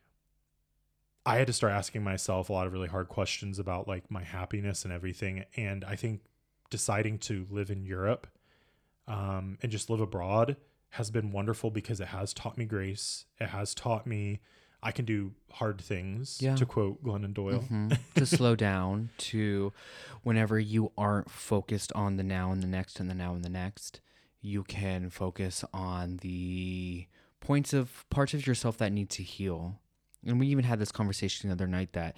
i 1.25 1.37
had 1.37 1.47
to 1.47 1.53
start 1.53 1.71
asking 1.71 2.03
myself 2.03 2.49
a 2.49 2.53
lot 2.53 2.67
of 2.67 2.73
really 2.73 2.89
hard 2.89 3.07
questions 3.07 3.59
about 3.59 3.87
like 3.87 4.11
my 4.11 4.23
happiness 4.23 4.83
and 4.83 4.93
everything. 4.93 5.45
And 5.55 5.83
i 5.85 5.95
think 5.95 6.21
deciding 6.69 7.19
to 7.19 7.45
live 7.49 7.69
in 7.69 7.83
europe 7.83 8.27
um, 9.07 9.57
and 9.61 9.71
just 9.71 9.89
live 9.89 10.01
abroad 10.01 10.57
has 10.91 11.11
been 11.11 11.31
wonderful 11.31 11.71
because 11.71 11.99
it 11.99 12.07
has 12.07 12.33
taught 12.33 12.57
me 12.57 12.65
grace. 12.65 13.25
It 13.39 13.49
has 13.49 13.73
taught 13.73 14.05
me 14.05 14.41
i 14.81 14.91
can 14.91 15.05
do 15.05 15.31
hard 15.53 15.79
things 15.79 16.39
Yeah. 16.41 16.55
to 16.55 16.65
quote 16.65 17.03
glennon 17.03 17.33
doyle 17.33 17.67
Mhm. 17.69 17.97
to 18.15 18.25
slow 18.25 18.55
down 18.55 19.09
to 19.17 19.71
whenever 20.23 20.59
you 20.59 20.91
aren't 20.97 21.29
focused 21.29 21.91
on 21.93 22.17
the 22.17 22.23
now 22.23 22.51
and 22.51 22.61
the 22.63 22.67
next 22.67 22.99
and 22.99 23.09
the 23.09 23.13
now 23.15 23.35
and 23.35 23.43
the 23.45 23.49
next 23.49 23.99
you 24.41 24.63
can 24.63 25.09
focus 25.09 25.63
on 25.73 26.17
the 26.17 27.07
points 27.39 27.71
of 27.73 28.05
parts 28.09 28.33
of 28.33 28.45
yourself 28.47 28.77
that 28.77 28.91
need 28.91 29.09
to 29.11 29.23
heal 29.23 29.79
and 30.25 30.39
we 30.39 30.47
even 30.47 30.63
had 30.65 30.79
this 30.79 30.91
conversation 30.91 31.49
the 31.49 31.53
other 31.53 31.67
night 31.67 31.93
that 31.93 32.17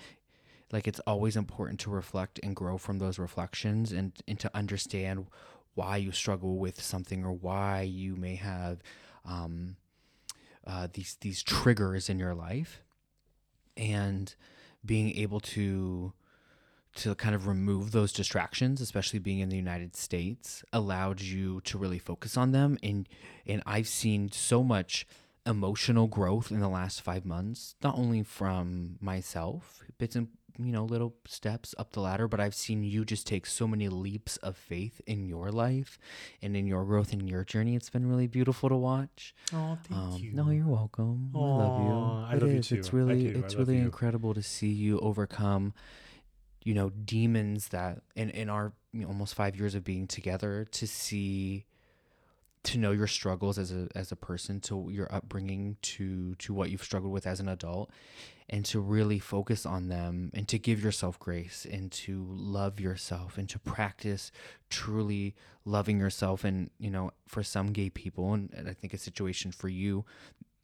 like 0.71 0.87
it's 0.87 0.99
always 1.01 1.35
important 1.35 1.79
to 1.79 1.89
reflect 1.89 2.39
and 2.41 2.55
grow 2.55 2.77
from 2.77 2.99
those 2.99 3.19
reflections 3.19 3.91
and 3.91 4.13
and 4.27 4.39
to 4.39 4.49
understand 4.55 5.27
why 5.73 5.97
you 5.97 6.11
struggle 6.11 6.57
with 6.57 6.81
something 6.81 7.25
or 7.25 7.33
why 7.33 7.81
you 7.81 8.15
may 8.15 8.35
have 8.35 8.81
um, 9.25 9.75
uh, 10.65 10.87
these 10.93 11.17
these 11.21 11.43
triggers 11.43 12.09
in 12.09 12.17
your 12.17 12.33
life, 12.33 12.81
and 13.77 14.35
being 14.85 15.15
able 15.17 15.39
to 15.39 16.13
to 16.95 17.13
kind 17.15 17.35
of 17.35 17.45
remove 17.45 17.91
those 17.91 18.13
distractions, 18.13 18.79
especially 18.79 19.19
being 19.19 19.39
in 19.39 19.49
the 19.49 19.57
United 19.57 19.97
States, 19.97 20.63
allowed 20.71 21.19
you 21.19 21.59
to 21.61 21.77
really 21.77 21.99
focus 21.99 22.37
on 22.37 22.51
them. 22.51 22.77
And 22.81 23.07
and 23.45 23.61
I've 23.65 23.87
seen 23.87 24.31
so 24.31 24.63
much 24.63 25.05
emotional 25.45 26.07
growth 26.07 26.51
in 26.51 26.59
the 26.59 26.69
last 26.69 27.01
five 27.01 27.25
months, 27.25 27.75
not 27.83 27.97
only 27.97 28.23
from 28.23 28.97
myself, 29.01 29.83
bits 29.97 30.15
and 30.15 30.29
you 30.57 30.71
know 30.71 30.83
little 30.85 31.15
steps 31.27 31.75
up 31.77 31.91
the 31.93 31.99
ladder, 31.99 32.27
but 32.27 32.39
I've 32.39 32.55
seen 32.55 32.83
you 32.83 33.03
just 33.05 33.27
take 33.27 33.45
so 33.45 33.67
many 33.67 33.89
leaps 33.89 34.37
of 34.37 34.55
faith 34.57 35.01
in 35.05 35.25
your 35.25 35.51
life 35.51 35.97
and 36.41 36.55
in 36.55 36.65
your 36.67 36.85
growth 36.85 37.11
and 37.13 37.29
your 37.29 37.43
journey. 37.43 37.75
It's 37.75 37.89
been 37.89 38.07
really 38.07 38.27
beautiful 38.27 38.69
to 38.69 38.75
watch. 38.75 39.35
Oh, 39.53 39.77
thank 39.87 39.99
Um, 39.99 40.17
you. 40.21 40.31
No, 40.33 40.49
you're 40.49 40.65
welcome. 40.67 41.31
I 41.35 41.37
love 41.39 41.79
you. 41.81 41.93
I 41.93 42.33
It 42.35 42.41
love 42.41 42.51
you 42.51 42.57
is. 42.59 42.71
It's 42.71 42.89
too. 42.89 42.95
I 42.95 42.99
really, 42.99 43.25
it's 43.27 43.55
really 43.55 43.77
you. 43.77 43.81
incredible 43.83 44.33
to 44.33 44.41
see 44.43 44.71
you 44.71 44.99
overcome, 44.99 45.73
you 46.63 46.73
know, 46.73 46.89
demons 46.89 47.69
that 47.69 48.01
in 48.15 48.29
in 48.29 48.49
our 48.49 48.73
you 48.93 49.01
know, 49.01 49.07
almost 49.09 49.35
five 49.35 49.55
years 49.55 49.75
of 49.75 49.83
being 49.83 50.07
together 50.07 50.65
to 50.71 50.87
see, 50.87 51.65
to 52.65 52.77
know 52.77 52.91
your 52.91 53.07
struggles 53.07 53.57
as 53.57 53.71
a 53.71 53.87
as 53.95 54.11
a 54.11 54.15
person, 54.15 54.59
to 54.61 54.89
your 54.91 55.13
upbringing, 55.13 55.77
to 55.81 56.35
to 56.35 56.53
what 56.53 56.69
you've 56.69 56.83
struggled 56.83 57.13
with 57.13 57.27
as 57.27 57.39
an 57.39 57.47
adult, 57.47 57.91
and 58.49 58.65
to 58.65 58.79
really 58.79 59.19
focus 59.19 59.65
on 59.65 59.87
them, 59.87 60.31
and 60.33 60.47
to 60.47 60.59
give 60.59 60.83
yourself 60.83 61.19
grace, 61.19 61.65
and 61.69 61.91
to 61.91 62.25
love 62.29 62.79
yourself, 62.79 63.37
and 63.37 63.47
to 63.49 63.59
practice 63.59 64.31
truly 64.69 65.35
loving 65.63 65.99
yourself. 65.99 66.43
And 66.43 66.69
you 66.77 66.89
know, 66.89 67.11
for 67.27 67.43
some 67.43 67.67
gay 67.67 67.89
people, 67.89 68.33
and, 68.33 68.51
I 68.67 68.73
think 68.73 68.93
a 68.93 68.97
situation 68.97 69.51
for 69.51 69.69
you 69.69 70.05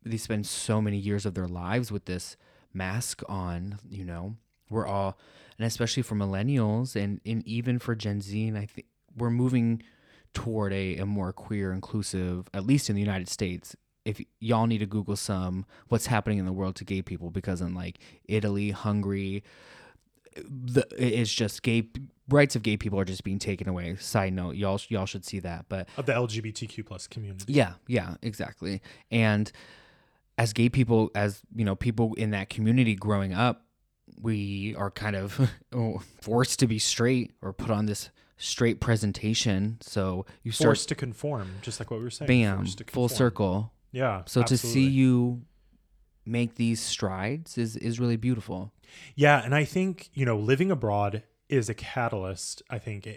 they 0.03 0.17
spend 0.17 0.47
so 0.47 0.81
many 0.81 0.97
years 0.97 1.25
of 1.25 1.33
their 1.33 1.47
lives 1.47 1.91
with 1.91 2.05
this 2.05 2.35
mask 2.73 3.21
on 3.27 3.77
you 3.89 4.05
know 4.05 4.35
we're 4.69 4.87
all 4.87 5.17
and 5.57 5.67
especially 5.67 6.01
for 6.01 6.15
millennials 6.15 6.95
and, 6.95 7.19
and 7.25 7.45
even 7.45 7.77
for 7.77 7.95
gen 7.95 8.21
z 8.21 8.47
and 8.47 8.57
i 8.57 8.65
think 8.65 8.87
we're 9.15 9.29
moving 9.29 9.83
toward 10.33 10.71
a, 10.73 10.97
a 10.97 11.05
more 11.05 11.33
queer 11.33 11.71
inclusive 11.73 12.47
at 12.53 12.65
least 12.65 12.89
in 12.89 12.95
the 12.95 13.01
united 13.01 13.27
states 13.29 13.75
if 14.05 14.21
y'all 14.39 14.65
need 14.67 14.79
to 14.79 14.85
google 14.85 15.15
some 15.15 15.65
what's 15.89 16.07
happening 16.07 16.37
in 16.37 16.45
the 16.45 16.53
world 16.53 16.75
to 16.75 16.83
gay 16.83 17.01
people 17.01 17.29
because 17.29 17.61
in 17.61 17.73
like 17.73 17.99
italy 18.25 18.71
hungary 18.71 19.43
the, 20.35 20.87
it's 20.97 21.31
just 21.33 21.61
gay 21.61 21.89
rights 22.29 22.55
of 22.55 22.63
gay 22.63 22.77
people 22.77 22.97
are 22.97 23.03
just 23.05 23.23
being 23.23 23.39
taken 23.39 23.67
away 23.67 23.95
side 23.97 24.31
note 24.33 24.55
y'all 24.55 24.79
y'all 24.87 25.05
should 25.05 25.25
see 25.25 25.39
that 25.39 25.65
but 25.67 25.89
Of 25.97 26.05
the 26.05 26.13
LGBTQ 26.13 26.85
plus 26.85 27.05
community. 27.07 27.51
yeah, 27.51 27.73
yeah, 27.87 28.15
exactly. 28.21 28.81
And 29.11 29.51
as 30.37 30.53
gay 30.53 30.69
people, 30.69 31.11
as 31.13 31.41
you 31.53 31.65
know, 31.65 31.75
people 31.75 32.13
in 32.13 32.31
that 32.31 32.49
community 32.49 32.95
growing 32.95 33.33
up, 33.33 33.65
we 34.19 34.73
are 34.77 34.89
kind 34.89 35.17
of 35.17 35.51
forced 36.21 36.59
to 36.59 36.67
be 36.67 36.79
straight 36.79 37.33
or 37.41 37.51
put 37.51 37.69
on 37.69 37.85
this 37.85 38.09
straight 38.41 38.79
presentation. 38.79 39.77
So 39.81 40.25
you 40.43 40.51
start 40.51 40.69
Forced 40.69 40.89
to 40.89 40.95
conform, 40.95 41.51
just 41.61 41.79
like 41.79 41.91
what 41.91 41.97
we 41.97 42.03
were 42.03 42.09
saying. 42.09 42.27
bam, 42.27 42.65
full 42.87 43.07
circle. 43.07 43.71
Yeah. 43.91 44.23
So 44.25 44.43
to 44.43 44.57
see 44.57 44.87
you 44.87 45.43
make 46.25 46.55
these 46.55 46.81
strides 46.81 47.57
is 47.57 47.75
is 47.77 47.99
really 47.99 48.17
beautiful. 48.17 48.73
Yeah, 49.15 49.43
and 49.43 49.55
I 49.55 49.63
think 49.65 50.09
you 50.13 50.25
know 50.25 50.37
living 50.37 50.71
abroad 50.71 51.23
is 51.49 51.69
a 51.69 51.73
catalyst. 51.73 52.61
I 52.69 52.79
think 52.79 53.07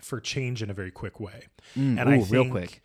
for 0.00 0.20
change 0.20 0.62
in 0.62 0.70
a 0.70 0.74
very 0.74 0.90
quick 0.90 1.18
way. 1.20 1.46
Mm, 1.76 2.00
and 2.00 2.08
I 2.08 2.18
ooh, 2.18 2.24
real 2.24 2.48
quick. 2.48 2.82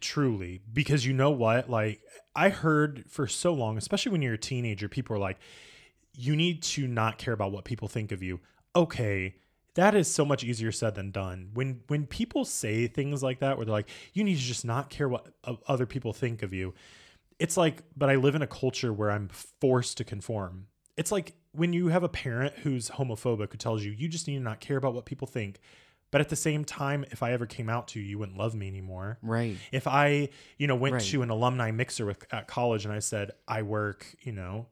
truly 0.00 0.60
because 0.72 1.04
you 1.04 1.12
know 1.12 1.30
what, 1.30 1.68
like 1.68 2.00
I 2.34 2.48
heard 2.48 3.04
for 3.08 3.26
so 3.26 3.52
long, 3.52 3.76
especially 3.76 4.12
when 4.12 4.22
you're 4.22 4.34
a 4.34 4.38
teenager, 4.38 4.88
people 4.88 5.16
are 5.16 5.20
like, 5.20 5.38
"You 6.14 6.36
need 6.36 6.62
to 6.62 6.86
not 6.86 7.18
care 7.18 7.34
about 7.34 7.52
what 7.52 7.64
people 7.64 7.88
think 7.88 8.12
of 8.12 8.22
you." 8.22 8.40
Okay. 8.74 9.34
That 9.78 9.94
is 9.94 10.12
so 10.12 10.24
much 10.24 10.42
easier 10.42 10.72
said 10.72 10.96
than 10.96 11.12
done. 11.12 11.50
When 11.54 11.82
when 11.86 12.06
people 12.06 12.44
say 12.44 12.88
things 12.88 13.22
like 13.22 13.38
that, 13.38 13.56
where 13.56 13.64
they're 13.64 13.72
like, 13.72 13.88
"You 14.12 14.24
need 14.24 14.34
to 14.36 14.42
just 14.42 14.64
not 14.64 14.90
care 14.90 15.08
what 15.08 15.28
other 15.68 15.86
people 15.86 16.12
think 16.12 16.42
of 16.42 16.52
you," 16.52 16.74
it's 17.38 17.56
like, 17.56 17.84
but 17.96 18.10
I 18.10 18.16
live 18.16 18.34
in 18.34 18.42
a 18.42 18.46
culture 18.48 18.92
where 18.92 19.10
I'm 19.12 19.28
forced 19.28 19.96
to 19.98 20.04
conform. 20.04 20.66
It's 20.96 21.12
like 21.12 21.34
when 21.52 21.72
you 21.72 21.88
have 21.88 22.02
a 22.02 22.08
parent 22.08 22.54
who's 22.64 22.90
homophobic 22.90 23.52
who 23.52 23.56
tells 23.56 23.84
you, 23.84 23.92
you 23.92 24.08
just 24.08 24.26
need 24.26 24.34
to 24.38 24.42
not 24.42 24.58
care 24.58 24.76
about 24.76 24.94
what 24.94 25.04
people 25.06 25.28
think. 25.28 25.60
But 26.10 26.20
at 26.22 26.28
the 26.28 26.36
same 26.36 26.64
time, 26.64 27.04
if 27.12 27.22
I 27.22 27.32
ever 27.32 27.46
came 27.46 27.68
out 27.70 27.86
to 27.88 28.00
you, 28.00 28.04
you 28.06 28.18
wouldn't 28.18 28.36
love 28.36 28.54
me 28.56 28.66
anymore. 28.66 29.18
Right. 29.22 29.56
If 29.70 29.86
I, 29.86 30.30
you 30.56 30.66
know, 30.66 30.74
went 30.74 30.94
Right. 30.94 31.02
to 31.04 31.22
an 31.22 31.30
alumni 31.30 31.70
mixer 31.70 32.04
with, 32.06 32.26
at 32.32 32.48
college 32.48 32.84
and 32.84 32.92
I 32.92 32.98
said, 32.98 33.30
I 33.46 33.62
work, 33.62 34.06
you 34.22 34.32
know, 34.32 34.66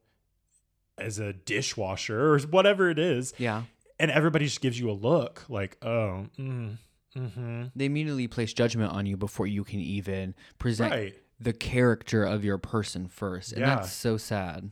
as 0.98 1.18
a 1.18 1.32
dishwasher 1.34 2.34
or 2.34 2.38
whatever 2.40 2.88
it 2.90 2.98
is, 2.98 3.34
Yeah. 3.38 3.64
And 3.98 4.10
everybody 4.10 4.44
just 4.46 4.60
gives 4.60 4.78
you 4.78 4.90
a 4.90 4.92
look 4.92 5.44
like, 5.48 5.76
oh, 5.82 6.26
mm, 6.38 6.76
mm-hmm. 7.16 7.64
They 7.74 7.84
immediately 7.86 8.28
place 8.28 8.52
judgment 8.52 8.92
on 8.92 9.06
you 9.06 9.16
before 9.16 9.46
you 9.46 9.64
can 9.64 9.80
even 9.80 10.34
present 10.58 10.92
Right. 10.92 11.14
the 11.40 11.52
character 11.52 12.24
of 12.24 12.44
your 12.44 12.58
person 12.58 13.08
first. 13.08 13.52
And 13.52 13.60
Yeah. 13.62 13.76
that's 13.76 13.92
so 13.92 14.16
sad. 14.16 14.70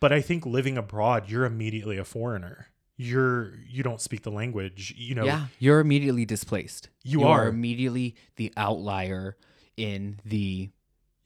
but 0.00 0.12
I 0.12 0.20
think 0.20 0.44
living 0.44 0.76
abroad, 0.76 1.30
you're 1.30 1.44
immediately 1.44 1.96
a 1.98 2.04
foreigner. 2.04 2.66
You're 2.96 3.54
you 3.66 3.82
don't 3.82 4.00
speak 4.00 4.22
the 4.22 4.30
language. 4.30 4.94
You 4.96 5.14
know, 5.16 5.24
yeah, 5.24 5.46
you're 5.58 5.80
immediately 5.80 6.24
displaced. 6.24 6.90
You 7.02 7.24
are. 7.24 7.48
immediately 7.48 8.14
the 8.36 8.52
outlier 8.56 9.36
in 9.76 10.20
the 10.24 10.70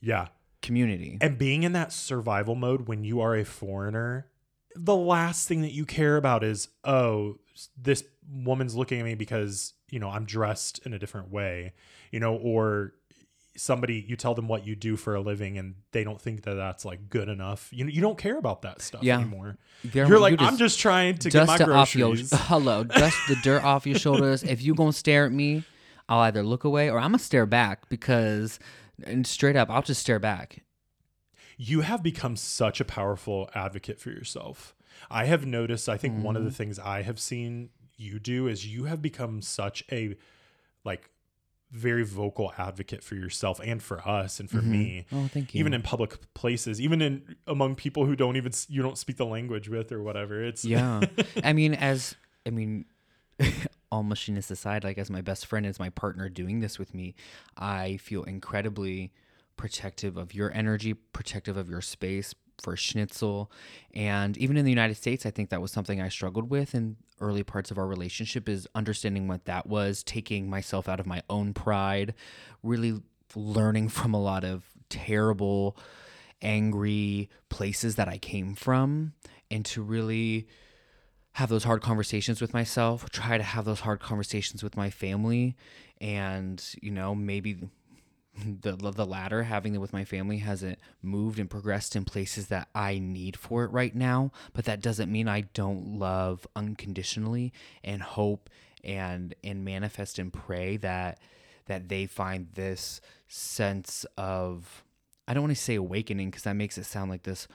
yeah. 0.00 0.28
community. 0.62 1.18
And 1.20 1.36
being 1.36 1.64
in 1.64 1.72
that 1.72 1.92
survival 1.92 2.54
mode 2.54 2.88
when 2.88 3.04
you 3.04 3.20
are 3.20 3.36
a 3.36 3.44
foreigner, 3.44 4.28
the 4.78 4.96
last 4.96 5.48
thing 5.48 5.62
that 5.62 5.72
you 5.72 5.84
care 5.84 6.16
about 6.16 6.44
is, 6.44 6.68
oh, 6.84 7.36
this 7.76 8.04
woman's 8.30 8.74
looking 8.74 8.98
at 9.00 9.04
me 9.04 9.14
because, 9.14 9.74
you 9.90 9.98
know, 9.98 10.08
I'm 10.10 10.24
dressed 10.24 10.80
in 10.86 10.92
a 10.92 10.98
different 10.98 11.30
way, 11.30 11.72
you 12.12 12.20
know, 12.20 12.34
or 12.36 12.92
somebody 13.56 14.04
you 14.06 14.14
tell 14.14 14.34
them 14.34 14.46
what 14.46 14.64
you 14.64 14.76
do 14.76 14.96
for 14.96 15.16
a 15.16 15.20
living 15.20 15.58
and 15.58 15.74
they 15.90 16.04
don't 16.04 16.20
think 16.20 16.42
that 16.44 16.54
that's 16.54 16.84
like 16.84 17.08
good 17.10 17.28
enough. 17.28 17.68
You 17.72 17.84
know, 17.84 17.90
you 17.90 18.00
don't 18.00 18.16
care 18.16 18.38
about 18.38 18.62
that 18.62 18.80
stuff 18.80 19.02
Yeah. 19.02 19.18
anymore. 19.18 19.58
They're- 19.82 20.06
You're 20.06 20.20
like, 20.20 20.40
you 20.40 20.46
I'm 20.46 20.56
just 20.58 20.78
trying 20.78 21.18
to 21.18 21.28
get 21.30 21.46
my 21.48 21.58
off 21.58 21.96
your 21.96 22.14
hello, 22.32 22.84
dust 22.84 23.16
the 23.26 23.34
dirt 23.42 23.64
off 23.64 23.84
your 23.86 23.98
shoulders. 23.98 24.44
If 24.44 24.62
you 24.62 24.74
gonna 24.76 24.92
stare 24.92 25.26
at 25.26 25.32
me, 25.32 25.64
I'll 26.08 26.20
either 26.20 26.44
look 26.44 26.62
away 26.62 26.88
or 26.88 26.98
I'm 26.98 27.10
gonna 27.10 27.18
stare 27.18 27.46
back 27.46 27.88
because, 27.88 28.60
and 29.04 29.26
straight 29.26 29.56
up, 29.56 29.70
I'll 29.70 29.82
just 29.82 30.00
stare 30.02 30.20
back. 30.20 30.62
You 31.60 31.80
have 31.82 32.02
become 32.02 32.36
such 32.36 32.80
a 32.80 32.84
powerful 32.84 33.50
advocate 33.54 34.00
for 34.00 34.10
yourself. 34.10 34.74
I 35.10 35.24
have 35.26 35.44
noticed, 35.44 35.88
I 35.88 35.96
think 35.96 36.22
one 36.24 36.36
of 36.36 36.40
Mm-hmm. 36.40 36.48
the 36.48 36.54
things 36.54 36.78
I 36.78 37.02
have 37.02 37.18
seen 37.20 37.70
you 37.96 38.18
do 38.20 38.46
is 38.46 38.64
you 38.66 38.84
have 38.84 39.02
become 39.02 39.42
such 39.42 39.84
a 39.92 40.16
like 40.84 41.10
very 41.70 42.04
vocal 42.04 42.52
advocate 42.56 43.02
for 43.04 43.14
yourself 43.16 43.60
and 43.62 43.82
for 43.82 44.00
us 44.08 44.40
and 44.40 44.48
for 44.48 44.62
me. 44.62 45.04
Oh, 45.12 45.28
thank 45.28 45.52
you. 45.54 45.58
Even 45.60 45.74
in 45.74 45.82
public 45.82 46.32
places, 46.32 46.80
even 46.80 47.02
in 47.02 47.36
among 47.46 47.74
people 47.74 48.06
who 48.06 48.14
don't 48.16 48.36
even 48.36 48.52
you 48.68 48.80
don't 48.80 48.96
speak 48.96 49.16
the 49.16 49.26
language 49.26 49.68
with 49.68 49.90
or 49.92 50.02
whatever. 50.02 50.42
It's 50.42 50.64
yeah, 50.64 51.00
I 51.44 51.52
mean, 51.52 51.74
as 51.74 52.14
I 52.46 52.50
mean, 52.50 52.86
all 53.92 54.02
machinist 54.04 54.50
aside, 54.50 54.82
like 54.84 54.96
as 54.96 55.10
my 55.10 55.20
best 55.20 55.44
friend, 55.46 55.66
as 55.66 55.78
my 55.78 55.90
partner 55.90 56.28
doing 56.28 56.60
this 56.60 56.78
with 56.78 56.94
me, 56.94 57.14
I 57.56 57.96
feel 57.98 58.22
incredibly 58.22 59.12
protective 59.58 60.16
of 60.16 60.32
your 60.32 60.50
energy, 60.54 60.94
protective 60.94 61.58
of 61.58 61.68
your 61.68 61.82
space 61.82 62.34
for 62.62 62.76
Schnitzel, 62.76 63.52
and 63.92 64.36
even 64.38 64.56
in 64.56 64.64
the 64.64 64.70
United 64.70 64.96
States, 64.96 65.26
I 65.26 65.30
think 65.30 65.50
that 65.50 65.60
was 65.60 65.70
something 65.70 66.00
I 66.00 66.08
struggled 66.08 66.48
with 66.48 66.74
in 66.74 66.96
early 67.20 67.42
parts 67.42 67.70
of 67.70 67.76
our 67.78 67.86
relationship 67.86 68.48
is 68.48 68.66
understanding 68.74 69.28
what 69.28 69.44
that 69.44 69.66
was, 69.66 70.02
taking 70.02 70.48
myself 70.48 70.88
out 70.88 71.00
of 71.00 71.06
my 71.06 71.22
own 71.28 71.52
pride, 71.52 72.14
really 72.62 73.02
learning 73.34 73.88
from 73.90 74.14
a 74.14 74.20
lot 74.20 74.44
of 74.44 74.64
terrible 74.88 75.76
angry 76.40 77.28
places 77.48 77.96
that 77.96 78.08
I 78.08 78.16
came 78.16 78.54
from 78.54 79.12
and 79.50 79.64
to 79.66 79.82
really 79.82 80.46
have 81.32 81.48
those 81.48 81.64
hard 81.64 81.82
conversations 81.82 82.40
with 82.40 82.52
myself, 82.54 83.08
try 83.10 83.38
to 83.38 83.44
have 83.44 83.64
those 83.64 83.80
hard 83.80 84.00
conversations 84.00 84.62
with 84.62 84.76
my 84.76 84.90
family 84.90 85.56
and 86.00 86.74
you 86.80 86.90
know 86.90 87.14
maybe 87.14 87.56
the 88.62 88.72
the 88.72 89.06
latter 89.06 89.44
having 89.44 89.74
it 89.74 89.80
with 89.80 89.92
my 89.92 90.04
family 90.04 90.38
hasn't 90.38 90.78
moved 91.02 91.38
and 91.38 91.50
progressed 91.50 91.96
in 91.96 92.04
places 92.04 92.48
that 92.48 92.68
I 92.74 92.98
need 92.98 93.36
for 93.36 93.64
it 93.64 93.72
right 93.72 93.94
now, 93.94 94.32
but 94.52 94.64
that 94.66 94.80
doesn't 94.80 95.10
mean 95.10 95.28
I 95.28 95.42
don't 95.42 95.98
love 95.98 96.46
unconditionally 96.54 97.52
and 97.82 98.02
hope 98.02 98.48
and 98.84 99.34
and 99.42 99.64
manifest 99.64 100.18
and 100.18 100.32
pray 100.32 100.76
that 100.78 101.18
that 101.66 101.88
they 101.88 102.06
find 102.06 102.48
this 102.54 103.00
sense 103.26 104.06
of 104.16 104.84
I 105.26 105.34
don't 105.34 105.44
want 105.44 105.56
to 105.56 105.62
say 105.62 105.74
awakening 105.74 106.30
because 106.30 106.44
that 106.44 106.54
makes 106.54 106.78
it 106.78 106.84
sound 106.84 107.10
like 107.10 107.24
this 107.24 107.48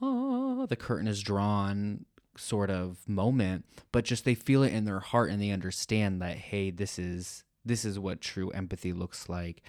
oh 0.00 0.66
the 0.66 0.76
curtain 0.76 1.08
is 1.08 1.22
drawn 1.22 2.04
sort 2.36 2.70
of 2.70 2.98
moment 3.08 3.64
but 3.90 4.04
just 4.04 4.24
they 4.24 4.34
feel 4.34 4.62
it 4.62 4.72
in 4.72 4.84
their 4.84 5.00
heart 5.00 5.30
and 5.30 5.42
they 5.42 5.50
understand 5.50 6.22
that 6.22 6.36
hey 6.36 6.70
this 6.70 6.98
is 6.98 7.42
this 7.68 7.84
is 7.84 7.98
what 7.98 8.20
true 8.20 8.50
empathy 8.50 8.92
looks 8.92 9.28
like 9.28 9.62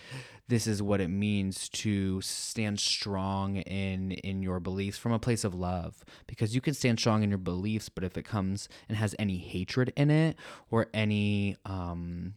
this 0.48 0.66
is 0.66 0.82
what 0.82 1.00
it 1.00 1.10
means 1.10 1.70
to 1.70 2.20
stand 2.22 2.80
strong 2.80 3.58
in 3.58 4.12
in 4.12 4.42
your 4.42 4.60
beliefs 4.60 4.98
from 4.98 5.12
a 5.12 5.20
place 5.20 5.44
of 5.44 5.54
love 5.54 6.04
because 6.28 6.56
you 6.56 6.62
can 6.62 6.74
stand 6.74 7.00
strong 7.00 7.22
in 7.24 7.30
your 7.30 7.38
beliefs 7.38 7.90
but 7.90 8.04
if 8.04 8.18
it 8.18 8.24
comes 8.24 8.68
and 8.88 8.98
has 8.98 9.16
any 9.20 9.38
hatred 9.38 9.94
in 9.96 10.10
it 10.10 10.36
or 10.72 10.88
any 10.94 11.56
um 11.66 12.34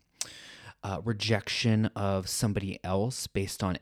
uh, 0.85 1.01
rejection 1.05 1.87
of 1.95 2.29
somebody 2.29 2.79
else 2.83 3.27
based 3.27 3.63
on 3.63 3.79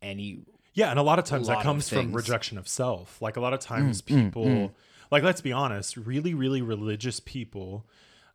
any 0.00 0.40
Yeah, 0.74 0.90
and 0.90 0.98
a 0.98 1.02
lot 1.02 1.18
of 1.18 1.24
times 1.24 1.48
lot 1.48 1.58
that 1.58 1.62
comes 1.62 1.88
from 1.88 2.12
rejection 2.12 2.58
of 2.58 2.66
self. 2.66 3.20
Like 3.20 3.36
a 3.36 3.40
lot 3.40 3.52
of 3.52 3.60
times 3.60 4.02
Mm, 4.02 4.16
mm, 4.16 4.24
people 4.24 4.44
mm. 4.44 4.70
like 5.10 5.22
let's 5.22 5.40
be 5.40 5.52
honest, 5.52 5.96
really 5.96 6.34
really 6.34 6.62
religious 6.62 7.20
people 7.20 7.86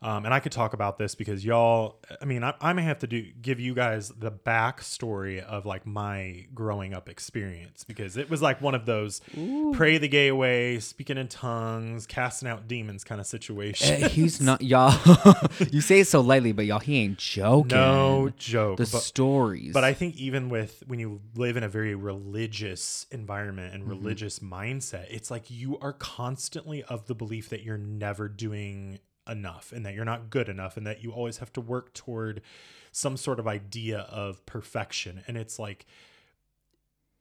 um, 0.02 0.26
and 0.26 0.34
I 0.34 0.39
could 0.39 0.52
talk 0.52 0.74
about 0.74 0.98
this 0.98 1.16
because 1.16 1.43
y'all. 1.43 2.00
I 2.22 2.26
mean, 2.26 2.43
I, 2.43 2.54
I 2.62 2.74
may 2.74 2.84
have 2.84 3.00
to 3.00 3.08
do 3.08 3.26
give 3.41 3.60
you 3.60 3.74
guys 3.74 4.10
the 4.10 4.32
backstory 4.32 5.41
of 5.43 5.66
like 5.66 5.86
my 5.86 6.45
growing 6.54 6.93
up 6.93 7.10
experience 7.10 7.84
because 7.84 8.16
it 8.18 8.30
was 8.30 8.41
like 8.41 8.62
one 8.62 8.76
of 8.76 8.86
those 8.86 9.22
pray 9.74 9.98
the 9.98 10.08
gay 10.08 10.28
away, 10.28 10.80
speaking 10.80 11.18
in 11.18 11.28
tongues, 11.28 12.06
casting 12.06 12.48
out 12.48 12.68
demons 12.68 13.04
kind 13.04 13.20
of 13.20 13.28
situation. 13.28 14.04
Uh, 14.04 14.10
he's 14.10 14.39
not 14.41 14.62
y'all 14.62 14.93
you 15.72 15.82
say 15.82 16.02
it 16.02 16.08
so 16.08 16.22
lightly 16.22 16.52
but 16.52 16.66
y'all 16.66 16.80
he 16.80 16.98
ain't 17.00 17.18
joking 17.18 17.70
no 17.70 18.30
joke. 18.38 18.78
the 18.78 18.84
but- 18.91 19.02
stories 19.02 19.74
But 19.74 19.84
I 19.84 19.93
think 19.93 20.16
even 20.18 20.50
with 20.50 20.84
when 20.88 21.00
you 21.00 21.22
live 21.36 21.58
in 21.58 21.64
a 21.64 21.70
very 21.70 21.95
religious 21.95 23.06
environment 23.12 23.48
Mm-hmm. 23.58 23.76
and 23.76 23.88
religious 23.89 24.39
mindset, 24.39 25.06
it's 25.10 25.32
like 25.32 25.50
you 25.50 25.78
are 25.80 25.93
constantly 25.93 26.84
of 26.84 27.08
the 27.08 27.16
belief 27.16 27.50
that 27.50 27.64
you're 27.64 27.78
never 27.78 28.28
doing 28.30 29.00
enough 29.30 29.71
and 29.71 29.86
that 29.86 29.93
you're 29.93 30.05
not 30.05 30.30
good 30.30 30.49
enough 30.49 30.78
and 30.78 30.86
that 30.88 31.03
you 31.03 31.11
always 31.11 31.38
have 31.38 31.51
to 31.53 31.61
work 31.61 31.93
toward 31.93 32.41
some 32.91 33.17
sort 33.17 33.39
of 33.39 33.47
idea 33.47 33.99
of 33.99 34.45
perfection. 34.45 35.23
And 35.28 35.38
it's 35.38 35.59
like 35.59 35.86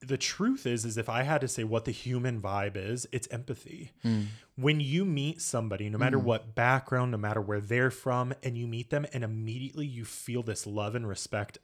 the 0.01 0.19
truth 0.19 0.67
is 0.67 0.85
is 0.85 0.99
if 0.99 1.09
I 1.09 1.23
had 1.23 1.41
to 1.41 1.49
say 1.49 1.65
what 1.65 1.85
the 1.85 1.93
human 1.93 2.41
vibe 2.41 2.77
is, 2.77 3.07
it's 3.13 3.29
empathy. 3.31 3.93
Mm. 4.05 4.27
When 4.57 4.81
you 4.81 5.05
meet 5.05 5.41
somebody, 5.41 5.89
no 5.89 5.99
matter 5.99 6.19
what 6.19 6.55
background, 6.55 7.11
no 7.11 7.19
matter 7.19 7.41
where 7.41 7.61
they're 7.61 7.91
from, 7.91 8.35
and 8.43 8.57
you 8.57 8.67
meet 8.67 8.91
them 8.91 9.07
and 9.13 9.25
immediately 9.25 9.87
you 9.87 10.05
feel 10.05 10.43
this 10.43 10.67
love 10.67 10.95
and 10.95 11.09
respect 11.09 11.59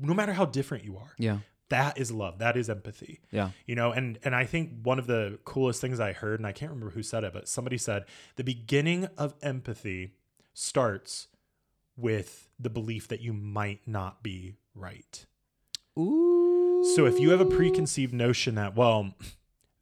no 0.00 0.14
matter 0.14 0.32
how 0.32 0.44
different 0.44 0.84
you 0.84 0.96
are 0.96 1.14
yeah 1.18 1.38
that 1.74 1.98
is 1.98 2.12
love. 2.12 2.38
That 2.38 2.56
is 2.56 2.70
empathy. 2.70 3.20
Yeah. 3.32 3.50
You 3.66 3.74
know 3.74 3.90
and 3.90 4.18
and 4.22 4.34
i 4.34 4.44
think 4.44 4.70
one 4.82 4.98
of 4.98 5.06
the 5.06 5.38
coolest 5.44 5.80
things 5.80 5.98
i 5.98 6.12
heard 6.12 6.38
and 6.38 6.46
i 6.46 6.52
can't 6.52 6.70
remember 6.70 6.94
who 6.94 7.02
said 7.02 7.24
it 7.24 7.32
but 7.32 7.48
somebody 7.48 7.78
said 7.78 8.04
the 8.36 8.44
beginning 8.44 9.08
of 9.18 9.34
empathy 9.42 10.12
starts 10.52 11.28
with 11.96 12.48
the 12.58 12.70
belief 12.70 13.08
that 13.08 13.20
you 13.20 13.32
might 13.32 13.80
not 13.86 14.22
be 14.22 14.54
right. 14.74 15.26
Ooh. 15.98 16.82
so 16.96 17.06
if 17.06 17.20
you 17.20 17.30
have 17.30 17.40
a 17.40 17.46
preconceived 17.46 18.12
notion 18.12 18.54
that 18.56 18.76
well 18.76 19.14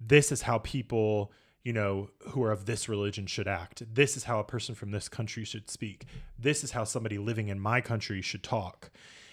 this 0.01 0.33
is 0.33 0.43
how 0.43 0.59
people 0.59 1.33
you 1.63 1.73
know 1.73 2.11
who 2.31 2.43
are 2.43 2.53
of 2.53 2.67
this 2.67 2.89
religion 2.89 3.27
should 3.27 3.49
act 3.49 3.83
this 3.95 4.17
is 4.17 4.25
how 4.25 4.39
a 4.39 4.45
person 4.45 4.75
from 4.75 4.91
this 4.91 5.09
country 5.09 5.45
should 5.45 5.71
speak 5.71 6.05
this 6.39 6.63
is 6.65 6.73
how 6.73 6.85
somebody 6.85 7.19
living 7.19 7.49
in 7.49 7.59
my 7.59 7.81
country 7.81 8.21
should 8.21 8.43
talk 8.43 8.91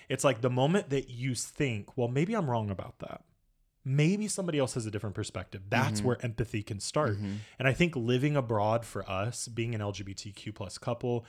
it's 0.10 0.24
like 0.24 0.42
the 0.42 0.50
moment 0.50 0.90
that 0.90 1.10
you 1.10 1.36
think 1.36 1.98
well 1.98 2.08
maybe 2.08 2.34
i'm 2.36 2.50
wrong 2.50 2.70
about 2.70 3.00
that. 3.00 3.22
Maybe 3.86 4.28
somebody 4.28 4.60
else 4.60 4.74
has 4.74 4.86
a 4.86 4.92
different 4.92 5.16
perspective. 5.16 5.62
That's 5.70 6.00
mm-hmm. 6.00 6.08
where 6.08 6.18
empathy 6.26 6.62
can 6.62 6.80
start. 6.80 7.12
Mm-hmm. 7.12 7.34
And 7.58 7.68
i 7.68 7.74
think 7.74 7.96
living 7.96 8.36
abroad 8.36 8.86
for 8.86 9.10
us 9.10 9.48
being 9.48 9.74
an 9.74 9.82
lgbtq 9.82 10.54
plus 10.54 10.78
couple 10.78 11.26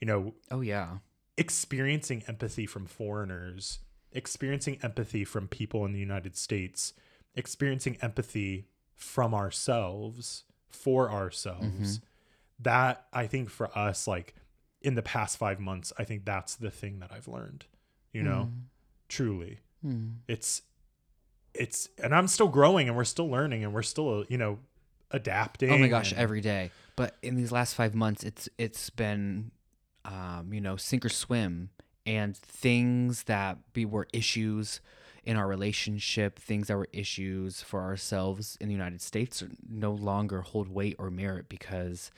you 0.00 0.06
know 0.06 0.34
oh 0.50 0.60
yeah. 0.60 0.98
experiencing 1.36 2.22
empathy 2.28 2.66
from 2.66 2.86
foreigners, 2.86 3.78
experiencing 4.12 4.78
empathy 4.82 5.24
from 5.24 5.48
people 5.48 5.84
in 5.84 5.92
the 5.92 5.98
United 5.98 6.36
States, 6.36 6.92
experiencing 7.34 7.96
empathy 8.02 8.68
from 8.94 9.34
ourselves 9.34 10.44
for 10.68 11.10
ourselves. 11.10 11.98
Mm-hmm. 11.98 12.04
That 12.60 13.06
I 13.12 13.26
think 13.26 13.50
for 13.50 13.76
us, 13.76 14.06
like 14.06 14.34
in 14.80 14.94
the 14.94 15.02
past 15.02 15.38
five 15.38 15.58
months, 15.58 15.92
I 15.98 16.04
think 16.04 16.24
that's 16.24 16.54
the 16.54 16.70
thing 16.70 16.98
that 17.00 17.10
I've 17.12 17.26
learned, 17.26 17.64
you 18.14 18.22
know, 18.22 18.50
truly. 19.08 19.58
Mm. 19.84 20.14
It's, 20.28 20.62
it's, 21.52 21.88
and 22.02 22.14
I'm 22.14 22.26
still 22.28 22.48
growing 22.48 22.88
and 22.88 22.96
we're 22.96 23.04
still 23.04 23.28
learning 23.28 23.64
and 23.64 23.74
we're 23.74 23.82
still, 23.82 24.24
you 24.28 24.38
know, 24.38 24.58
adapting. 25.10 25.70
oh 25.70 25.78
my 25.78 25.86
gosh 25.86 26.10
and- 26.10 26.20
every 26.20 26.40
day 26.40 26.70
but 26.96 27.16
in 27.22 27.36
these 27.36 27.52
last 27.52 27.74
five 27.74 27.94
months 27.94 28.24
it's 28.24 28.48
it's 28.58 28.90
been 28.90 29.52
um 30.04 30.52
you 30.52 30.60
know 30.60 30.74
sink 30.74 31.04
or 31.04 31.08
swim 31.08 31.70
and 32.04 32.36
things 32.36 33.24
that 33.24 33.58
be 33.72 33.84
were 33.84 34.08
issues 34.12 34.80
in 35.22 35.36
our 35.36 35.46
relationship 35.46 36.36
things 36.40 36.66
that 36.66 36.76
were 36.76 36.88
issues 36.92 37.62
for 37.62 37.82
ourselves 37.82 38.58
in 38.60 38.66
the 38.66 38.74
united 38.74 39.00
states 39.00 39.44
no 39.68 39.92
longer 39.92 40.40
hold 40.40 40.68
weight 40.68 40.96
or 40.98 41.10
merit 41.10 41.48
because 41.48 42.10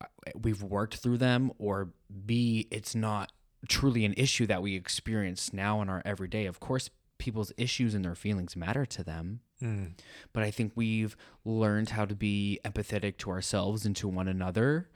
uh, 0.00 0.06
we've 0.40 0.62
worked 0.62 0.96
through 0.96 1.18
them 1.18 1.52
or 1.58 1.90
b 2.24 2.66
it's 2.70 2.94
not 2.94 3.32
truly 3.68 4.04
an 4.04 4.14
issue 4.16 4.46
that 4.46 4.62
we 4.62 4.74
experience 4.74 5.52
now 5.52 5.80
in 5.82 5.88
our 5.88 6.02
everyday 6.04 6.46
of 6.46 6.60
course 6.60 6.90
people's 7.18 7.50
issues 7.56 7.94
and 7.94 8.04
their 8.04 8.14
feelings 8.14 8.54
matter 8.56 8.84
to 8.86 9.02
them 9.04 9.40
Mm. 9.62 9.92
but 10.34 10.42
I 10.42 10.50
think 10.50 10.72
we've 10.74 11.16
learned 11.42 11.88
how 11.88 12.04
to 12.04 12.14
be 12.14 12.60
empathetic 12.62 13.16
to 13.18 13.30
ourselves 13.30 13.86
and 13.86 13.96
to 13.96 14.06
one 14.06 14.28
another 14.28 14.90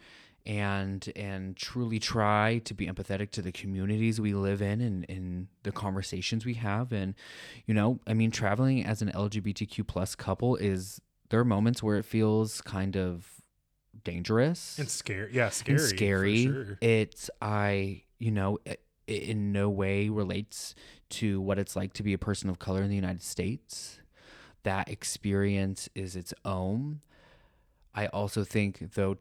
and 0.44 1.10
and 1.16 1.56
truly 1.56 1.98
try 1.98 2.58
to 2.66 2.74
be 2.74 2.86
empathetic 2.86 3.30
to 3.30 3.40
the 3.42 3.52
communities 3.52 4.20
we 4.20 4.34
live 4.34 4.60
in 4.60 4.82
and 4.82 5.04
in 5.06 5.48
the 5.62 5.72
conversations 5.72 6.44
we 6.44 6.54
have 6.54 6.92
and 6.92 7.14
you 7.66 7.72
know 7.72 8.00
I 8.06 8.12
mean 8.12 8.30
traveling 8.30 8.84
as 8.84 9.00
an 9.00 9.10
LGBTQ 9.14 9.86
plus 9.86 10.14
couple 10.14 10.56
is 10.56 11.00
there 11.30 11.40
are 11.40 11.44
moments 11.44 11.82
where 11.82 11.96
it 11.96 12.04
feels 12.04 12.60
kind 12.60 12.98
of 12.98 13.40
dangerous 14.04 14.78
and 14.78 14.88
scary. 14.88 15.30
Yeah, 15.34 15.48
scary. 15.50 15.78
and 15.78 15.88
scary. 15.88 16.42
sure. 16.44 16.78
It's 16.80 17.30
I, 17.40 18.02
you 18.20 18.30
know, 18.30 18.58
it, 18.64 18.80
it 19.08 19.24
in 19.24 19.50
no 19.50 19.68
way 19.68 20.08
relates 20.08 20.76
to 21.08 21.40
what 21.40 21.58
it's 21.58 21.74
like 21.74 21.92
to 21.94 22.04
be 22.04 22.12
a 22.12 22.18
person 22.18 22.48
of 22.48 22.60
color 22.60 22.82
in 22.82 22.88
the 22.88 22.94
United 22.94 23.22
States. 23.22 23.98
That 24.62 24.88
experience 24.88 25.88
is 25.96 26.14
its 26.14 26.32
own. 26.44 27.00
I 27.94 28.06
also 28.06 28.44
think 28.44 28.92
though 28.94 29.16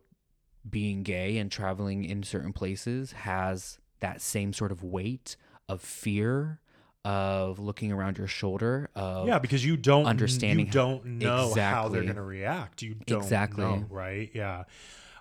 being 0.70 1.02
gay 1.02 1.38
and 1.38 1.52
traveling 1.52 2.04
in 2.04 2.22
certain 2.22 2.54
places 2.54 3.14
has 3.14 3.80
that 4.02 4.22
same 4.22 4.54
sort 4.54 4.72
of 4.72 4.84
weight 4.84 5.36
of 5.68 5.82
fear 5.82 6.60
of 7.06 7.58
looking 7.60 7.92
around 7.94 8.18
your 8.18 8.28
shoulder 8.28 8.90
of 8.94 9.26
yeah 9.26 9.40
because 9.40 9.66
you 9.66 9.78
don't 9.78 10.06
understanding 10.06 10.66
you 10.66 10.72
don't 10.72 11.06
know 11.06 11.54
how 11.56 11.88
they're 11.88 12.04
going 12.04 12.16
to 12.16 12.22
react 12.22 12.82
you 12.82 12.94
don't 13.06 13.22
Exactly. 13.24 13.64
know 13.64 13.86
right 13.90 14.30
yeah 14.34 14.66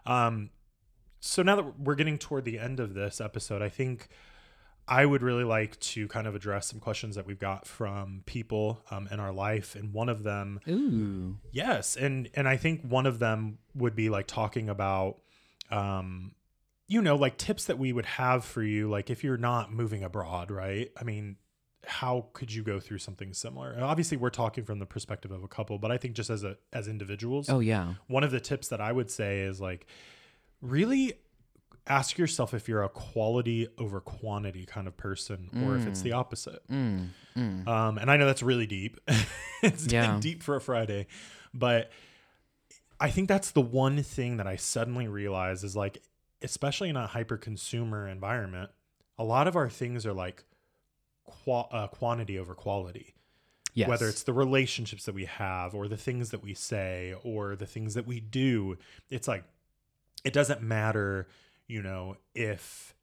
um 0.05 0.51
so 1.21 1.43
now 1.43 1.57
that 1.57 1.81
we're 1.81 1.95
getting 1.95 2.19
toward 2.19 2.45
the 2.45 2.59
end 2.59 2.81
of 2.81 2.95
this 2.95 3.21
episode 3.21 3.63
i 3.63 3.69
think 3.69 4.09
i 4.87 5.05
would 5.05 5.23
really 5.23 5.45
like 5.45 5.79
to 5.81 6.09
kind 6.09 6.27
of 6.27 6.35
address 6.35 6.67
some 6.67 6.81
questions 6.81 7.17
that 7.17 7.27
we've 7.27 7.39
got 7.39 7.67
from 7.67 8.23
people 8.27 8.83
um, 8.91 9.09
in 9.11 9.21
our 9.21 9.33
life 9.33 9.75
and 9.75 9.93
one 9.93 10.09
of 10.09 10.23
them 10.23 10.61
ooh 10.69 11.37
Yes, 11.53 11.97
and 11.97 12.29
and 12.35 12.47
I 12.49 12.57
think 12.57 12.83
one 12.83 13.07
of 13.07 13.19
them 13.19 13.59
would 13.75 13.95
be 13.97 14.09
like 14.11 14.27
talking 14.27 14.69
about 14.69 15.19
um 15.71 16.33
you 16.87 17.03
know, 17.03 17.17
like 17.17 17.37
tips 17.37 17.67
that 17.67 17.79
we 17.79 17.93
would 17.93 18.07
have 18.07 18.45
for 18.45 18.63
you 18.63 18.89
like 18.89 19.11
if 19.11 19.23
you're 19.23 19.37
not 19.37 19.71
moving 19.71 20.03
abroad, 20.03 20.51
right? 20.51 20.91
I 20.99 21.05
mean, 21.05 21.37
how 21.85 22.29
could 22.33 22.51
you 22.51 22.63
go 22.63 22.81
through 22.81 22.99
something 22.99 23.35
similar? 23.35 23.73
And 23.73 23.85
obviously 23.85 24.17
we're 24.17 24.31
talking 24.31 24.65
from 24.65 24.79
the 24.79 24.87
perspective 24.87 25.31
of 25.31 25.45
a 25.45 25.49
couple, 25.49 25.79
but 25.79 25.91
I 25.91 25.99
think 25.99 26.15
just 26.15 26.31
as 26.31 26.45
a 26.45 26.57
as 26.73 26.89
individuals, 26.89 27.51
oh 27.51 27.61
yeah 27.61 27.95
one 28.07 28.25
of 28.25 28.31
the 28.31 28.41
tips 28.41 28.69
that 28.69 28.81
I 28.81 28.93
would 28.93 29.11
say 29.11 29.41
is 29.41 29.61
like 29.61 29.87
really 30.61 31.15
ask 31.87 32.19
yourself 32.19 32.53
if 32.53 32.69
you're 32.69 32.83
a 32.83 32.89
quality 32.89 33.67
over 33.79 34.01
quantity 34.01 34.67
kind 34.67 34.87
of 34.87 34.97
person 34.97 35.49
or 35.65 35.75
if 35.77 35.87
it's 35.87 36.03
the 36.03 36.13
opposite. 36.13 36.61
mm, 36.71 37.09
mm. 37.37 37.67
Um, 37.67 37.97
and 37.99 38.11
I 38.11 38.17
know 38.19 38.27
that's 38.27 38.43
really 38.43 38.67
deep. 38.67 38.99
it's 39.63 39.87
Yeah. 39.87 40.19
deep 40.21 40.43
for 40.43 40.57
a 40.57 40.61
Friday, 40.61 41.07
but 41.55 41.91
I 43.01 43.11
think 43.11 43.29
that's 43.29 43.53
the 43.53 43.61
one 43.63 44.03
thing 44.03 44.37
that 44.37 44.47
I 44.47 44.57
suddenly 44.57 45.09
realize 45.09 45.65
is 45.65 45.75
like, 45.77 46.03
especially 46.43 46.89
in 46.91 46.97
a 46.97 47.07
hyper 47.07 47.37
consumer 47.39 48.07
environment, 48.07 48.71
a 49.19 49.25
lot 49.25 49.49
of 49.49 49.57
our 49.57 49.71
things 49.71 50.05
are 50.05 50.13
like 50.13 50.45
qua- 51.25 51.69
uh, 51.73 51.87
quantity 51.87 52.39
over 52.39 52.55
quality. 52.55 53.15
yes 53.73 53.89
Whether 53.89 54.09
it's 54.09 54.25
the 54.25 54.33
relationships 54.35 55.05
that 55.07 55.15
we 55.15 55.25
have, 55.25 55.75
or 55.75 55.89
the 55.89 55.97
things 55.97 56.31
that 56.33 56.43
we 56.43 56.53
say, 56.55 57.15
or 57.25 57.57
the 57.57 57.67
things 57.67 57.95
that 57.95 58.07
we 58.07 58.21
do, 58.21 58.77
it's 59.11 59.27
like 59.27 59.45
it 60.25 60.33
doesn't 60.33 60.63
matter, 60.63 61.29
you 61.67 61.83
know, 61.83 62.17
if 62.35 62.95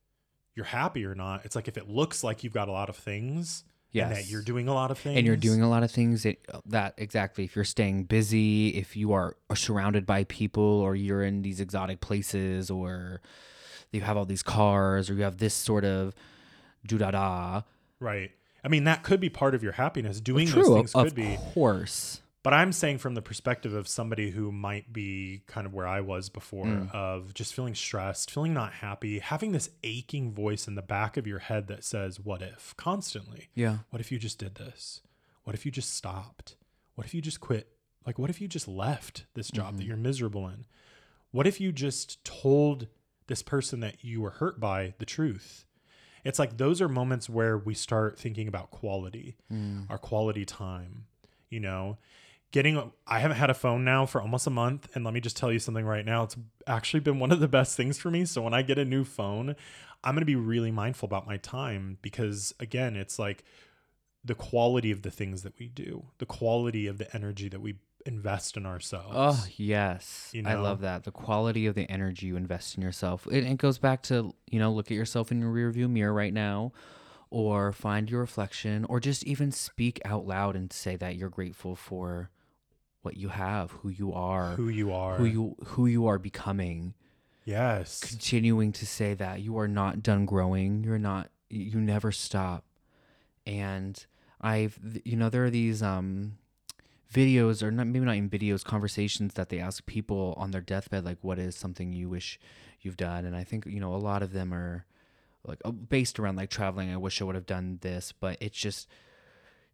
you're 0.55 0.65
happy 0.65 1.05
or 1.05 1.15
not. 1.15 1.45
It's 1.45 1.55
like 1.55 1.67
if 1.67 1.77
it 1.77 1.89
looks 1.89 2.23
like 2.23 2.43
you've 2.43 2.53
got 2.53 2.67
a 2.67 2.71
lot 2.71 2.89
of 2.89 2.95
things, 2.95 3.63
and 3.93 4.11
that 4.11 4.27
you're 4.27 4.41
doing 4.41 4.67
a 4.67 4.73
lot 4.73 4.91
of 4.91 4.97
things, 4.97 5.17
and 5.17 5.25
you're 5.25 5.37
doing 5.37 5.61
a 5.61 5.69
lot 5.69 5.83
of 5.83 5.91
things 5.91 6.23
that, 6.23 6.37
that 6.65 6.95
exactly 6.97 7.43
if 7.45 7.55
you're 7.55 7.65
staying 7.65 8.03
busy 8.03 8.69
if 8.69 8.95
you 8.95 9.13
are 9.13 9.35
surrounded 9.53 10.05
by 10.05 10.23
people 10.25 10.63
or 10.63 10.95
you're 10.95 11.23
in 11.23 11.41
these 11.41 11.59
exotic 11.59 12.01
places 12.01 12.69
or 12.69 13.21
you 13.91 14.01
have 14.01 14.17
all 14.17 14.25
these 14.25 14.43
cars 14.43 15.09
or 15.09 15.13
you 15.13 15.23
have 15.23 15.37
this 15.37 15.53
sort 15.53 15.85
of 15.85 16.13
do 16.85 16.97
da 16.97 17.11
da. 17.11 17.61
Right. 17.99 18.31
I 18.63 18.67
mean, 18.67 18.83
that 18.85 19.03
could 19.03 19.19
be 19.19 19.29
part 19.29 19.55
of 19.55 19.63
your 19.63 19.73
happiness. 19.73 20.19
Doing 20.19 20.47
True, 20.47 20.63
those 20.63 20.75
things 20.75 20.95
of 20.95 21.05
could 21.05 21.15
be. 21.15 21.37
course. 21.53 22.21
But 22.45 22.53
I'm 22.53 22.71
saying 22.71 22.99
from 22.99 23.15
the 23.15 23.21
perspective 23.23 23.73
of 23.73 23.87
somebody 23.87 24.29
who 24.29 24.51
might 24.51 24.93
be 24.93 25.41
kind 25.47 25.65
of 25.65 25.73
where 25.73 25.87
I 25.87 25.99
was 26.01 26.29
before 26.29 26.65
Mm. 26.67 26.91
of 26.93 27.33
just 27.33 27.53
feeling 27.55 27.73
stressed, 27.73 28.29
feeling 28.29 28.53
not 28.53 28.71
happy, 28.73 29.17
having 29.19 29.51
this 29.51 29.71
aching 29.83 30.31
voice 30.31 30.67
in 30.67 30.75
the 30.75 30.83
back 30.83 31.17
of 31.17 31.25
your 31.25 31.39
head 31.39 31.65
that 31.67 31.83
says, 31.83 32.19
What 32.19 32.43
if? 32.43 32.75
constantly. 32.77 33.49
Yeah. 33.55 33.79
What 33.89 33.99
if 33.99 34.11
you 34.11 34.19
just 34.19 34.37
did 34.37 34.55
this? 34.55 35.01
What 35.43 35.55
if 35.55 35.65
you 35.65 35.71
just 35.71 35.95
stopped? 35.95 36.55
What 36.93 37.05
if 37.07 37.13
you 37.15 37.21
just 37.21 37.41
quit? 37.41 37.75
Like, 38.05 38.19
what 38.19 38.29
if 38.29 38.39
you 38.39 38.47
just 38.47 38.67
left 38.67 39.25
this 39.33 39.49
job 39.49 39.69
Mm-hmm. 39.69 39.77
that 39.77 39.83
you're 39.85 39.97
miserable 39.97 40.47
in? 40.47 40.65
What 41.31 41.47
if 41.47 41.59
you 41.59 41.71
just 41.71 42.23
told 42.23 42.87
this 43.25 43.41
person 43.41 43.79
that 43.79 44.03
you 44.03 44.21
were 44.21 44.29
hurt 44.29 44.59
by 44.59 44.93
the 44.99 45.05
truth? 45.05 45.65
It's 46.23 46.37
like 46.37 46.57
those 46.57 46.79
are 46.79 46.87
moments 46.89 47.27
where 47.27 47.57
we 47.57 47.73
start 47.73 48.19
thinking 48.19 48.47
about 48.47 48.69
quality, 48.69 49.35
Mm. 49.51 49.89
our 49.89 49.97
quality 49.97 50.45
time, 50.45 51.07
you 51.49 51.59
know. 51.59 51.97
Getting, 52.55 52.89
I 53.05 53.19
haven't 53.19 53.35
had 53.35 53.49
a 53.49 53.53
phone 53.53 53.83
now 53.83 54.05
for 54.05 54.21
almost 54.21 54.47
a 54.47 54.49
month. 54.49 54.87
And 54.95 55.03
let 55.03 55.13
me 55.13 55.19
just 55.19 55.35
tell 55.35 55.51
you 55.51 55.59
something 55.59 55.83
right 55.83 56.05
now. 56.05 56.23
It's 56.23 56.37
actually 56.65 57.01
been 57.01 57.19
one 57.19 57.33
of 57.33 57.41
the 57.41 57.49
best 57.49 57.75
things 57.75 57.97
for 57.97 58.09
me. 58.09 58.23
So 58.23 58.41
when 58.41 58.53
I 58.53 58.61
get 58.61 58.77
a 58.77 58.85
new 58.85 59.03
phone, 59.03 59.57
I'm 60.05 60.15
going 60.15 60.21
to 60.21 60.25
be 60.25 60.37
really 60.37 60.71
mindful 60.71 61.05
about 61.05 61.27
my 61.27 61.35
time 61.35 61.97
because, 62.01 62.55
again, 62.57 62.95
it's 62.95 63.19
like 63.19 63.43
the 64.23 64.35
quality 64.35 64.89
of 64.89 65.01
the 65.01 65.11
things 65.11 65.43
that 65.43 65.59
we 65.59 65.67
do, 65.67 66.05
the 66.19 66.25
quality 66.25 66.87
of 66.87 66.97
the 66.97 67.13
energy 67.13 67.49
that 67.49 67.59
we 67.59 67.75
invest 68.05 68.55
in 68.55 68.65
ourselves. 68.65 69.15
Oh 69.17 69.45
yes, 69.57 70.29
You 70.31 70.43
I 70.45 70.53
love 70.53 70.79
that. 70.79 71.03
The 71.03 71.11
quality 71.11 71.67
of 71.67 71.75
the 71.75 71.91
energy 71.91 72.27
you 72.27 72.37
invest 72.37 72.77
in 72.77 72.83
yourself. 72.83 73.27
It, 73.29 73.43
it 73.43 73.57
goes 73.57 73.79
back 73.79 74.01
to 74.03 74.33
you 74.49 74.59
know 74.59 74.71
look 74.71 74.91
at 74.91 74.95
yourself 74.95 75.29
in 75.29 75.41
your 75.41 75.51
rearview 75.51 75.89
mirror 75.89 76.13
right 76.13 76.33
now, 76.33 76.71
or 77.29 77.73
find 77.73 78.09
your 78.09 78.21
reflection, 78.21 78.85
or 78.85 79.01
just 79.01 79.25
even 79.25 79.51
speak 79.51 79.99
out 80.05 80.25
loud 80.25 80.55
and 80.55 80.71
say 80.71 80.95
that 80.95 81.17
you're 81.17 81.27
grateful 81.27 81.75
for 81.75 82.29
what 83.05 83.17
you 83.17 83.29
have, 83.29 83.71
who 83.71 83.89
you 83.89 84.11
are, 84.13 84.55
who 84.55 84.67
you 84.67 84.91
are. 84.91 85.17
who 85.17 85.25
you 85.25 85.55
who 85.63 85.85
you 85.85 86.07
are 86.07 86.17
becoming. 86.17 86.95
yes. 87.45 87.99
Continuing 87.99 88.71
to 88.73 88.85
say 88.85 89.13
that 89.13 89.41
you 89.41 89.57
are 89.59 89.67
not 89.67 90.01
done 90.01 90.25
growing. 90.25 90.83
You're 90.83 90.97
not. 90.97 91.29
You 91.49 91.79
never 91.79 92.11
stop. 92.11 92.65
And 93.45 94.03
I've 94.41 94.79
you 95.05 95.15
know 95.15 95.29
there 95.29 95.45
are 95.45 95.51
these 95.51 95.83
um 95.83 96.37
videos 97.13 97.61
or 97.63 97.71
not 97.71 97.87
maybe 97.87 98.03
not 98.05 98.15
even 98.15 98.29
videos 98.29 98.63
conversations 98.63 99.35
that 99.35 99.49
they 99.49 99.59
ask 99.59 99.85
people 99.85 100.33
on 100.37 100.51
their 100.51 100.61
deathbed 100.61 101.05
like 101.05 101.19
what 101.21 101.39
is 101.39 101.55
something 101.55 101.93
you 101.93 102.09
wish 102.09 102.39
you've 102.81 102.97
done 102.97 103.23
and 103.25 103.35
i 103.35 103.43
think 103.43 103.65
you 103.67 103.79
know 103.79 103.93
a 103.93 103.95
lot 103.95 104.21
of 104.21 104.33
them 104.33 104.53
are 104.53 104.85
like 105.45 105.61
uh, 105.63 105.71
based 105.71 106.19
around 106.19 106.35
like 106.35 106.49
traveling 106.49 106.91
i 106.91 106.97
wish 106.97 107.21
i 107.21 107.23
would 107.23 107.35
have 107.35 107.45
done 107.45 107.77
this 107.81 108.11
but 108.11 108.37
it's 108.41 108.57
just 108.57 108.89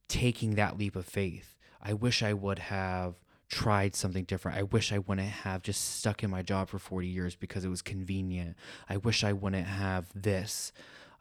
taking 0.07 0.55
that 0.55 0.77
leap 0.77 0.95
of 0.95 1.05
faith 1.05 1.57
i 1.81 1.93
wish 1.93 2.21
i 2.23 2.33
would 2.33 2.59
have 2.59 3.15
tried 3.49 3.95
something 3.95 4.23
different 4.23 4.57
i 4.57 4.63
wish 4.63 4.91
i 4.93 4.97
wouldn't 4.97 5.27
have 5.27 5.61
just 5.61 5.97
stuck 5.99 6.23
in 6.23 6.29
my 6.29 6.41
job 6.41 6.69
for 6.69 6.79
40 6.79 7.07
years 7.07 7.35
because 7.35 7.65
it 7.65 7.69
was 7.69 7.81
convenient 7.81 8.55
i 8.89 8.97
wish 8.97 9.23
i 9.23 9.33
wouldn't 9.33 9.67
have 9.67 10.05
this 10.15 10.71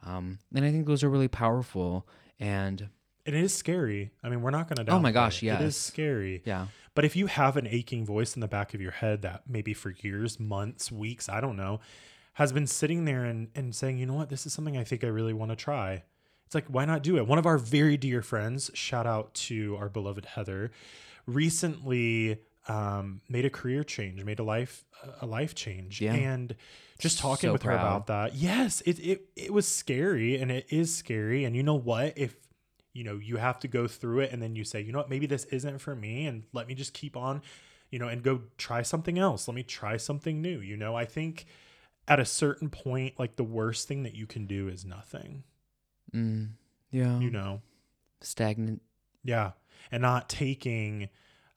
um, 0.05 0.39
and 0.55 0.63
i 0.65 0.71
think 0.71 0.87
those 0.87 1.03
are 1.03 1.09
really 1.09 1.27
powerful 1.27 2.07
and 2.39 2.89
And 3.25 3.35
it 3.35 3.43
is 3.43 3.53
scary. 3.53 4.09
I 4.23 4.29
mean, 4.29 4.41
we're 4.41 4.49
not 4.49 4.67
going 4.67 4.77
to. 4.77 4.83
Die. 4.83 4.91
Oh 4.91 4.99
my 4.99 5.11
gosh, 5.11 5.43
It 5.43 5.45
yes. 5.45 5.61
is 5.61 5.77
scary. 5.77 6.41
yeah 6.43 6.65
But 6.95 7.05
if 7.05 7.15
you 7.15 7.27
have 7.27 7.55
an 7.55 7.67
aching 7.67 8.03
voice 8.03 8.33
in 8.35 8.39
the 8.41 8.47
back 8.47 8.73
of 8.73 8.81
your 8.81 8.93
head 8.93 9.21
that 9.21 9.43
maybe 9.47 9.75
for 9.75 9.91
years, 10.01 10.39
months, 10.39 10.91
weeks, 10.91 11.29
I 11.29 11.39
don't 11.39 11.55
know, 11.55 11.81
has 12.33 12.51
been 12.51 12.65
sitting 12.65 13.05
there 13.05 13.23
and, 13.25 13.49
and 13.53 13.75
saying, 13.75 13.99
you 13.99 14.07
know 14.07 14.15
what, 14.15 14.29
this 14.29 14.47
is 14.47 14.53
something 14.53 14.75
I 14.75 14.83
think 14.83 15.03
I 15.03 15.07
really 15.07 15.33
want 15.33 15.51
to 15.51 15.55
try. 15.55 16.01
It's 16.51 16.55
like, 16.55 16.65
why 16.67 16.83
not 16.83 17.01
do 17.01 17.15
it? 17.15 17.25
One 17.25 17.39
of 17.39 17.45
our 17.45 17.57
very 17.57 17.95
dear 17.95 18.21
friends, 18.21 18.69
shout 18.73 19.07
out 19.07 19.33
to 19.35 19.77
our 19.77 19.87
beloved 19.87 20.25
Heather, 20.25 20.71
recently 21.25 22.39
um, 22.67 23.21
made 23.29 23.45
a 23.45 23.49
career 23.49 23.85
change, 23.85 24.21
made 24.25 24.37
a 24.39 24.43
life 24.43 24.83
a 25.21 25.25
life 25.25 25.55
change, 25.55 26.01
Yeah. 26.01 26.13
and 26.13 26.53
just 26.99 27.19
talking 27.19 27.47
So 27.47 27.53
with 27.53 27.63
her 27.63 27.71
about 27.71 28.07
that. 28.07 28.35
Yes, 28.35 28.81
it, 28.81 28.99
it 28.99 29.29
it 29.37 29.53
was 29.53 29.65
scary, 29.65 30.41
and 30.41 30.51
it 30.51 30.65
is 30.69 30.93
scary. 30.93 31.45
And 31.45 31.55
you 31.55 31.63
know 31.63 31.75
what? 31.75 32.17
If 32.17 32.35
you 32.91 33.05
know 33.05 33.15
you 33.15 33.37
have 33.37 33.57
to 33.59 33.69
go 33.69 33.87
through 33.87 34.19
it, 34.19 34.33
and 34.33 34.41
then 34.43 34.53
you 34.53 34.65
say, 34.65 34.81
you 34.81 34.91
know 34.91 34.99
what, 34.99 35.09
maybe 35.09 35.27
this 35.27 35.45
isn't 35.45 35.77
for 35.79 35.95
me, 35.95 36.25
and 36.25 36.43
let 36.51 36.67
me 36.67 36.75
just 36.75 36.93
keep 36.93 37.15
on, 37.15 37.41
you 37.91 37.97
know, 37.97 38.09
and 38.09 38.23
go 38.23 38.41
try 38.57 38.81
something 38.81 39.17
else. 39.17 39.47
Let 39.47 39.55
me 39.55 39.63
try 39.63 39.95
something 39.95 40.41
new. 40.41 40.59
You 40.59 40.75
know, 40.75 40.97
I 40.97 41.05
think 41.05 41.45
at 42.09 42.19
a 42.19 42.25
certain 42.25 42.69
point, 42.69 43.17
like 43.17 43.37
the 43.37 43.45
worst 43.45 43.87
thing 43.87 44.03
that 44.03 44.15
you 44.15 44.27
can 44.27 44.47
do 44.47 44.67
is 44.67 44.83
nothing. 44.83 45.43
Mm, 46.13 46.49
yeah 46.91 47.19
You 47.19 47.29
know, 47.31 47.61
stagnant 48.21 48.81
yeah, 49.23 49.51
and 49.91 50.01
not 50.01 50.29
taking, 50.29 51.09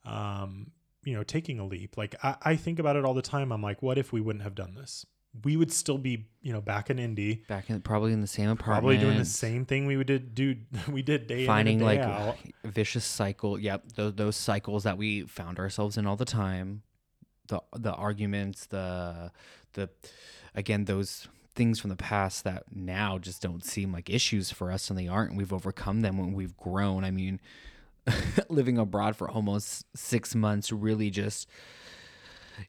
um, 0.05 0.71
you 1.05 1.15
know, 1.15 1.23
taking 1.23 1.59
a 1.59 1.65
leap. 1.67 1.97
Like 1.97 2.15
I, 2.23 2.37
I 2.43 2.57
think 2.57 2.79
about 2.79 2.97
it 2.97 3.05
all 3.05 3.15
the 3.15 3.23
time. 3.23 3.53
I'm 3.53 3.63
like, 3.63 3.83
what 3.83 3.99
if 3.99 4.13
we 4.13 4.21
wouldn't 4.21 4.43
have 4.45 4.55
done 4.55 4.75
this? 4.75 5.07
We 5.43 5.57
would 5.57 5.73
still 5.73 5.99
be, 5.99 6.27
you 6.43 6.53
know, 6.53 6.61
back 6.61 6.91
in 6.91 6.99
Indy, 7.01 7.43
back 7.49 7.69
in 7.69 7.81
probably 7.81 8.13
in 8.13 8.21
the 8.21 8.27
same 8.27 8.51
apartment 8.51 8.83
probably 8.83 8.99
doing 8.99 9.19
the 9.19 9.25
same 9.25 9.65
thing 9.65 9.87
we 9.87 9.97
would 9.97 10.07
did 10.07 10.35
do. 10.35 10.57
We 10.89 11.03
did 11.03 11.27
day 11.27 11.45
finding 11.47 11.81
in 11.81 11.89
and 11.89 11.99
day 11.99 12.07
like 12.07 12.09
out. 12.09 12.37
vicious 12.65 13.05
cycle 13.05 13.59
yep 13.59 13.83
those, 13.97 14.15
those 14.15 14.37
cycles 14.37 14.85
that 14.85 14.97
we 14.97 15.23
found 15.23 15.59
ourselves 15.59 15.97
in 15.99 16.07
all 16.07 16.17
the 16.17 16.25
time 16.25 16.83
the 17.49 17.61
the 17.77 17.93
arguments 17.93 18.67
the 18.67 19.33
the 19.73 19.91
again 20.55 20.85
those 20.85 21.27
things 21.55 21.81
from 21.81 21.91
the 21.91 21.97
past 21.97 22.45
that 22.45 22.65
now 22.75 23.19
just 23.19 23.41
don't 23.41 23.65
seem 23.65 23.93
like 23.93 24.11
issues 24.11 24.51
for 24.51 24.71
us 24.71 24.91
and 24.91 24.99
they 24.99 25.09
aren't 25.09 25.31
and 25.31 25.39
we've 25.39 25.53
overcome 25.53 26.01
them 26.01 26.19
when 26.19 26.33
we've 26.33 26.57
grown. 26.57 27.05
I 27.05 27.11
mean 27.11 27.41
living 28.49 28.79
abroad 28.79 29.17
for 29.17 29.31
almost 29.31 29.87
six 29.97 30.35
months 30.35 30.71
really 30.71 31.11
just 31.11 31.49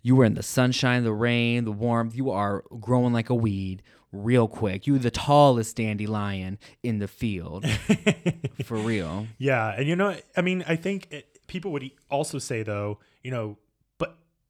you 0.02 0.16
were 0.16 0.26
in 0.26 0.34
the 0.34 0.44
sunshine 0.44 1.04
the 1.04 1.14
rain 1.14 1.66
the 1.66 1.72
warmth 1.72 2.16
you 2.16 2.32
are 2.32 2.64
growing 2.80 3.12
like 3.12 3.30
a 3.30 3.36
weed 3.36 3.84
real 4.16 4.48
quick. 4.48 4.88
You 4.88 4.98
the 4.98 5.12
tallest 5.12 5.76
dandelion 5.76 6.58
in 6.84 7.00
the 7.00 7.08
field 7.08 7.66
for 8.64 8.78
real. 8.78 9.28
Yeah, 9.38 9.74
and 9.78 9.88
you 9.88 9.96
know, 9.96 10.16
I 10.36 10.42
mean, 10.42 10.64
I 10.68 10.76
think 10.76 11.08
it, 11.12 11.48
people 11.48 11.72
would 11.72 11.90
also 12.10 12.40
say 12.40 12.64
though, 12.64 13.00
you 13.24 13.32
know, 13.32 13.58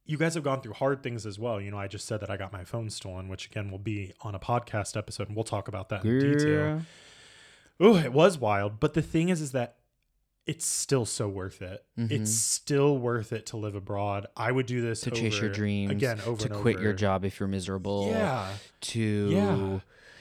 you 0.06 0.16
guys 0.16 0.34
have 0.34 0.42
gone 0.44 0.60
through 0.60 0.74
hard 0.74 1.02
things 1.02 1.26
as 1.26 1.38
well. 1.38 1.60
You 1.60 1.70
know, 1.70 1.78
I 1.78 1.88
just 1.88 2.06
said 2.06 2.20
that 2.20 2.30
I 2.30 2.36
got 2.36 2.52
my 2.52 2.64
phone 2.64 2.90
stolen, 2.90 3.28
which 3.28 3.46
again 3.46 3.70
will 3.70 3.78
be 3.78 4.12
on 4.22 4.34
a 4.34 4.38
podcast 4.38 4.96
episode, 4.96 5.28
and 5.28 5.36
we'll 5.36 5.44
talk 5.44 5.68
about 5.68 5.88
that 5.90 6.04
in 6.04 6.18
detail. 6.18 6.82
Oh, 7.78 7.96
it 7.96 8.12
was 8.12 8.38
wild, 8.38 8.80
but 8.80 8.94
the 8.94 9.02
thing 9.02 9.28
is, 9.28 9.40
is 9.40 9.52
that 9.52 9.76
it's 10.46 10.64
still 10.64 11.04
so 11.04 11.28
worth 11.28 11.60
it. 11.60 11.84
It's 11.96 12.32
still 12.32 12.96
worth 12.96 13.32
it 13.32 13.46
to 13.46 13.56
live 13.56 13.74
abroad. 13.74 14.26
I 14.36 14.52
would 14.52 14.66
do 14.66 14.80
this 14.80 15.00
Mm-hmm. 15.00 15.14
to 15.14 15.20
chase 15.20 15.34
your 15.36 15.46
over- 15.46 15.54
dreams 15.54 15.90
again, 15.90 16.20
over 16.24 16.40
to 16.48 16.54
quit 16.54 16.78
your 16.80 16.92
job 16.92 17.24
if 17.24 17.40
you're 17.40 17.48
miserable 17.48 18.08
Yeah, 18.10 18.48
to 18.82 19.00
Yeah. 19.30 19.78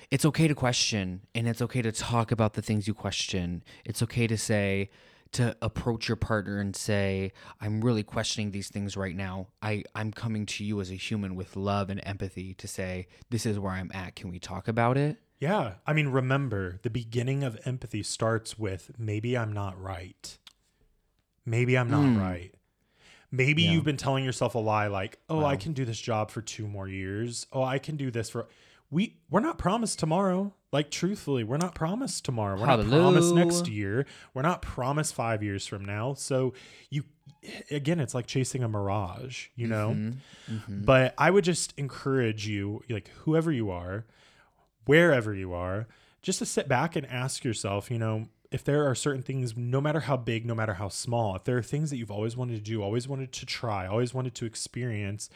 it's 0.09 0.25
okay 0.25 0.47
to 0.47 0.55
question 0.55 1.21
and 1.35 1.47
it's 1.47 1.61
okay 1.61 1.81
to 1.83 1.91
talk 1.91 2.31
about 2.31 2.53
the 2.55 2.61
things 2.63 2.87
you 2.87 2.93
question 2.95 3.63
it's 3.85 4.01
okay 4.01 4.25
to 4.27 4.37
say 4.37 4.89
to 5.35 5.55
approach 5.61 6.07
your 6.09 6.15
partner 6.15 6.57
and 6.59 6.75
say 6.75 7.31
i'm 7.61 7.81
really 7.81 8.03
questioning 8.03 8.51
these 8.51 8.69
things 8.69 8.97
right 8.97 9.15
now 9.15 9.47
i 9.61 9.83
i'm 9.93 10.11
coming 10.11 10.45
to 10.45 10.63
you 10.63 10.81
as 10.81 10.89
a 10.91 10.95
human 10.95 11.35
with 11.35 11.55
love 11.55 11.89
and 11.89 12.01
empathy 12.05 12.53
to 12.53 12.67
say 12.67 13.07
this 13.29 13.45
is 13.45 13.57
where 13.59 13.73
i'm 13.73 13.91
at 13.93 14.15
can 14.15 14.29
we 14.29 14.39
talk 14.39 14.67
about 14.67 14.97
it 14.97 15.17
yeah. 15.37 15.73
I 15.85 15.91
mean, 15.91 16.07
remember, 16.07 16.79
the 16.81 16.89
beginning 16.89 17.43
of 17.43 17.59
empathy 17.65 18.03
starts 18.03 18.57
with 18.57 18.91
maybe 18.97 19.37
I'm 19.37 19.51
not 19.51 19.79
right. 19.79 20.37
Maybe 21.45 21.77
I'm 21.77 21.89
not 21.89 22.05
Mm. 22.05 22.19
right. 22.21 22.55
Maybe 23.31 23.63
Yeah. 23.63 23.71
you've 23.73 23.83
been 23.83 23.97
telling 23.97 24.23
yourself 24.23 24.55
a 24.55 24.59
lie 24.59 24.87
like, 24.87 25.19
"Oh, 25.29 25.43
I 25.43 25.57
can 25.57 25.73
do 25.73 25.83
this 25.83 25.99
job 25.99 26.31
for 26.31 26.41
2 26.41 26.67
more 26.67 26.87
years. 26.87 27.47
Oh, 27.51 27.63
I 27.63 27.79
can 27.79 27.97
do 27.97 28.09
this 28.11 28.29
for 28.29 28.47
we 28.89 29.17
we're 29.29 29.41
not 29.41 29.57
promised 29.57 29.99
tomorrow. 29.99 30.53
Like 30.75 30.91
truthfully, 30.91 31.45
we're 31.45 31.55
not 31.55 31.73
promised 31.73 32.25
tomorrow. 32.25 32.59
We're 32.59 32.65
not 32.65 32.85
promised 32.85 33.33
next 33.33 33.69
year. 33.69 34.05
We're 34.33 34.41
not 34.41 34.61
promised 34.61 35.13
5 35.15 35.41
years 35.41 35.65
from 35.65 35.85
now. 35.85 36.15
So 36.15 36.53
you 36.89 37.05
again, 37.71 38.01
it's 38.01 38.13
like 38.13 38.25
chasing 38.25 38.61
a 38.61 38.67
mirage, 38.67 39.47
you 39.55 39.67
know? 39.67 39.95
Mhm. 39.95 40.85
But 40.85 41.13
I 41.17 41.31
would 41.31 41.45
just 41.45 41.73
encourage 41.77 42.45
you, 42.45 42.83
like 42.89 43.07
whoever 43.23 43.53
you 43.53 43.71
are, 43.71 44.05
wherever 44.85 45.33
you 45.33 45.53
are, 45.53 45.87
just 46.21 46.39
to 46.39 46.45
sit 46.45 46.67
back 46.67 46.97
and 46.97 47.05
ask 47.05 47.45
yourself, 47.45 47.89
you 47.89 47.97
know, 47.97 48.27
if 48.51 48.61
there 48.61 48.85
are 48.85 48.95
certain 48.95 49.23
things, 49.23 49.55
no 49.55 49.79
matter 49.79 50.01
how 50.01 50.17
big, 50.17 50.45
no 50.45 50.55
matter 50.55 50.73
how 50.73 50.89
small, 50.89 51.37
if 51.37 51.45
there 51.45 51.57
are 51.57 51.63
things 51.63 51.89
that 51.89 51.95
you've 51.95 52.11
always 52.11 52.35
wanted 52.35 52.55
to 52.55 52.61
do, 52.61 52.83
always 52.83 53.07
wanted 53.07 53.31
to 53.31 53.45
try, 53.45 53.87
always 53.87 54.13
wanted 54.13 54.35
to 54.35 54.45
experience, 54.45 55.29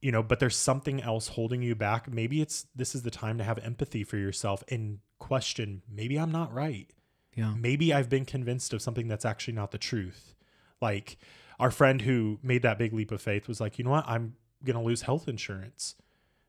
you 0.00 0.12
know, 0.12 0.22
but 0.22 0.40
there's 0.40 0.56
something 0.56 1.02
else 1.02 1.28
holding 1.28 1.62
you 1.62 1.74
back, 1.74 2.10
maybe 2.10 2.40
it's 2.40 2.66
this 2.74 2.94
is 2.94 3.02
the 3.02 3.10
time 3.10 3.38
to 3.38 3.44
have 3.44 3.58
empathy 3.58 4.04
for 4.04 4.16
yourself 4.16 4.62
and 4.68 4.98
question, 5.18 5.82
maybe 5.90 6.18
I'm 6.18 6.30
not 6.30 6.52
right 6.52 6.90
yeah 7.38 7.54
maybe 7.56 7.94
I've 7.94 8.08
been 8.08 8.24
convinced 8.24 8.72
of 8.72 8.82
something 8.82 9.06
that's 9.06 9.24
actually 9.24 9.54
not 9.54 9.70
the 9.70 9.78
truth. 9.78 10.34
Like 10.80 11.18
our 11.60 11.70
friend 11.70 12.02
who 12.02 12.38
made 12.42 12.62
that 12.62 12.78
big 12.78 12.92
leap 12.92 13.12
of 13.12 13.22
faith 13.22 13.46
was 13.46 13.60
like, 13.60 13.78
you 13.78 13.84
know 13.84 13.92
what? 13.92 14.08
I'm 14.08 14.34
going 14.64 14.76
to 14.76 14.82
lose 14.82 15.02
health 15.02 15.28
insurance. 15.28 15.94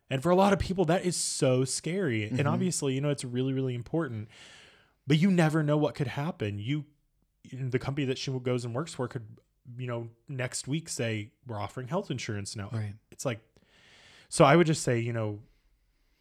And 0.10 0.24
for 0.24 0.32
a 0.32 0.36
lot 0.36 0.54
of 0.54 0.60
people, 0.60 0.86
that 0.86 1.06
is 1.06 1.16
so 1.16 1.64
scary. 1.64 2.24
And 2.24 2.40
mm-hmm. 2.40 2.48
obviously, 2.48 2.96
you 2.96 3.02
know, 3.02 3.10
it's 3.10 3.24
really, 3.24 3.54
really 3.54 3.76
important. 3.76 4.30
But 5.06 5.18
you 5.18 5.30
never 5.30 5.62
know 5.62 5.78
what 5.78 5.94
could 5.94 6.08
happen. 6.08 6.58
You, 6.58 6.86
you 7.44 7.70
the 7.70 7.80
company 7.80 8.06
that 8.06 8.18
she 8.18 8.32
goes 8.32 8.66
and 8.66 8.74
works 8.74 8.94
for 8.94 9.08
could, 9.08 9.28
you 9.78 9.88
know, 9.88 10.10
next 10.28 10.68
week 10.68 10.90
say, 10.90 11.32
we're 11.48 11.60
offering 11.60 11.88
health 11.88 12.10
insurance 12.12 12.56
now. 12.56 12.70
Right. 12.72 12.94
It's 13.12 13.26
like, 13.26 13.40
so 14.30 14.46
I 14.46 14.56
would 14.56 14.68
just 14.68 14.84
say, 14.84 15.00
you 15.00 15.14
know, 15.14 15.40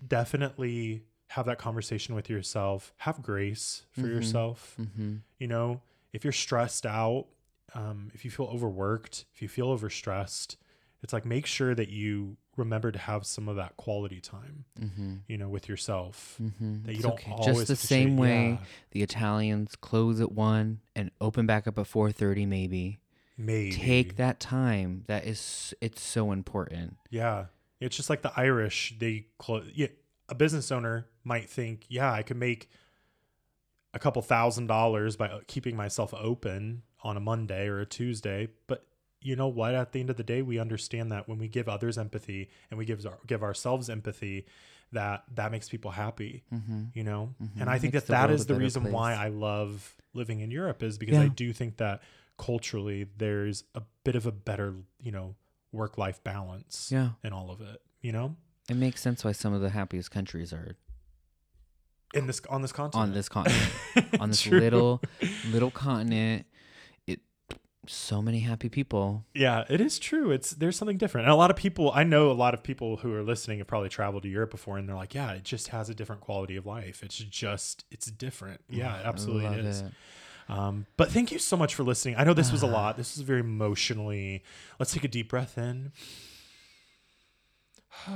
definitely 0.07 1.03
have 1.29 1.47
that 1.47 1.59
conversation 1.59 2.15
with 2.15 2.31
yourself. 2.31 2.93
Have 2.99 3.23
grace 3.23 3.83
for 3.93 4.07
yourself. 4.07 4.77
Mm-hmm. 4.81 5.17
You 5.39 5.47
know, 5.47 5.81
if 6.13 6.25
you're 6.25 6.33
stressed 6.33 6.87
out, 6.87 7.27
um, 7.75 8.11
if 8.15 8.25
you 8.25 8.31
feel 8.31 8.47
overworked, 8.47 9.27
if 9.35 9.43
you 9.43 9.49
feel 9.49 9.77
overstressed, 9.77 10.57
it's 11.03 11.13
like 11.13 11.27
make 11.27 11.47
sure 11.47 11.75
that 11.75 11.89
you 11.91 12.37
remember 12.57 12.91
to 12.91 12.99
have 12.99 13.25
some 13.27 13.49
of 13.49 13.57
that 13.57 13.77
quality 13.77 14.21
time, 14.21 14.65
Mm-hmm. 14.81 15.15
you 15.29 15.37
know, 15.37 15.49
with 15.49 15.69
yourself. 15.69 16.37
Mm-hmm. 16.43 16.85
That 16.87 16.93
you 16.93 16.97
It's 16.97 17.03
don't 17.03 17.13
okay. 17.13 17.31
always 17.31 17.57
Just 17.59 17.69
the 17.69 17.77
same 17.77 18.17
way 18.17 18.51
yeah, 18.61 18.67
the 18.93 19.03
Italians 19.03 19.77
close 19.77 20.21
at 20.21 20.33
one 20.33 20.81
and 20.97 21.11
open 21.21 21.47
back 21.47 21.67
up 21.69 21.79
at 21.79 21.87
four 21.87 22.11
thirty, 22.11 22.47
maybe. 22.47 22.99
Maybe 23.39 23.73
Take 23.73 24.17
that 24.17 24.41
time. 24.41 25.05
That 25.07 25.25
is, 25.25 25.73
it's 25.81 26.03
so 26.03 26.33
important. 26.33 26.97
Yeah, 27.09 27.47
it's 27.81 27.97
just 27.97 28.11
like 28.11 28.23
the 28.23 28.33
Irish. 28.37 28.95
They 28.99 29.27
close. 29.39 29.71
Yeah, 29.75 29.87
a 30.29 30.35
business 30.35 30.71
owner 30.71 31.07
might 31.25 31.49
think, 31.49 31.87
yeah, 31.89 32.13
I 32.13 32.23
could 32.23 32.37
make 32.37 32.69
a 33.95 33.99
couple 33.99 34.21
thousand 34.23 34.67
dollars 34.67 35.17
by 35.17 35.41
keeping 35.47 35.77
myself 35.77 36.13
open 36.15 36.83
on 37.03 37.17
a 37.17 37.21
Monday 37.21 37.69
or 37.69 37.81
a 37.81 37.87
Tuesday, 37.87 38.49
but 38.67 38.85
you 39.21 39.35
know 39.35 39.49
what? 39.49 39.75
At 39.75 39.93
the 39.93 40.01
end 40.01 40.11
of 40.11 40.17
the 40.17 40.23
day, 40.23 40.43
we 40.43 40.59
understand 40.59 41.11
that 41.13 41.29
when 41.29 41.39
we 41.39 41.49
give 41.49 41.69
others 41.69 41.97
empathy 41.99 42.51
and 42.71 42.79
we 42.79 42.85
give 42.85 43.05
our, 43.07 43.19
give 43.27 43.43
ourselves 43.43 43.89
empathy, 43.91 44.47
that 44.93 45.25
that 45.35 45.51
makes 45.53 45.69
people 45.69 45.91
happy. 45.91 46.45
Mm-hmm. 46.53 46.85
You 46.95 47.05
know, 47.05 47.35
Mhm. 47.43 47.61
and 47.63 47.71
I 47.71 47.79
think 47.79 47.95
that 47.95 48.07
that 48.09 48.31
is 48.31 48.47
the 48.47 48.55
reason 48.55 48.93
why. 48.93 49.15
I 49.15 49.29
love 49.29 49.97
living 50.15 50.41
in 50.41 50.51
Europe 50.51 50.83
is 50.83 50.99
because 50.99 51.19
I 51.19 51.29
do 51.29 51.53
think 51.53 51.77
that 51.79 52.01
culturally 52.39 53.07
there's 53.19 53.65
a 53.75 53.83
bit 54.05 54.15
of 54.17 54.25
a 54.27 54.33
better, 54.33 54.75
you 55.03 55.13
know, 55.13 55.35
work 55.73 55.99
life 55.99 56.23
balance 56.25 56.89
Yeah, 56.91 57.11
in 57.23 57.33
all 57.33 57.51
of 57.51 57.61
it. 57.61 57.81
You 58.01 58.13
know, 58.13 58.37
it 58.71 58.77
makes 58.77 59.03
sense 59.03 59.25
why 59.25 59.33
some 59.33 59.53
of 59.53 59.61
the 59.61 59.71
happiest 59.71 60.11
countries 60.11 60.53
are 60.53 60.77
in 62.15 62.27
this 62.27 62.41
on 62.49 62.63
this 62.63 62.73
continent. 62.73 63.09
on 63.11 63.15
this 63.15 63.29
continent, 63.29 63.73
on 64.21 64.31
this 64.31 64.41
True. 64.43 64.59
little 64.59 65.03
little 65.51 65.71
continent. 65.71 66.47
It 67.07 67.21
so 67.87 68.23
many 68.23 68.41
happy 68.41 68.69
people. 68.69 69.25
Yeah, 69.35 69.65
it 69.69 69.81
is 69.81 69.99
true. 69.99 70.31
It's 70.31 70.53
there's 70.53 70.77
something 70.77 70.97
different. 70.97 71.27
And 71.27 71.33
a 71.33 71.37
lot 71.37 71.51
of 71.51 71.57
people 71.57 71.91
I 71.95 72.05
know 72.05 72.31
a 72.31 72.33
lot 72.33 72.55
of 72.55 72.63
people 72.63 72.99
who 72.99 73.13
are 73.15 73.23
listening 73.23 73.59
have 73.59 73.67
probably 73.67 73.89
traveled 73.91 74.23
to 74.23 74.29
Europe 74.29 74.51
before 74.53 74.79
and 74.79 74.89
they're 74.89 74.97
like, 74.97 75.15
Yeah, 75.15 75.33
it 75.33 75.45
just 75.45 75.69
has 75.69 75.91
a 75.91 75.95
different 75.95 76.23
quality 76.23 76.57
of 76.57 76.65
life. 76.65 77.03
It's 77.03 77.19
just 77.19 77.85
it's 77.91 78.07
different. 78.07 78.61
Yeah, 78.71 79.01
it 79.01 79.05
absolutely 79.07 79.47
is. 79.67 79.81
it. 79.83 79.93
Um, 80.49 80.87
but 80.97 81.11
thank 81.11 81.31
you 81.31 81.39
so 81.39 81.57
much 81.57 81.75
for 81.75 81.83
listening. 81.83 82.15
I 82.17 82.25
know 82.25 82.33
this 82.35 82.51
was 82.51 82.63
a 82.63 82.67
Ah. 82.67 82.71
lot. 82.71 82.97
This 82.97 83.17
is 83.17 83.23
very 83.23 83.41
emotionally. 83.41 84.43
Let's 84.79 84.93
take 84.95 85.05
a 85.05 85.09
deep 85.09 85.29
breath 85.29 85.59
in. 85.59 85.93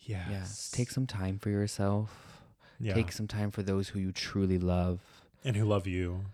yes. 0.00 0.26
Yes, 0.30 0.70
take 0.70 0.90
some 0.90 1.06
time 1.06 1.38
for 1.38 1.50
yourself. 1.50 2.42
yeah. 2.80 2.94
Take 2.94 3.12
some 3.12 3.28
time 3.28 3.50
for 3.50 3.62
those 3.62 3.88
who 3.90 3.98
you 4.00 4.12
truly 4.12 4.58
love. 4.58 5.00
and 5.44 5.56
who 5.56 5.64
love 5.64 5.86
you. 5.88 6.26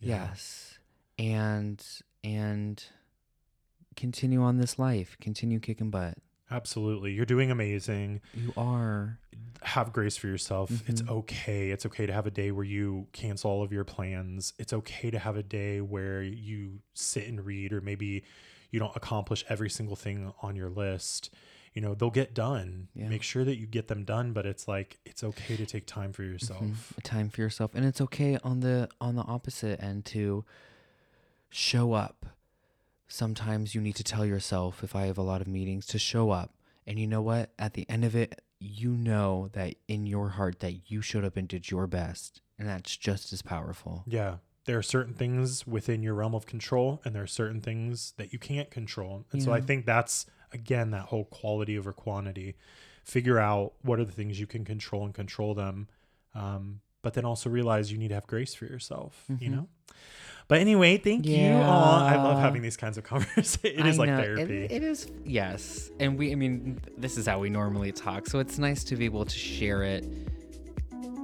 Yeah. 0.00 0.26
Yes. 0.30 0.78
And 1.18 1.84
and 2.24 2.82
continue 3.94 4.42
on 4.42 4.56
this 4.58 4.78
life. 4.78 5.16
Continue 5.20 5.60
kicking 5.60 5.90
butt. 5.90 6.18
Absolutely. 6.50 7.12
You're 7.12 7.26
doing 7.26 7.50
amazing. 7.50 8.20
You 8.34 8.52
are. 8.56 9.18
have 9.62 9.92
grace 9.92 10.16
for 10.16 10.26
yourself. 10.28 10.70
It's 10.86 11.00
Mhm. 11.02 11.08
okay. 11.10 11.70
It's 11.70 11.84
okay 11.86 12.06
to 12.06 12.12
have 12.12 12.26
a 12.26 12.30
day 12.30 12.50
where 12.52 12.64
you 12.64 13.08
cancel 13.12 13.50
all 13.50 13.62
of 13.62 13.72
your 13.72 13.84
plans. 13.84 14.52
It's 14.58 14.72
okay 14.72 15.10
to 15.10 15.18
have 15.18 15.36
a 15.36 15.42
day 15.42 15.80
where 15.80 16.22
you 16.22 16.82
sit 16.94 17.26
and 17.26 17.44
read, 17.44 17.72
or 17.72 17.80
maybe 17.80 18.22
you 18.70 18.78
don't 18.78 18.94
accomplish 18.94 19.44
every 19.48 19.70
single 19.70 19.96
thing 19.96 20.32
on 20.42 20.54
your 20.56 20.68
list. 20.68 21.30
You 21.72 21.80
know, 21.82 21.94
they'll 21.94 22.10
get 22.10 22.32
done. 22.34 22.88
Yeah. 22.94 23.08
Make 23.08 23.22
sure 23.22 23.44
that 23.44 23.56
you 23.56 23.66
get 23.66 23.88
them 23.88 24.04
done, 24.04 24.32
but 24.32 24.46
it's 24.46 24.68
like 24.68 24.98
it's 25.04 25.24
okay 25.24 25.56
to 25.56 25.66
take 25.66 25.86
time 25.86 26.12
for 26.12 26.22
yourself. 26.22 26.62
Mhm. 26.62 27.02
Time 27.02 27.28
for 27.30 27.40
yourself. 27.40 27.74
And 27.74 27.84
it's 27.84 28.00
okay 28.02 28.36
on 28.44 28.60
the 28.60 28.88
on 29.00 29.16
the 29.16 29.22
opposite 29.24 29.82
end 29.82 30.04
to 30.06 30.44
show 31.50 31.92
up. 31.94 32.26
Sometimes 33.08 33.74
you 33.74 33.80
need 33.80 33.96
to 33.96 34.04
tell 34.04 34.24
yourself 34.24 34.82
if 34.82 34.94
I 34.96 35.06
have 35.06 35.18
a 35.18 35.22
lot 35.22 35.40
of 35.40 35.46
meetings 35.46 35.86
to 35.86 35.98
show 35.98 36.30
up. 36.30 36.54
And 36.86 36.98
you 36.98 37.06
know 37.06 37.22
what? 37.22 37.50
At 37.58 37.74
the 37.74 37.88
end 37.88 38.04
of 38.04 38.14
it, 38.14 38.40
you 38.58 38.90
know 38.90 39.48
that 39.52 39.74
in 39.86 40.06
your 40.06 40.30
heart 40.30 40.60
that 40.60 40.90
you 40.90 41.02
showed 41.02 41.24
up 41.24 41.36
and 41.36 41.46
did 41.46 41.70
your 41.70 41.86
best. 41.86 42.40
And 42.58 42.68
that's 42.68 42.96
just 42.96 43.32
as 43.32 43.42
powerful. 43.42 44.02
Yeah. 44.06 44.36
There 44.64 44.78
are 44.78 44.82
certain 44.82 45.14
things 45.14 45.66
within 45.66 46.02
your 46.02 46.14
realm 46.14 46.34
of 46.34 46.46
control, 46.46 47.00
and 47.04 47.14
there 47.14 47.22
are 47.22 47.28
certain 47.28 47.60
things 47.60 48.14
that 48.16 48.32
you 48.32 48.38
can't 48.38 48.68
control. 48.70 49.24
And 49.30 49.40
so 49.40 49.52
I 49.52 49.60
think 49.60 49.86
that's, 49.86 50.26
again, 50.52 50.90
that 50.90 51.02
whole 51.02 51.24
quality 51.26 51.78
over 51.78 51.92
quantity. 51.92 52.56
Figure 53.04 53.38
out 53.38 53.74
what 53.82 54.00
are 54.00 54.04
the 54.04 54.10
things 54.10 54.40
you 54.40 54.46
can 54.48 54.64
control 54.64 55.04
and 55.04 55.14
control 55.14 55.54
them. 55.54 55.86
Um, 56.34 56.80
but 57.02 57.14
then 57.14 57.24
also 57.24 57.48
realize 57.48 57.92
you 57.92 57.98
need 57.98 58.08
to 58.08 58.14
have 58.14 58.26
grace 58.26 58.54
for 58.54 58.64
yourself, 58.64 59.24
you 59.28 59.48
Mhm. 59.48 59.52
know? 59.52 59.68
But 60.48 60.60
anyway, 60.60 60.96
thank 60.96 61.26
you 61.26 61.54
all. 61.54 61.94
I 61.94 62.16
love 62.16 62.38
having 62.38 62.62
these 62.62 62.76
kinds 62.76 62.96
of 62.98 63.04
conversations. 63.12 63.58
It 63.64 63.84
is 63.84 63.98
I 63.98 64.02
like 64.02 64.10
know, 64.10 64.22
therapy. 64.22 64.64
It, 64.64 64.72
it 64.72 64.82
is, 64.84 65.10
yes. 65.24 65.90
And 65.98 66.16
we, 66.16 66.30
I 66.30 66.36
mean, 66.36 66.78
this 66.96 67.18
is 67.18 67.26
how 67.26 67.40
we 67.40 67.50
normally 67.50 67.90
talk. 67.90 68.28
So 68.28 68.38
it's 68.38 68.58
nice 68.58 68.84
to 68.84 68.96
be 68.96 69.06
able 69.06 69.24
to 69.24 69.36
share 69.36 69.82
it 69.82 70.04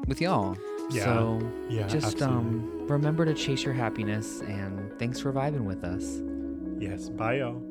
with 0.09 0.21
y'all. 0.21 0.57
Yeah. 0.91 1.05
So 1.05 1.53
yeah. 1.69 1.87
just 1.87 2.07
absolutely. 2.07 2.37
um, 2.37 2.87
remember 2.89 3.25
to 3.25 3.35
chase 3.35 3.63
your 3.63 3.75
happiness 3.75 4.41
and 4.41 4.93
thanks 4.99 5.21
for 5.21 5.33
vibing 5.33 5.65
with 5.65 5.85
us. 5.85 6.21
yes. 6.81 7.09
Bye, 7.09 7.39
y'all. 7.39 7.63